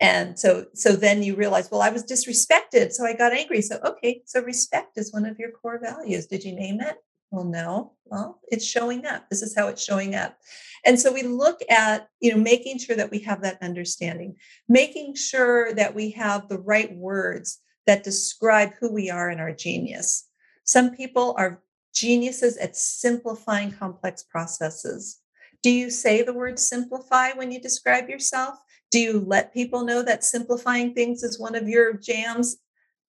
and 0.00 0.38
so 0.38 0.66
so 0.74 0.92
then 0.92 1.22
you 1.22 1.34
realize 1.34 1.70
well 1.70 1.82
i 1.82 1.90
was 1.90 2.04
disrespected 2.04 2.92
so 2.92 3.04
i 3.04 3.12
got 3.12 3.32
angry. 3.32 3.60
So 3.60 3.78
okay 3.84 4.22
so 4.26 4.42
respect 4.42 4.96
is 4.96 5.12
one 5.12 5.26
of 5.26 5.38
your 5.38 5.50
core 5.50 5.80
values. 5.82 6.26
Did 6.26 6.44
you 6.44 6.52
name 6.52 6.80
it? 6.80 6.96
Well 7.30 7.44
no. 7.44 7.92
Well 8.04 8.40
it's 8.48 8.64
showing 8.64 9.06
up. 9.06 9.28
This 9.28 9.42
is 9.42 9.56
how 9.56 9.68
it's 9.68 9.82
showing 9.82 10.14
up. 10.14 10.36
And 10.84 10.98
so 10.98 11.12
we 11.12 11.22
look 11.22 11.60
at 11.68 12.08
you 12.20 12.32
know 12.32 12.40
making 12.40 12.78
sure 12.78 12.96
that 12.96 13.10
we 13.10 13.20
have 13.20 13.42
that 13.42 13.62
understanding 13.62 14.36
making 14.68 15.14
sure 15.14 15.74
that 15.74 15.94
we 15.94 16.10
have 16.12 16.48
the 16.48 16.58
right 16.58 16.94
words 16.94 17.58
that 17.86 18.04
describe 18.04 18.72
who 18.78 18.92
we 18.92 19.10
are 19.10 19.30
in 19.30 19.40
our 19.40 19.52
genius. 19.52 20.28
Some 20.64 20.94
people 20.94 21.34
are 21.38 21.62
geniuses 21.94 22.56
at 22.58 22.76
simplifying 22.76 23.72
complex 23.72 24.22
processes. 24.22 25.20
Do 25.62 25.70
you 25.70 25.90
say 25.90 26.22
the 26.22 26.34
word 26.34 26.58
simplify 26.58 27.32
when 27.32 27.50
you 27.50 27.60
describe 27.60 28.08
yourself 28.08 28.58
do 28.90 28.98
you 28.98 29.24
let 29.26 29.52
people 29.52 29.84
know 29.84 30.02
that 30.02 30.24
simplifying 30.24 30.94
things 30.94 31.22
is 31.22 31.38
one 31.38 31.54
of 31.54 31.68
your 31.68 31.94
jams? 31.94 32.56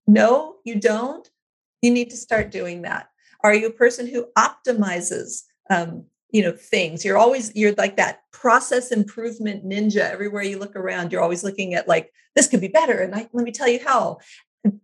No, 0.07 0.55
you 0.65 0.79
don't. 0.79 1.29
You 1.81 1.91
need 1.91 2.09
to 2.09 2.17
start 2.17 2.51
doing 2.51 2.81
that. 2.81 3.09
Are 3.43 3.53
you 3.53 3.67
a 3.67 3.71
person 3.71 4.07
who 4.07 4.27
optimizes 4.37 5.43
um, 5.69 6.05
you 6.31 6.43
know 6.43 6.51
things 6.51 7.03
you're 7.03 7.17
always 7.17 7.55
you're 7.55 7.73
like 7.73 7.97
that 7.97 8.21
process 8.31 8.91
improvement 8.91 9.67
ninja 9.67 10.09
everywhere 10.09 10.43
you 10.43 10.59
look 10.59 10.75
around 10.75 11.11
you're 11.11 11.21
always 11.21 11.43
looking 11.43 11.73
at 11.73 11.87
like 11.87 12.11
this 12.35 12.47
could 12.47 12.61
be 12.61 12.67
better 12.67 12.99
and 12.99 13.15
I, 13.15 13.27
let 13.33 13.43
me 13.43 13.51
tell 13.51 13.67
you 13.67 13.79
how 13.83 14.19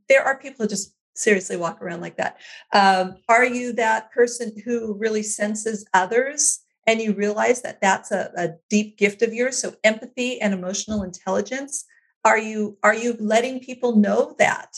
there 0.10 0.24
are 0.24 0.40
people 0.40 0.66
who 0.66 0.70
just 0.70 0.96
seriously 1.14 1.56
walk 1.56 1.82
around 1.82 2.02
like 2.02 2.18
that 2.18 2.38
um, 2.74 3.18
are 3.30 3.46
you 3.46 3.74
that 3.74 4.12
person 4.12 4.52
who 4.66 4.96
really 4.96 5.24
senses 5.24 5.86
others 5.94 6.65
and 6.88 7.02
you 7.02 7.14
realize 7.14 7.62
that 7.62 7.82
that's 7.82 8.12
a, 8.12 8.32
a 8.38 8.50
deep 8.70 8.98
gift 8.98 9.22
of 9.22 9.34
yours. 9.34 9.58
So 9.58 9.76
empathy 9.84 10.40
and 10.42 10.54
emotional 10.54 11.04
intelligence 11.04 11.86
are 12.24 12.38
you 12.38 12.78
are 12.84 12.96
you 12.96 13.16
letting 13.20 13.60
people 13.60 13.96
know 13.96 14.36
that? 14.40 14.78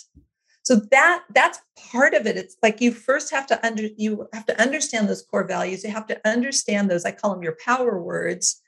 So 0.64 0.76
that 0.92 1.24
that's 1.34 1.62
part 1.92 2.14
of 2.14 2.28
it. 2.28 2.36
It's 2.36 2.58
like 2.62 2.82
you 2.82 2.92
first 2.92 3.32
have 3.32 3.48
to 3.48 3.66
under 3.66 3.88
you 3.98 4.28
have 4.34 4.46
to 4.48 4.62
understand 4.62 5.08
those 5.08 5.24
core 5.24 5.48
values. 5.48 5.84
You 5.84 5.92
have 5.92 6.08
to 6.08 6.20
understand 6.28 6.90
those 6.90 7.06
i 7.06 7.12
call 7.12 7.34
them 7.34 7.44
your 7.44 7.58
power 7.64 8.02
words. 8.02 8.62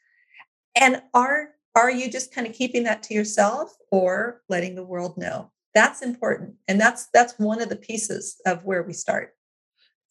And 0.80 1.02
are 1.14 1.50
are 1.76 1.92
you 1.92 2.10
just 2.10 2.34
kind 2.34 2.48
of 2.48 2.54
keeping 2.54 2.84
that 2.84 3.04
to 3.04 3.14
yourself 3.14 3.76
or 3.92 4.42
letting 4.50 4.76
the 4.76 4.86
world 4.86 5.18
know? 5.18 5.52
That's 5.76 6.02
important. 6.02 6.56
And 6.68 6.80
that's 6.80 7.08
that's 7.14 7.38
one 7.38 7.62
of 7.62 7.70
the 7.70 7.76
pieces 7.76 8.40
of 8.46 8.64
where 8.64 8.84
we 8.84 8.94
start 8.94 9.36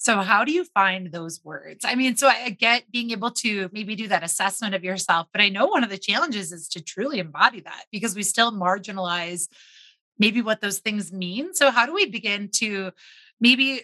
so, 0.00 0.20
how 0.20 0.44
do 0.44 0.52
you 0.52 0.64
find 0.64 1.10
those 1.10 1.44
words? 1.44 1.84
I 1.84 1.96
mean, 1.96 2.16
so 2.16 2.28
I 2.28 2.50
get 2.50 2.90
being 2.90 3.10
able 3.10 3.32
to 3.32 3.68
maybe 3.72 3.96
do 3.96 4.06
that 4.08 4.22
assessment 4.22 4.76
of 4.76 4.84
yourself, 4.84 5.26
but 5.32 5.42
I 5.42 5.48
know 5.48 5.66
one 5.66 5.82
of 5.82 5.90
the 5.90 5.98
challenges 5.98 6.52
is 6.52 6.68
to 6.68 6.80
truly 6.80 7.18
embody 7.18 7.60
that 7.60 7.84
because 7.90 8.14
we 8.14 8.22
still 8.22 8.52
marginalize 8.52 9.48
maybe 10.16 10.40
what 10.40 10.60
those 10.60 10.78
things 10.78 11.12
mean. 11.12 11.52
So, 11.52 11.72
how 11.72 11.84
do 11.84 11.92
we 11.92 12.06
begin 12.06 12.48
to 12.54 12.92
maybe 13.40 13.82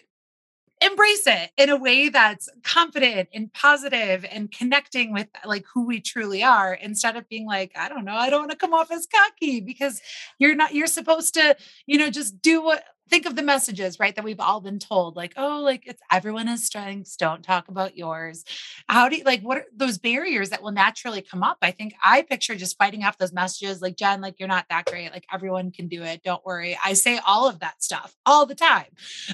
embrace 0.81 1.27
it 1.27 1.51
in 1.57 1.69
a 1.69 1.75
way 1.75 2.07
that's 2.07 2.47
confident 2.63 3.27
and 3.33 3.51
positive 3.51 4.25
and 4.29 4.51
connecting 4.51 5.11
with 5.11 5.27
like 5.45 5.65
who 5.73 5.85
we 5.85 5.99
truly 6.01 6.43
are 6.43 6.73
instead 6.73 7.15
of 7.15 7.27
being 7.29 7.47
like 7.47 7.71
i 7.77 7.87
don't 7.87 8.03
know 8.03 8.15
i 8.15 8.29
don't 8.29 8.41
want 8.41 8.51
to 8.51 8.57
come 8.57 8.73
off 8.73 8.91
as 8.91 9.07
cocky 9.07 9.61
because 9.61 10.01
you're 10.37 10.53
not 10.53 10.73
you're 10.73 10.85
supposed 10.85 11.33
to 11.33 11.55
you 11.85 11.97
know 11.97 12.09
just 12.09 12.41
do 12.41 12.61
what 12.61 12.83
think 13.09 13.25
of 13.25 13.35
the 13.35 13.43
messages, 13.43 13.99
right? 13.99 14.15
That 14.15 14.25
we've 14.25 14.39
all 14.39 14.61
been 14.61 14.79
told, 14.79 15.15
like, 15.15 15.33
oh, 15.37 15.61
like 15.61 15.83
it's 15.85 16.01
everyone 16.11 16.47
has 16.47 16.65
strengths. 16.65 17.15
Don't 17.15 17.43
talk 17.43 17.67
about 17.67 17.97
yours. 17.97 18.43
How 18.87 19.09
do 19.09 19.17
you 19.17 19.23
like 19.23 19.41
what 19.41 19.57
are 19.57 19.65
those 19.75 19.97
barriers 19.97 20.49
that 20.49 20.63
will 20.63 20.71
naturally 20.71 21.21
come 21.21 21.43
up? 21.43 21.57
I 21.61 21.71
think 21.71 21.95
I 22.03 22.21
picture 22.21 22.55
just 22.55 22.77
fighting 22.77 23.03
off 23.03 23.17
those 23.17 23.33
messages, 23.33 23.81
like 23.81 23.97
Jenn, 23.97 24.21
like 24.21 24.39
you're 24.39 24.47
not 24.47 24.65
that 24.69 24.85
great. 24.85 25.11
Like 25.11 25.25
everyone 25.31 25.71
can 25.71 25.87
do 25.87 26.03
it. 26.03 26.23
Don't 26.23 26.45
worry. 26.45 26.77
I 26.83 26.93
say 26.93 27.19
all 27.25 27.47
of 27.47 27.59
that 27.59 27.83
stuff 27.83 28.15
all 28.25 28.45
the 28.45 28.55
time. 28.55 28.87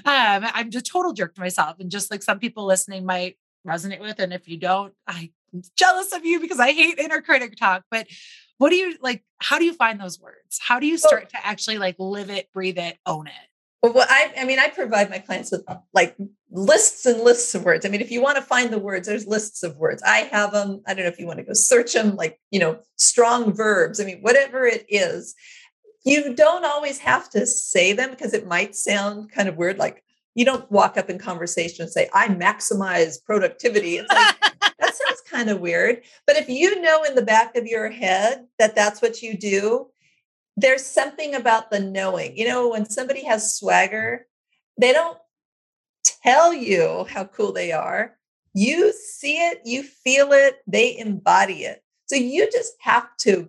Um, 0.04 0.46
I'm 0.54 0.70
just 0.70 0.86
total 0.86 1.12
jerk 1.12 1.34
to 1.34 1.40
myself. 1.40 1.80
And 1.80 1.90
just 1.90 2.10
like 2.10 2.22
some 2.22 2.38
people 2.38 2.66
listening 2.66 3.06
might 3.06 3.36
resonate 3.66 4.00
with. 4.00 4.18
And 4.18 4.32
if 4.32 4.48
you 4.48 4.56
don't, 4.58 4.92
I'm 5.06 5.32
jealous 5.76 6.12
of 6.12 6.24
you 6.24 6.40
because 6.40 6.60
I 6.60 6.72
hate 6.72 6.98
inner 6.98 7.20
critic 7.20 7.56
talk. 7.56 7.84
But 7.90 8.06
what 8.58 8.70
do 8.70 8.76
you 8.76 8.96
like? 9.00 9.24
How 9.38 9.58
do 9.58 9.64
you 9.64 9.74
find 9.74 10.00
those 10.00 10.20
words? 10.20 10.60
How 10.60 10.78
do 10.78 10.86
you 10.86 10.96
start 10.98 11.30
to 11.30 11.46
actually 11.46 11.78
like 11.78 11.96
live 11.98 12.30
it, 12.30 12.52
breathe 12.52 12.78
it, 12.78 12.98
own 13.06 13.26
it? 13.26 13.51
Well, 13.82 14.06
I, 14.08 14.32
I 14.38 14.44
mean, 14.44 14.60
I 14.60 14.68
provide 14.68 15.10
my 15.10 15.18
clients 15.18 15.50
with 15.50 15.64
like 15.92 16.16
lists 16.52 17.04
and 17.04 17.20
lists 17.20 17.52
of 17.56 17.64
words. 17.64 17.84
I 17.84 17.88
mean, 17.88 18.00
if 18.00 18.12
you 18.12 18.22
want 18.22 18.36
to 18.36 18.42
find 18.42 18.72
the 18.72 18.78
words, 18.78 19.08
there's 19.08 19.26
lists 19.26 19.64
of 19.64 19.76
words. 19.76 20.00
I 20.04 20.18
have 20.18 20.52
them. 20.52 20.82
I 20.86 20.94
don't 20.94 21.04
know 21.04 21.10
if 21.10 21.18
you 21.18 21.26
want 21.26 21.38
to 21.38 21.44
go 21.44 21.52
search 21.52 21.94
them, 21.94 22.14
like, 22.14 22.38
you 22.52 22.60
know, 22.60 22.78
strong 22.96 23.52
verbs. 23.52 24.00
I 24.00 24.04
mean, 24.04 24.20
whatever 24.20 24.64
it 24.66 24.86
is, 24.88 25.34
you 26.04 26.34
don't 26.34 26.64
always 26.64 26.98
have 26.98 27.28
to 27.30 27.44
say 27.44 27.92
them 27.92 28.10
because 28.10 28.34
it 28.34 28.46
might 28.46 28.76
sound 28.76 29.32
kind 29.32 29.48
of 29.48 29.56
weird. 29.56 29.78
Like, 29.78 30.04
you 30.34 30.44
don't 30.44 30.70
walk 30.70 30.96
up 30.96 31.10
in 31.10 31.18
conversation 31.18 31.82
and 31.82 31.92
say, 31.92 32.08
I 32.14 32.28
maximize 32.28 33.22
productivity. 33.24 33.96
It's 33.96 34.12
like, 34.12 34.40
that 34.78 34.94
sounds 34.94 35.22
kind 35.28 35.50
of 35.50 35.60
weird. 35.60 36.02
But 36.26 36.36
if 36.36 36.48
you 36.48 36.80
know 36.80 37.02
in 37.02 37.16
the 37.16 37.22
back 37.22 37.56
of 37.56 37.66
your 37.66 37.90
head 37.90 38.46
that 38.60 38.76
that's 38.76 39.02
what 39.02 39.22
you 39.22 39.36
do, 39.36 39.88
there's 40.56 40.84
something 40.84 41.34
about 41.34 41.70
the 41.70 41.80
knowing. 41.80 42.36
You 42.36 42.48
know, 42.48 42.68
when 42.68 42.88
somebody 42.88 43.24
has 43.24 43.54
swagger, 43.54 44.26
they 44.78 44.92
don't 44.92 45.18
tell 46.22 46.52
you 46.52 47.06
how 47.08 47.24
cool 47.24 47.52
they 47.52 47.72
are. 47.72 48.16
You 48.54 48.92
see 48.92 49.36
it, 49.36 49.62
you 49.64 49.82
feel 49.82 50.32
it, 50.32 50.58
they 50.66 50.98
embody 50.98 51.64
it. 51.64 51.82
So 52.06 52.16
you 52.16 52.50
just 52.50 52.74
have 52.80 53.16
to 53.20 53.48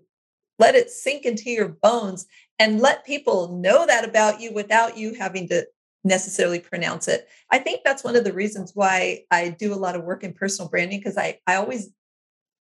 let 0.59 0.75
it 0.75 0.89
sink 0.89 1.25
into 1.25 1.49
your 1.49 1.67
bones 1.67 2.25
and 2.59 2.79
let 2.79 3.05
people 3.05 3.57
know 3.57 3.85
that 3.85 4.07
about 4.07 4.39
you 4.39 4.53
without 4.53 4.97
you 4.97 5.13
having 5.15 5.49
to 5.49 5.65
necessarily 6.05 6.59
pronounce 6.59 7.07
it. 7.07 7.27
I 7.49 7.59
think 7.59 7.81
that's 7.83 8.03
one 8.03 8.15
of 8.15 8.23
the 8.23 8.33
reasons 8.33 8.71
why 8.73 9.23
I 9.31 9.49
do 9.49 9.73
a 9.73 9.75
lot 9.75 9.95
of 9.95 10.03
work 10.03 10.23
in 10.23 10.33
personal 10.33 10.69
branding 10.69 10.99
because 10.99 11.17
I, 11.17 11.39
I 11.47 11.55
always 11.55 11.89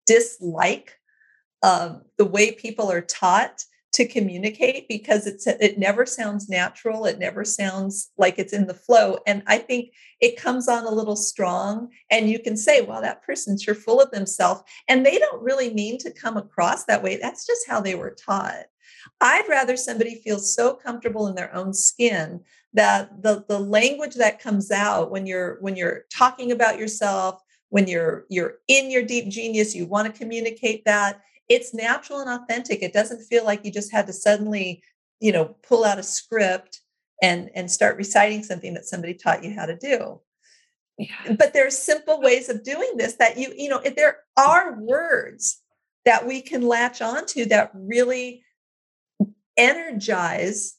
dislike 0.06 0.98
um, 1.62 2.02
the 2.18 2.24
way 2.24 2.52
people 2.52 2.90
are 2.90 3.00
taught 3.00 3.64
to 3.92 4.06
communicate 4.06 4.88
because 4.88 5.26
it's 5.26 5.46
it 5.46 5.78
never 5.78 6.06
sounds 6.06 6.48
natural 6.48 7.04
it 7.04 7.18
never 7.18 7.44
sounds 7.44 8.10
like 8.16 8.38
it's 8.38 8.52
in 8.52 8.66
the 8.66 8.74
flow 8.74 9.18
and 9.26 9.42
i 9.46 9.58
think 9.58 9.90
it 10.20 10.40
comes 10.40 10.68
on 10.68 10.84
a 10.84 10.90
little 10.90 11.16
strong 11.16 11.88
and 12.10 12.30
you 12.30 12.38
can 12.38 12.56
say 12.56 12.80
well 12.80 13.02
that 13.02 13.22
person's 13.22 13.62
sure 13.62 13.74
full 13.74 14.00
of 14.00 14.10
themselves 14.10 14.62
and 14.88 15.04
they 15.04 15.18
don't 15.18 15.42
really 15.42 15.72
mean 15.74 15.98
to 15.98 16.12
come 16.12 16.36
across 16.36 16.84
that 16.84 17.02
way 17.02 17.16
that's 17.16 17.46
just 17.46 17.66
how 17.68 17.80
they 17.80 17.94
were 17.94 18.10
taught. 18.10 18.64
I'd 19.20 19.48
rather 19.48 19.76
somebody 19.76 20.16
feel 20.16 20.38
so 20.38 20.74
comfortable 20.74 21.28
in 21.28 21.34
their 21.34 21.54
own 21.54 21.72
skin 21.72 22.40
that 22.74 23.22
the 23.22 23.44
the 23.48 23.58
language 23.58 24.14
that 24.16 24.40
comes 24.40 24.70
out 24.70 25.10
when 25.10 25.26
you're 25.26 25.58
when 25.60 25.76
you're 25.76 26.04
talking 26.12 26.52
about 26.52 26.78
yourself 26.78 27.42
when 27.68 27.86
you're 27.86 28.24
you're 28.28 28.54
in 28.68 28.90
your 28.90 29.02
deep 29.02 29.28
genius 29.28 29.74
you 29.74 29.86
want 29.86 30.12
to 30.12 30.18
communicate 30.18 30.84
that 30.84 31.20
it's 31.52 31.74
natural 31.74 32.20
and 32.20 32.30
authentic. 32.30 32.82
It 32.82 32.94
doesn't 32.94 33.22
feel 33.24 33.44
like 33.44 33.64
you 33.64 33.70
just 33.70 33.92
had 33.92 34.06
to 34.06 34.12
suddenly, 34.12 34.82
you 35.20 35.32
know, 35.32 35.56
pull 35.68 35.84
out 35.84 35.98
a 35.98 36.02
script 36.02 36.80
and 37.20 37.50
and 37.54 37.70
start 37.70 37.96
reciting 37.96 38.42
something 38.42 38.74
that 38.74 38.86
somebody 38.86 39.14
taught 39.14 39.44
you 39.44 39.54
how 39.54 39.66
to 39.66 39.76
do. 39.76 40.20
Yeah. 40.98 41.36
But 41.38 41.52
there 41.52 41.66
are 41.66 41.70
simple 41.70 42.20
ways 42.20 42.48
of 42.48 42.64
doing 42.64 42.96
this 42.96 43.14
that 43.14 43.36
you, 43.36 43.52
you 43.56 43.68
know, 43.68 43.80
if 43.84 43.96
there 43.96 44.18
are 44.36 44.80
words 44.80 45.60
that 46.04 46.26
we 46.26 46.40
can 46.40 46.62
latch 46.62 47.00
onto 47.02 47.44
that 47.46 47.70
really 47.74 48.44
energize 49.56 50.74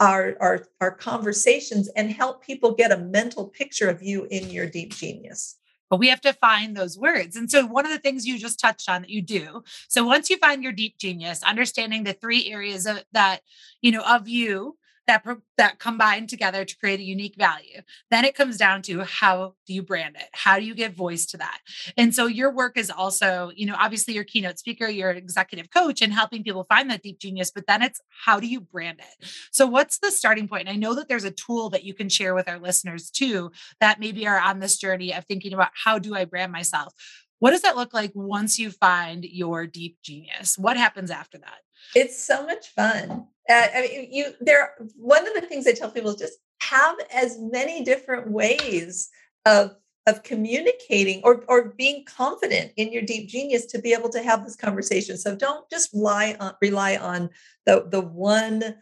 our, 0.00 0.36
our 0.40 0.66
our 0.80 0.90
conversations 0.90 1.88
and 1.96 2.10
help 2.10 2.44
people 2.44 2.74
get 2.74 2.92
a 2.92 2.98
mental 2.98 3.48
picture 3.48 3.88
of 3.88 4.02
you 4.02 4.26
in 4.30 4.50
your 4.50 4.66
deep 4.66 4.94
genius 4.94 5.56
but 5.90 5.98
we 5.98 6.08
have 6.08 6.20
to 6.22 6.32
find 6.32 6.76
those 6.76 6.98
words. 6.98 7.36
And 7.36 7.50
so, 7.50 7.66
one 7.66 7.86
of 7.86 7.92
the 7.92 7.98
things 7.98 8.26
you 8.26 8.38
just 8.38 8.60
touched 8.60 8.88
on 8.88 9.02
that 9.02 9.10
you 9.10 9.22
do. 9.22 9.62
So, 9.88 10.04
once 10.04 10.30
you 10.30 10.38
find 10.38 10.62
your 10.62 10.72
deep 10.72 10.98
genius, 10.98 11.42
understanding 11.42 12.04
the 12.04 12.12
three 12.12 12.50
areas 12.50 12.86
of, 12.86 13.04
that, 13.12 13.40
you 13.82 13.92
know, 13.92 14.02
of 14.02 14.28
you 14.28 14.76
that 15.06 15.24
that 15.56 15.78
combine 15.78 16.26
together 16.26 16.64
to 16.64 16.76
create 16.78 17.00
a 17.00 17.04
unique 17.04 17.36
value. 17.36 17.80
Then 18.10 18.24
it 18.24 18.34
comes 18.34 18.56
down 18.56 18.82
to 18.82 19.00
how 19.00 19.54
do 19.66 19.74
you 19.74 19.82
brand 19.82 20.16
it? 20.16 20.28
How 20.32 20.58
do 20.58 20.64
you 20.64 20.74
give 20.74 20.94
voice 20.94 21.26
to 21.26 21.36
that? 21.38 21.60
And 21.96 22.14
so 22.14 22.26
your 22.26 22.52
work 22.52 22.76
is 22.76 22.90
also 22.90 23.50
you 23.54 23.66
know 23.66 23.76
obviously 23.78 24.14
your 24.14 24.24
keynote 24.24 24.58
speaker 24.58 24.88
you're 24.88 25.10
executive 25.10 25.70
coach 25.70 26.02
and 26.02 26.12
helping 26.12 26.42
people 26.42 26.66
find 26.68 26.90
that 26.90 27.02
deep 27.02 27.18
genius 27.18 27.50
but 27.50 27.66
then 27.66 27.82
it's 27.82 28.00
how 28.24 28.40
do 28.40 28.46
you 28.46 28.60
brand 28.60 29.00
it? 29.00 29.28
So 29.52 29.66
what's 29.66 29.98
the 29.98 30.10
starting 30.10 30.48
point? 30.48 30.68
And 30.68 30.70
i 30.70 30.76
know 30.76 30.94
that 30.94 31.08
there's 31.08 31.24
a 31.24 31.30
tool 31.30 31.70
that 31.70 31.84
you 31.84 31.94
can 31.94 32.08
share 32.08 32.34
with 32.34 32.48
our 32.48 32.58
listeners 32.58 33.10
too 33.10 33.50
that 33.80 34.00
maybe 34.00 34.26
are 34.26 34.40
on 34.40 34.60
this 34.60 34.76
journey 34.76 35.14
of 35.14 35.24
thinking 35.24 35.52
about 35.52 35.70
how 35.84 35.98
do 35.98 36.14
i 36.14 36.24
brand 36.24 36.52
myself? 36.52 36.92
What 37.38 37.50
does 37.50 37.62
that 37.62 37.76
look 37.76 37.92
like 37.92 38.12
once 38.14 38.58
you 38.58 38.70
find 38.70 39.24
your 39.24 39.66
deep 39.66 39.98
genius? 40.02 40.56
What 40.56 40.78
happens 40.78 41.10
after 41.10 41.38
that 41.38 41.58
it's 41.94 42.22
so 42.22 42.44
much 42.44 42.68
fun 42.68 43.26
uh, 43.48 43.66
I 43.74 43.80
mean, 43.82 44.08
you 44.12 44.32
there. 44.40 44.74
One 44.96 45.26
of 45.26 45.34
the 45.34 45.42
things 45.42 45.66
I 45.66 45.72
tell 45.72 45.90
people 45.90 46.10
is 46.10 46.16
just 46.16 46.38
have 46.62 46.96
as 47.14 47.38
many 47.38 47.84
different 47.84 48.30
ways 48.30 49.08
of 49.44 49.76
of 50.06 50.22
communicating 50.22 51.20
or 51.22 51.44
or 51.48 51.74
being 51.76 52.04
confident 52.04 52.72
in 52.76 52.92
your 52.92 53.02
deep 53.02 53.28
genius 53.28 53.66
to 53.66 53.80
be 53.80 53.92
able 53.92 54.08
to 54.10 54.22
have 54.22 54.44
this 54.44 54.56
conversation. 54.56 55.16
So 55.16 55.36
don't 55.36 55.68
just 55.70 55.92
rely 55.92 56.36
on 56.40 56.54
rely 56.60 56.96
on 56.96 57.30
the 57.66 57.86
the 57.88 58.00
one 58.00 58.76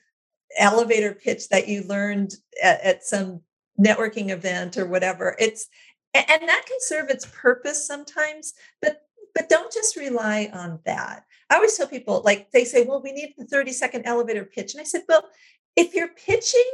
elevator 0.59 1.13
pitch 1.13 1.49
that 1.49 1.69
you 1.69 1.83
learned 1.83 2.35
at, 2.63 2.81
at 2.81 3.05
some 3.05 3.41
networking 3.79 4.31
event 4.31 4.79
or 4.79 4.87
whatever. 4.87 5.37
It's 5.39 5.67
and 6.15 6.49
that 6.49 6.65
can 6.67 6.79
serve 6.81 7.11
its 7.11 7.27
purpose 7.27 7.87
sometimes, 7.87 8.55
but 8.81 9.03
but 9.35 9.51
don't 9.51 9.73
just 9.73 9.97
rely 9.97 10.49
on 10.55 10.79
that. 10.87 11.25
I 11.51 11.57
always 11.57 11.77
tell 11.77 11.87
people, 11.87 12.23
like, 12.25 12.51
they 12.53 12.65
say, 12.65 12.85
well, 12.85 13.03
we 13.03 13.13
need 13.13 13.35
the 13.37 13.45
30 13.45 13.73
second 13.73 14.07
elevator 14.07 14.45
pitch. 14.45 14.75
And 14.75 14.81
I 14.81 14.85
said, 14.85 15.03
well, 15.09 15.25
if 15.77 15.95
you're 15.95 16.09
pitching, 16.09 16.71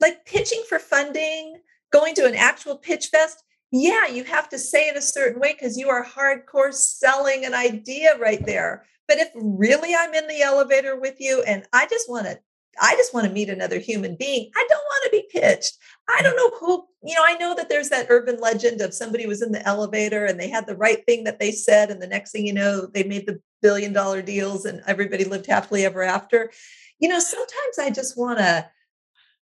like 0.00 0.24
pitching 0.26 0.62
for 0.68 0.78
funding, 0.78 1.60
going 1.92 2.14
to 2.16 2.26
an 2.26 2.34
actual 2.34 2.76
pitch 2.76 3.08
fest, 3.08 3.42
yeah, 3.70 4.06
you 4.06 4.24
have 4.24 4.48
to 4.50 4.58
say 4.58 4.88
it 4.88 4.96
a 4.96 5.02
certain 5.02 5.40
way 5.40 5.52
because 5.52 5.76
you 5.76 5.88
are 5.88 6.04
hardcore 6.04 6.72
selling 6.72 7.44
an 7.44 7.54
idea 7.54 8.16
right 8.18 8.44
there. 8.44 8.84
But 9.08 9.18
if 9.18 9.28
really 9.34 9.94
I'm 9.94 10.14
in 10.14 10.26
the 10.26 10.42
elevator 10.42 10.98
with 10.98 11.16
you 11.20 11.42
and 11.42 11.64
I 11.72 11.86
just 11.86 12.08
want 12.10 12.26
to 12.26 12.38
I 12.80 12.94
just 12.96 13.14
want 13.14 13.26
to 13.26 13.32
meet 13.32 13.48
another 13.48 13.78
human 13.78 14.16
being. 14.16 14.50
I 14.56 14.66
don't 14.68 14.84
want 14.84 15.04
to 15.04 15.10
be 15.10 15.28
pitched. 15.30 15.78
I 16.08 16.22
don't 16.22 16.36
know 16.36 16.50
who, 16.58 16.86
you 17.02 17.14
know, 17.14 17.22
I 17.24 17.36
know 17.36 17.54
that 17.54 17.68
there's 17.68 17.88
that 17.90 18.06
urban 18.08 18.38
legend 18.38 18.80
of 18.80 18.94
somebody 18.94 19.26
was 19.26 19.42
in 19.42 19.52
the 19.52 19.66
elevator 19.66 20.24
and 20.24 20.38
they 20.38 20.48
had 20.48 20.66
the 20.66 20.76
right 20.76 21.04
thing 21.06 21.24
that 21.24 21.40
they 21.40 21.52
said. 21.52 21.90
And 21.90 22.00
the 22.00 22.06
next 22.06 22.32
thing 22.32 22.46
you 22.46 22.52
know, 22.52 22.86
they 22.86 23.04
made 23.04 23.26
the 23.26 23.40
billion 23.62 23.92
dollar 23.92 24.22
deals 24.22 24.64
and 24.64 24.82
everybody 24.86 25.24
lived 25.24 25.46
happily 25.46 25.84
ever 25.84 26.02
after. 26.02 26.50
You 26.98 27.08
know, 27.08 27.18
sometimes 27.18 27.78
I 27.78 27.90
just 27.90 28.16
want 28.16 28.38
to, 28.38 28.68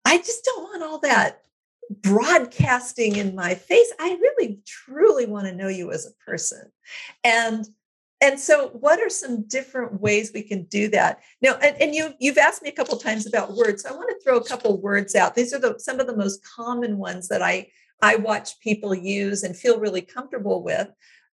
I 0.05 0.17
just 0.17 0.43
don't 0.43 0.63
want 0.63 0.83
all 0.83 0.99
that 0.99 1.41
broadcasting 1.89 3.15
in 3.15 3.35
my 3.35 3.55
face. 3.55 3.91
I 3.99 4.17
really, 4.21 4.59
truly 4.65 5.25
want 5.25 5.47
to 5.47 5.55
know 5.55 5.67
you 5.67 5.91
as 5.91 6.05
a 6.05 6.29
person. 6.29 6.71
And 7.23 7.67
and 8.21 8.39
so 8.39 8.69
what 8.69 8.99
are 8.99 9.09
some 9.09 9.43
different 9.43 10.01
ways 10.01 10.31
we 10.33 10.41
can 10.41 10.63
do 10.63 10.89
that? 10.89 11.21
Now 11.41 11.55
and, 11.61 11.75
and 11.81 11.95
you 11.95 12.13
you've 12.19 12.37
asked 12.37 12.61
me 12.61 12.69
a 12.69 12.73
couple 12.73 12.97
times 12.97 13.25
about 13.25 13.55
words 13.55 13.83
so 13.83 13.89
i 13.89 13.93
want 13.93 14.09
to 14.09 14.23
throw 14.23 14.37
a 14.37 14.43
couple 14.43 14.81
words 14.81 15.15
out. 15.15 15.35
These 15.35 15.53
are 15.53 15.59
the 15.59 15.79
some 15.79 15.99
of 15.99 16.07
the 16.07 16.17
most 16.17 16.43
common 16.43 16.97
ones 16.97 17.27
that 17.29 17.41
i 17.41 17.67
i 18.01 18.15
watch 18.15 18.59
people 18.59 18.93
use 18.93 19.43
and 19.43 19.55
feel 19.55 19.79
really 19.79 20.01
comfortable 20.01 20.63
with. 20.63 20.89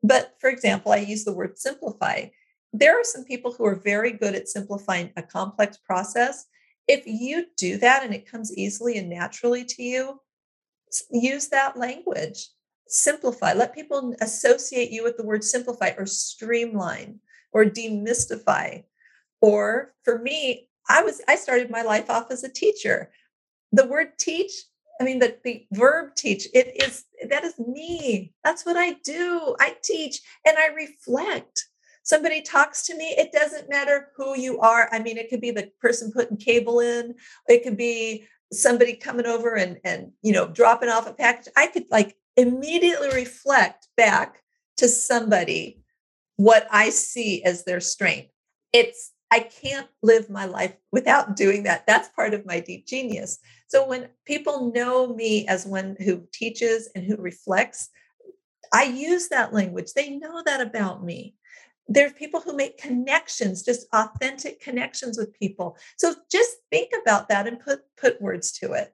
But 0.03 0.35
for 0.41 0.51
example 0.51 0.93
i 0.93 0.97
use 0.97 1.24
the 1.24 1.33
word 1.33 1.59
simplify. 1.59 2.26
There 2.72 2.99
are 2.99 3.05
some 3.05 3.24
people 3.24 3.53
who 3.53 3.64
are 3.66 3.76
very 3.76 4.12
good 4.12 4.35
at 4.35 4.49
simplifying 4.49 5.12
a 5.16 5.22
complex 5.22 5.76
process. 5.76 6.47
If 6.89 7.07
you 7.07 7.47
do 7.57 7.76
that 7.78 8.03
and 8.03 8.12
it 8.12 8.30
comes 8.30 8.57
easily 8.57 8.99
and 8.99 9.09
naturally 9.09 9.64
to 9.64 9.83
you 9.83 10.20
use 11.11 11.49
that 11.49 11.76
language 11.76 12.49
simplify. 12.93 13.53
Let 13.53 13.74
people 13.74 14.14
associate 14.20 14.90
you 14.90 15.03
with 15.03 15.16
the 15.16 15.24
word 15.24 15.43
simplify 15.43 15.93
or 15.97 16.07
streamline 16.07 17.20
or 17.53 17.64
demystify. 17.64 18.84
Or 19.40 19.95
for 20.05 20.18
me, 20.18 20.68
I 20.88 21.03
was 21.03 21.20
I 21.28 21.36
started 21.36 21.70
my 21.70 21.82
life 21.82 22.11
off 22.11 22.30
as 22.30 22.45
a 22.45 22.53
teacher. 22.53 23.11
The 23.72 23.86
word 23.86 24.18
teach, 24.18 24.53
I 25.01 25.05
mean 25.05 25.18
the, 25.18 25.36
the 25.43 25.66
verb 25.72 26.14
teach, 26.14 26.47
it 26.53 26.82
is 26.82 27.05
that 27.28 27.45
is 27.45 27.59
me. 27.59 28.34
That's 28.45 28.66
what 28.66 28.76
I 28.76 28.95
do. 29.05 29.57
I 29.59 29.76
teach 29.82 30.20
and 30.47 30.57
I 30.59 30.68
reflect. 30.68 31.68
Somebody 32.05 32.43
talks 32.43 32.84
to 32.86 32.97
me, 32.97 33.14
it 33.16 33.30
doesn't 33.32 33.70
matter 33.70 34.09
who 34.16 34.36
you 34.36 34.59
are. 34.59 34.88
I 34.90 34.99
mean, 34.99 35.16
it 35.18 35.30
could 35.30 35.40
be 35.40 35.53
the 35.53 35.70
person 35.80 36.11
putting 36.12 36.36
cable 36.36 36.80
in, 36.80 37.14
it 37.49 37.62
could 37.62 37.76
be 37.76 38.26
somebody 38.53 38.95
coming 38.95 39.24
over 39.24 39.55
and 39.55 39.78
and 39.82 40.12
you 40.20 40.32
know 40.32 40.47
dropping 40.49 40.88
off 40.88 41.09
a 41.09 41.14
package. 41.14 41.51
I 41.57 41.68
could 41.68 41.86
like 41.90 42.16
immediately 42.37 43.09
reflect 43.09 43.89
back 43.97 44.43
to 44.78 44.89
somebody 44.89 45.83
what 46.37 46.66
I 46.70 46.91
see 46.91 47.43
as 47.45 47.64
their 47.64 47.80
strength. 47.80 48.30
It's 48.72 49.12
I 49.30 49.41
can't 49.41 49.89
live 50.03 50.28
my 50.28 50.45
life 50.45 50.74
without 50.93 51.37
doing 51.37 51.62
that. 51.62 51.87
That's 51.87 52.11
part 52.11 52.35
of 52.35 52.45
my 52.45 52.61
deep 52.61 52.87
genius. 52.87 53.39
So 53.66 53.89
when 53.89 54.11
people 54.26 54.72
know 54.74 55.14
me 55.14 55.47
as 55.49 55.64
one 55.64 55.97
who 56.05 56.26
teaches 56.35 56.91
and 56.95 57.05
who 57.05 57.16
reflects, 57.16 57.89
I 58.74 58.85
use 58.85 59.28
that 59.28 59.55
language. 59.55 59.95
They 59.95 60.11
know 60.11 60.43
that 60.45 60.61
about 60.61 61.03
me. 61.03 61.35
There's 61.89 62.12
people 62.12 62.41
who 62.41 62.55
make 62.55 62.76
connections, 62.76 63.62
just 63.62 63.87
authentic 63.95 64.61
connections 64.61 65.16
with 65.16 65.33
people. 65.33 65.78
So 65.97 66.14
just 66.30 66.57
think 66.70 66.91
about 67.01 67.30
that 67.30 67.47
and 67.47 67.59
put 67.59 67.80
put 67.97 68.20
words 68.20 68.53
to 68.59 68.72
it. 68.72 68.93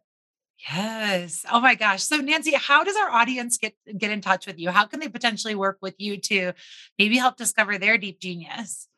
Yes. 0.71 1.45
Oh 1.51 1.61
my 1.61 1.75
gosh. 1.75 2.03
So 2.03 2.17
Nancy, 2.17 2.53
how 2.55 2.83
does 2.83 2.97
our 2.97 3.11
audience 3.11 3.59
get 3.59 3.75
get 3.97 4.11
in 4.11 4.21
touch 4.21 4.47
with 4.47 4.59
you? 4.59 4.71
How 4.71 4.87
can 4.87 4.99
they 5.01 5.09
potentially 5.09 5.55
work 5.55 5.79
with 5.81 5.95
you 5.99 6.17
to 6.17 6.53
maybe 6.99 7.17
help 7.17 7.37
discover 7.37 7.79
their 7.79 7.97
deep 7.97 8.21
genius? 8.21 8.89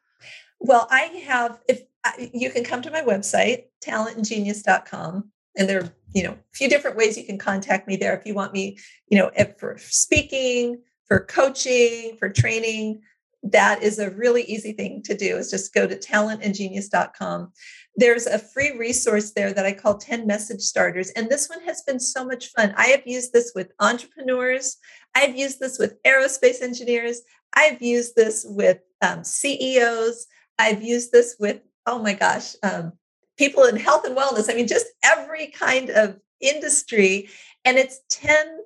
Well, 0.58 0.86
I 0.90 1.00
have 1.26 1.60
if 1.68 1.82
uh, 2.04 2.12
you 2.32 2.50
can 2.50 2.64
come 2.64 2.82
to 2.82 2.90
my 2.90 3.02
website 3.02 3.64
talentandgenius.com 3.84 5.30
and 5.56 5.68
there 5.68 5.82
are 5.82 5.92
you 6.14 6.22
know 6.22 6.32
a 6.32 6.54
few 6.54 6.68
different 6.68 6.96
ways 6.96 7.16
you 7.18 7.24
can 7.24 7.38
contact 7.38 7.86
me 7.86 7.96
there 7.96 8.16
if 8.16 8.24
you 8.24 8.34
want 8.34 8.52
me 8.52 8.78
you 9.08 9.18
know 9.18 9.30
for 9.58 9.76
speaking 9.78 10.80
for 11.06 11.20
coaching 11.20 12.16
for 12.18 12.28
training 12.28 13.02
that 13.42 13.82
is 13.82 13.98
a 13.98 14.10
really 14.10 14.42
easy 14.42 14.72
thing 14.72 15.02
to 15.02 15.16
do 15.16 15.36
is 15.36 15.50
just 15.50 15.72
go 15.72 15.86
to 15.86 15.96
talentandgenius.com 15.96 17.52
there's 17.96 18.26
a 18.26 18.38
free 18.38 18.76
resource 18.78 19.32
there 19.32 19.52
that 19.52 19.66
i 19.66 19.72
call 19.72 19.96
10 19.96 20.26
message 20.26 20.60
starters 20.60 21.10
and 21.10 21.28
this 21.28 21.48
one 21.48 21.62
has 21.64 21.82
been 21.82 21.98
so 21.98 22.24
much 22.24 22.48
fun. 22.48 22.74
I 22.76 22.88
have 22.88 23.02
used 23.06 23.32
this 23.32 23.52
with 23.54 23.72
entrepreneurs 23.80 24.76
i've 25.14 25.36
used 25.36 25.58
this 25.60 25.78
with 25.78 26.02
aerospace 26.02 26.62
engineers 26.62 27.22
i've 27.54 27.80
used 27.80 28.14
this 28.14 28.44
with 28.48 28.78
um, 29.02 29.24
ceos 29.24 30.26
i've 30.58 30.82
used 30.82 31.12
this 31.12 31.36
with 31.40 31.60
oh 31.86 31.98
my 31.98 32.12
gosh 32.12 32.54
um, 32.62 32.92
people 33.40 33.64
in 33.64 33.76
health 33.76 34.04
and 34.04 34.14
wellness. 34.14 34.50
I 34.50 34.54
mean 34.54 34.68
just 34.68 34.86
every 35.02 35.46
kind 35.46 35.88
of 35.88 36.18
industry 36.40 37.28
and 37.64 37.78
it's 37.78 38.00
10 38.10 38.58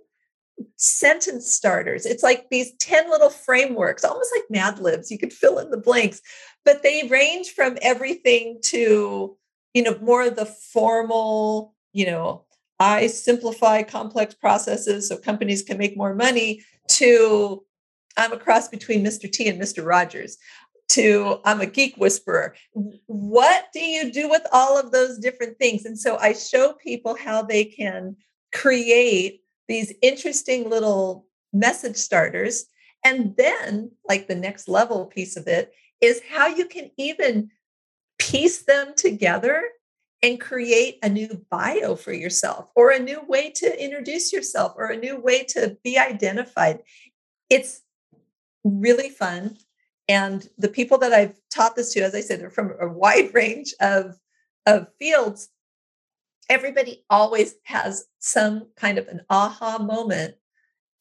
sentence 0.76 1.50
starters. 1.52 2.06
It's 2.06 2.22
like 2.22 2.48
these 2.50 2.72
10 2.78 3.10
little 3.10 3.30
frameworks, 3.30 4.04
almost 4.04 4.30
like 4.34 4.50
Mad 4.50 4.78
Libs. 4.78 5.10
You 5.10 5.18
could 5.18 5.32
fill 5.32 5.58
in 5.58 5.70
the 5.70 5.76
blanks, 5.76 6.20
but 6.64 6.82
they 6.82 7.08
range 7.08 7.50
from 7.50 7.78
everything 7.82 8.58
to, 8.64 9.36
you 9.72 9.82
know, 9.82 9.98
more 10.00 10.26
of 10.26 10.36
the 10.36 10.46
formal, 10.46 11.74
you 11.92 12.06
know, 12.06 12.44
I 12.80 13.06
simplify 13.06 13.82
complex 13.82 14.34
processes 14.34 15.08
so 15.08 15.16
companies 15.16 15.62
can 15.62 15.78
make 15.78 15.96
more 15.96 16.14
money 16.14 16.62
to 16.88 17.64
I'm 18.16 18.32
a 18.32 18.36
cross 18.36 18.68
between 18.68 19.04
Mr. 19.04 19.30
T 19.30 19.48
and 19.48 19.60
Mr. 19.60 19.84
Rogers 19.84 20.36
to 20.90 21.40
I'm 21.44 21.60
a 21.60 21.66
geek 21.66 21.96
whisperer. 21.96 22.54
What 23.06 23.66
do 23.72 23.80
you 23.80 24.12
do 24.12 24.28
with 24.28 24.42
all 24.52 24.78
of 24.78 24.92
those 24.92 25.18
different 25.18 25.58
things? 25.58 25.84
And 25.84 25.98
so 25.98 26.16
I 26.18 26.32
show 26.32 26.74
people 26.74 27.16
how 27.16 27.42
they 27.42 27.64
can 27.64 28.16
create 28.52 29.43
these 29.68 29.92
interesting 30.02 30.68
little 30.68 31.26
message 31.52 31.96
starters. 31.96 32.66
And 33.04 33.36
then, 33.36 33.90
like 34.08 34.28
the 34.28 34.34
next 34.34 34.68
level 34.68 35.06
piece 35.06 35.36
of 35.36 35.46
it, 35.46 35.72
is 36.00 36.20
how 36.30 36.46
you 36.46 36.66
can 36.66 36.90
even 36.96 37.50
piece 38.18 38.64
them 38.64 38.94
together 38.96 39.62
and 40.22 40.40
create 40.40 40.98
a 41.02 41.08
new 41.08 41.44
bio 41.50 41.96
for 41.96 42.12
yourself 42.12 42.68
or 42.74 42.90
a 42.90 42.98
new 42.98 43.20
way 43.28 43.50
to 43.50 43.84
introduce 43.84 44.32
yourself 44.32 44.72
or 44.76 44.86
a 44.86 44.96
new 44.96 45.20
way 45.20 45.44
to 45.44 45.76
be 45.84 45.98
identified. 45.98 46.80
It's 47.50 47.82
really 48.64 49.10
fun. 49.10 49.58
And 50.08 50.48
the 50.56 50.68
people 50.68 50.98
that 50.98 51.12
I've 51.12 51.38
taught 51.50 51.76
this 51.76 51.92
to, 51.94 52.00
as 52.00 52.14
I 52.14 52.20
said, 52.20 52.42
are 52.42 52.50
from 52.50 52.72
a 52.80 52.88
wide 52.88 53.34
range 53.34 53.74
of, 53.80 54.18
of 54.66 54.88
fields 54.98 55.48
everybody 56.48 57.04
always 57.10 57.54
has 57.64 58.06
some 58.18 58.66
kind 58.76 58.98
of 58.98 59.08
an 59.08 59.20
aha 59.30 59.78
moment 59.78 60.34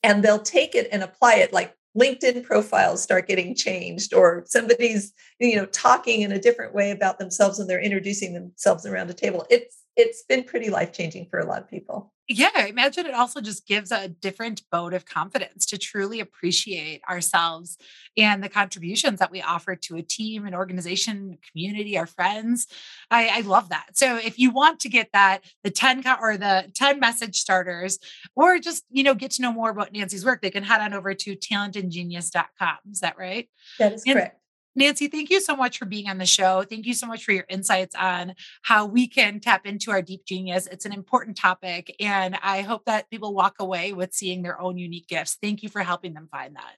and 0.02 0.24
they'll 0.24 0.40
take 0.40 0.76
it 0.76 0.88
and 0.92 1.04
apply 1.04 1.36
it 1.36 1.54
like 1.54 1.76
linkedin 1.98 2.44
profiles 2.44 3.04
start 3.04 3.28
getting 3.28 3.56
changed 3.56 4.14
or 4.14 4.44
somebody's 4.48 5.14
you 5.40 5.56
know 5.56 5.66
talking 5.68 6.22
in 6.22 6.32
a 6.32 6.40
different 6.40 6.74
way 6.74 6.92
about 6.92 7.20
themselves 7.20 7.60
and 7.60 7.70
they're 7.70 7.80
introducing 7.80 8.34
themselves 8.34 8.86
around 8.86 9.10
a 9.10 9.14
table. 9.14 9.46
It's 9.50 9.84
it's 9.96 10.24
been 10.24 10.44
pretty 10.44 10.70
life 10.70 10.92
changing 10.92 11.28
for 11.30 11.40
a 11.40 11.46
lot 11.46 11.62
of 11.62 11.70
people 11.70 12.12
yeah, 12.34 12.50
I 12.56 12.68
imagine 12.68 13.06
it 13.06 13.14
also 13.14 13.42
just 13.42 13.68
gives 13.68 13.92
a 13.92 14.08
different 14.08 14.64
boat 14.72 14.94
of 14.94 15.06
confidence 15.06 15.66
to 15.68 15.78
truly 15.78 16.20
appreciate 16.20 17.02
ourselves 17.10 17.78
and 18.18 18.44
the 18.44 18.50
contributions 18.50 19.20
that 19.20 19.32
we 19.32 19.42
offer 19.42 19.76
to 19.76 19.98
a 19.98 20.02
team, 20.02 20.46
an 20.46 20.54
organization, 20.54 21.38
community, 21.52 21.98
our 21.98 22.08
friends. 22.08 22.68
I, 23.10 23.30
I 23.30 23.42
love 23.42 23.70
that. 23.70 23.98
So 23.98 24.18
if 24.18 24.38
you 24.40 24.52
want 24.52 24.80
to 24.82 24.90
get 24.90 25.10
that, 25.14 25.42
the 25.64 25.72
10 25.72 26.04
or 26.22 26.38
the 26.38 26.72
10 26.74 27.00
message 27.00 27.38
starters, 27.38 28.00
or 28.36 28.60
just, 28.60 28.84
you 28.90 29.04
know, 29.04 29.16
get 29.16 29.32
to 29.32 29.42
know 29.42 29.54
more 29.54 29.70
about 29.70 29.94
Nancy's 29.94 30.26
work, 30.26 30.42
they 30.42 30.52
can 30.52 30.64
head 30.64 30.82
on 30.82 30.94
over 30.94 31.14
to 31.14 31.36
talentandgenius.com. 31.36 32.78
Is 32.92 33.00
that 33.00 33.18
right? 33.18 33.50
That 33.80 33.94
is 33.94 34.04
and, 34.06 34.16
correct. 34.16 34.40
Nancy, 34.76 35.08
thank 35.08 35.30
you 35.30 35.40
so 35.40 35.56
much 35.56 35.78
for 35.78 35.86
being 35.86 36.10
on 36.10 36.18
the 36.18 36.26
show. 36.26 36.64
Thank 36.64 36.88
you 36.88 36.96
so 36.96 37.06
much 37.06 37.24
for 37.24 37.32
your 37.32 37.46
insights 37.48 37.96
on 37.96 38.34
how 38.64 38.86
we 38.86 39.08
can 39.08 39.40
tap 39.40 39.66
into 39.66 39.92
our 39.92 40.02
deep 40.02 40.26
genius. 40.26 40.68
It's 40.68 40.86
an 40.86 40.94
important 40.94 41.38
topic, 41.38 41.96
and 42.00 42.38
I 42.42 42.62
hope 42.62 42.86
that 42.86 43.10
people 43.10 43.36
walk 43.36 43.56
away 43.60 43.94
with 43.94 44.14
seeing 44.14 44.42
their 44.42 44.60
own 44.60 44.78
unique 44.78 45.08
gifts. 45.08 45.38
Thank 45.40 45.62
you 45.62 45.70
for 45.70 45.84
helping 45.84 46.14
them 46.14 46.28
find 46.32 46.56
that. 46.56 46.78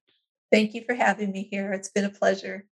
Thank 0.51 0.73
you 0.73 0.83
for 0.85 0.93
having 0.93 1.31
me 1.31 1.47
here. 1.49 1.71
It's 1.71 1.89
been 1.89 2.05
a 2.05 2.09
pleasure. 2.09 2.65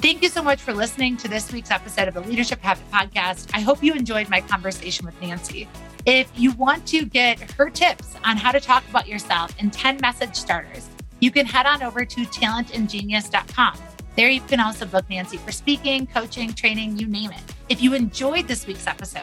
Thank 0.00 0.22
you 0.22 0.28
so 0.28 0.42
much 0.42 0.60
for 0.60 0.72
listening 0.72 1.16
to 1.18 1.28
this 1.28 1.52
week's 1.52 1.70
episode 1.70 2.08
of 2.08 2.14
the 2.14 2.20
Leadership 2.20 2.60
Habit 2.60 2.88
Podcast. 2.90 3.50
I 3.52 3.60
hope 3.60 3.82
you 3.82 3.94
enjoyed 3.94 4.28
my 4.28 4.40
conversation 4.40 5.04
with 5.04 5.20
Nancy. 5.20 5.68
If 6.06 6.30
you 6.36 6.52
want 6.52 6.86
to 6.86 7.04
get 7.04 7.38
her 7.52 7.68
tips 7.68 8.14
on 8.24 8.36
how 8.36 8.52
to 8.52 8.60
talk 8.60 8.88
about 8.88 9.08
yourself 9.08 9.52
in 9.58 9.70
10 9.70 9.98
message 10.00 10.36
starters, 10.36 10.88
you 11.20 11.30
can 11.30 11.46
head 11.46 11.66
on 11.66 11.82
over 11.82 12.04
to 12.04 12.20
talentandgenius.com. 12.20 13.87
There, 14.18 14.28
you 14.28 14.40
can 14.40 14.58
also 14.58 14.84
book 14.84 15.08
Nancy 15.08 15.36
for 15.36 15.52
speaking, 15.52 16.08
coaching, 16.08 16.52
training, 16.52 16.98
you 16.98 17.06
name 17.06 17.30
it. 17.30 17.40
If 17.68 17.80
you 17.80 17.94
enjoyed 17.94 18.48
this 18.48 18.66
week's 18.66 18.88
episode, 18.88 19.22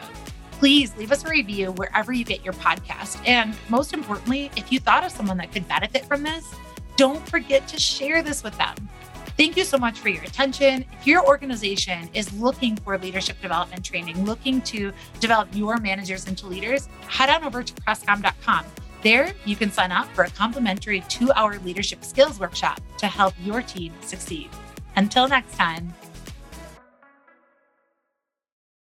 please 0.52 0.96
leave 0.96 1.12
us 1.12 1.22
a 1.22 1.28
review 1.28 1.72
wherever 1.72 2.14
you 2.14 2.24
get 2.24 2.42
your 2.42 2.54
podcast. 2.54 3.20
And 3.28 3.54
most 3.68 3.92
importantly, 3.92 4.50
if 4.56 4.72
you 4.72 4.80
thought 4.80 5.04
of 5.04 5.12
someone 5.12 5.36
that 5.36 5.52
could 5.52 5.68
benefit 5.68 6.06
from 6.06 6.22
this, 6.22 6.50
don't 6.96 7.20
forget 7.28 7.68
to 7.68 7.78
share 7.78 8.22
this 8.22 8.42
with 8.42 8.56
them. 8.56 8.74
Thank 9.36 9.58
you 9.58 9.64
so 9.64 9.76
much 9.76 9.98
for 9.98 10.08
your 10.08 10.22
attention. 10.22 10.86
If 10.98 11.06
your 11.06 11.26
organization 11.26 12.08
is 12.14 12.32
looking 12.32 12.74
for 12.76 12.96
leadership 12.96 13.38
development 13.42 13.84
training, 13.84 14.24
looking 14.24 14.62
to 14.62 14.94
develop 15.20 15.50
your 15.52 15.76
managers 15.76 16.26
into 16.26 16.46
leaders, 16.46 16.88
head 17.06 17.28
on 17.28 17.44
over 17.44 17.62
to 17.62 17.74
crestcom.com. 17.82 18.64
There, 19.02 19.34
you 19.44 19.56
can 19.56 19.70
sign 19.70 19.92
up 19.92 20.06
for 20.14 20.24
a 20.24 20.30
complimentary 20.30 21.02
two 21.10 21.30
hour 21.32 21.58
leadership 21.58 22.02
skills 22.02 22.40
workshop 22.40 22.80
to 22.96 23.06
help 23.06 23.34
your 23.44 23.60
team 23.60 23.92
succeed. 24.00 24.48
Until 24.96 25.28
next 25.28 25.54
time. 25.56 25.94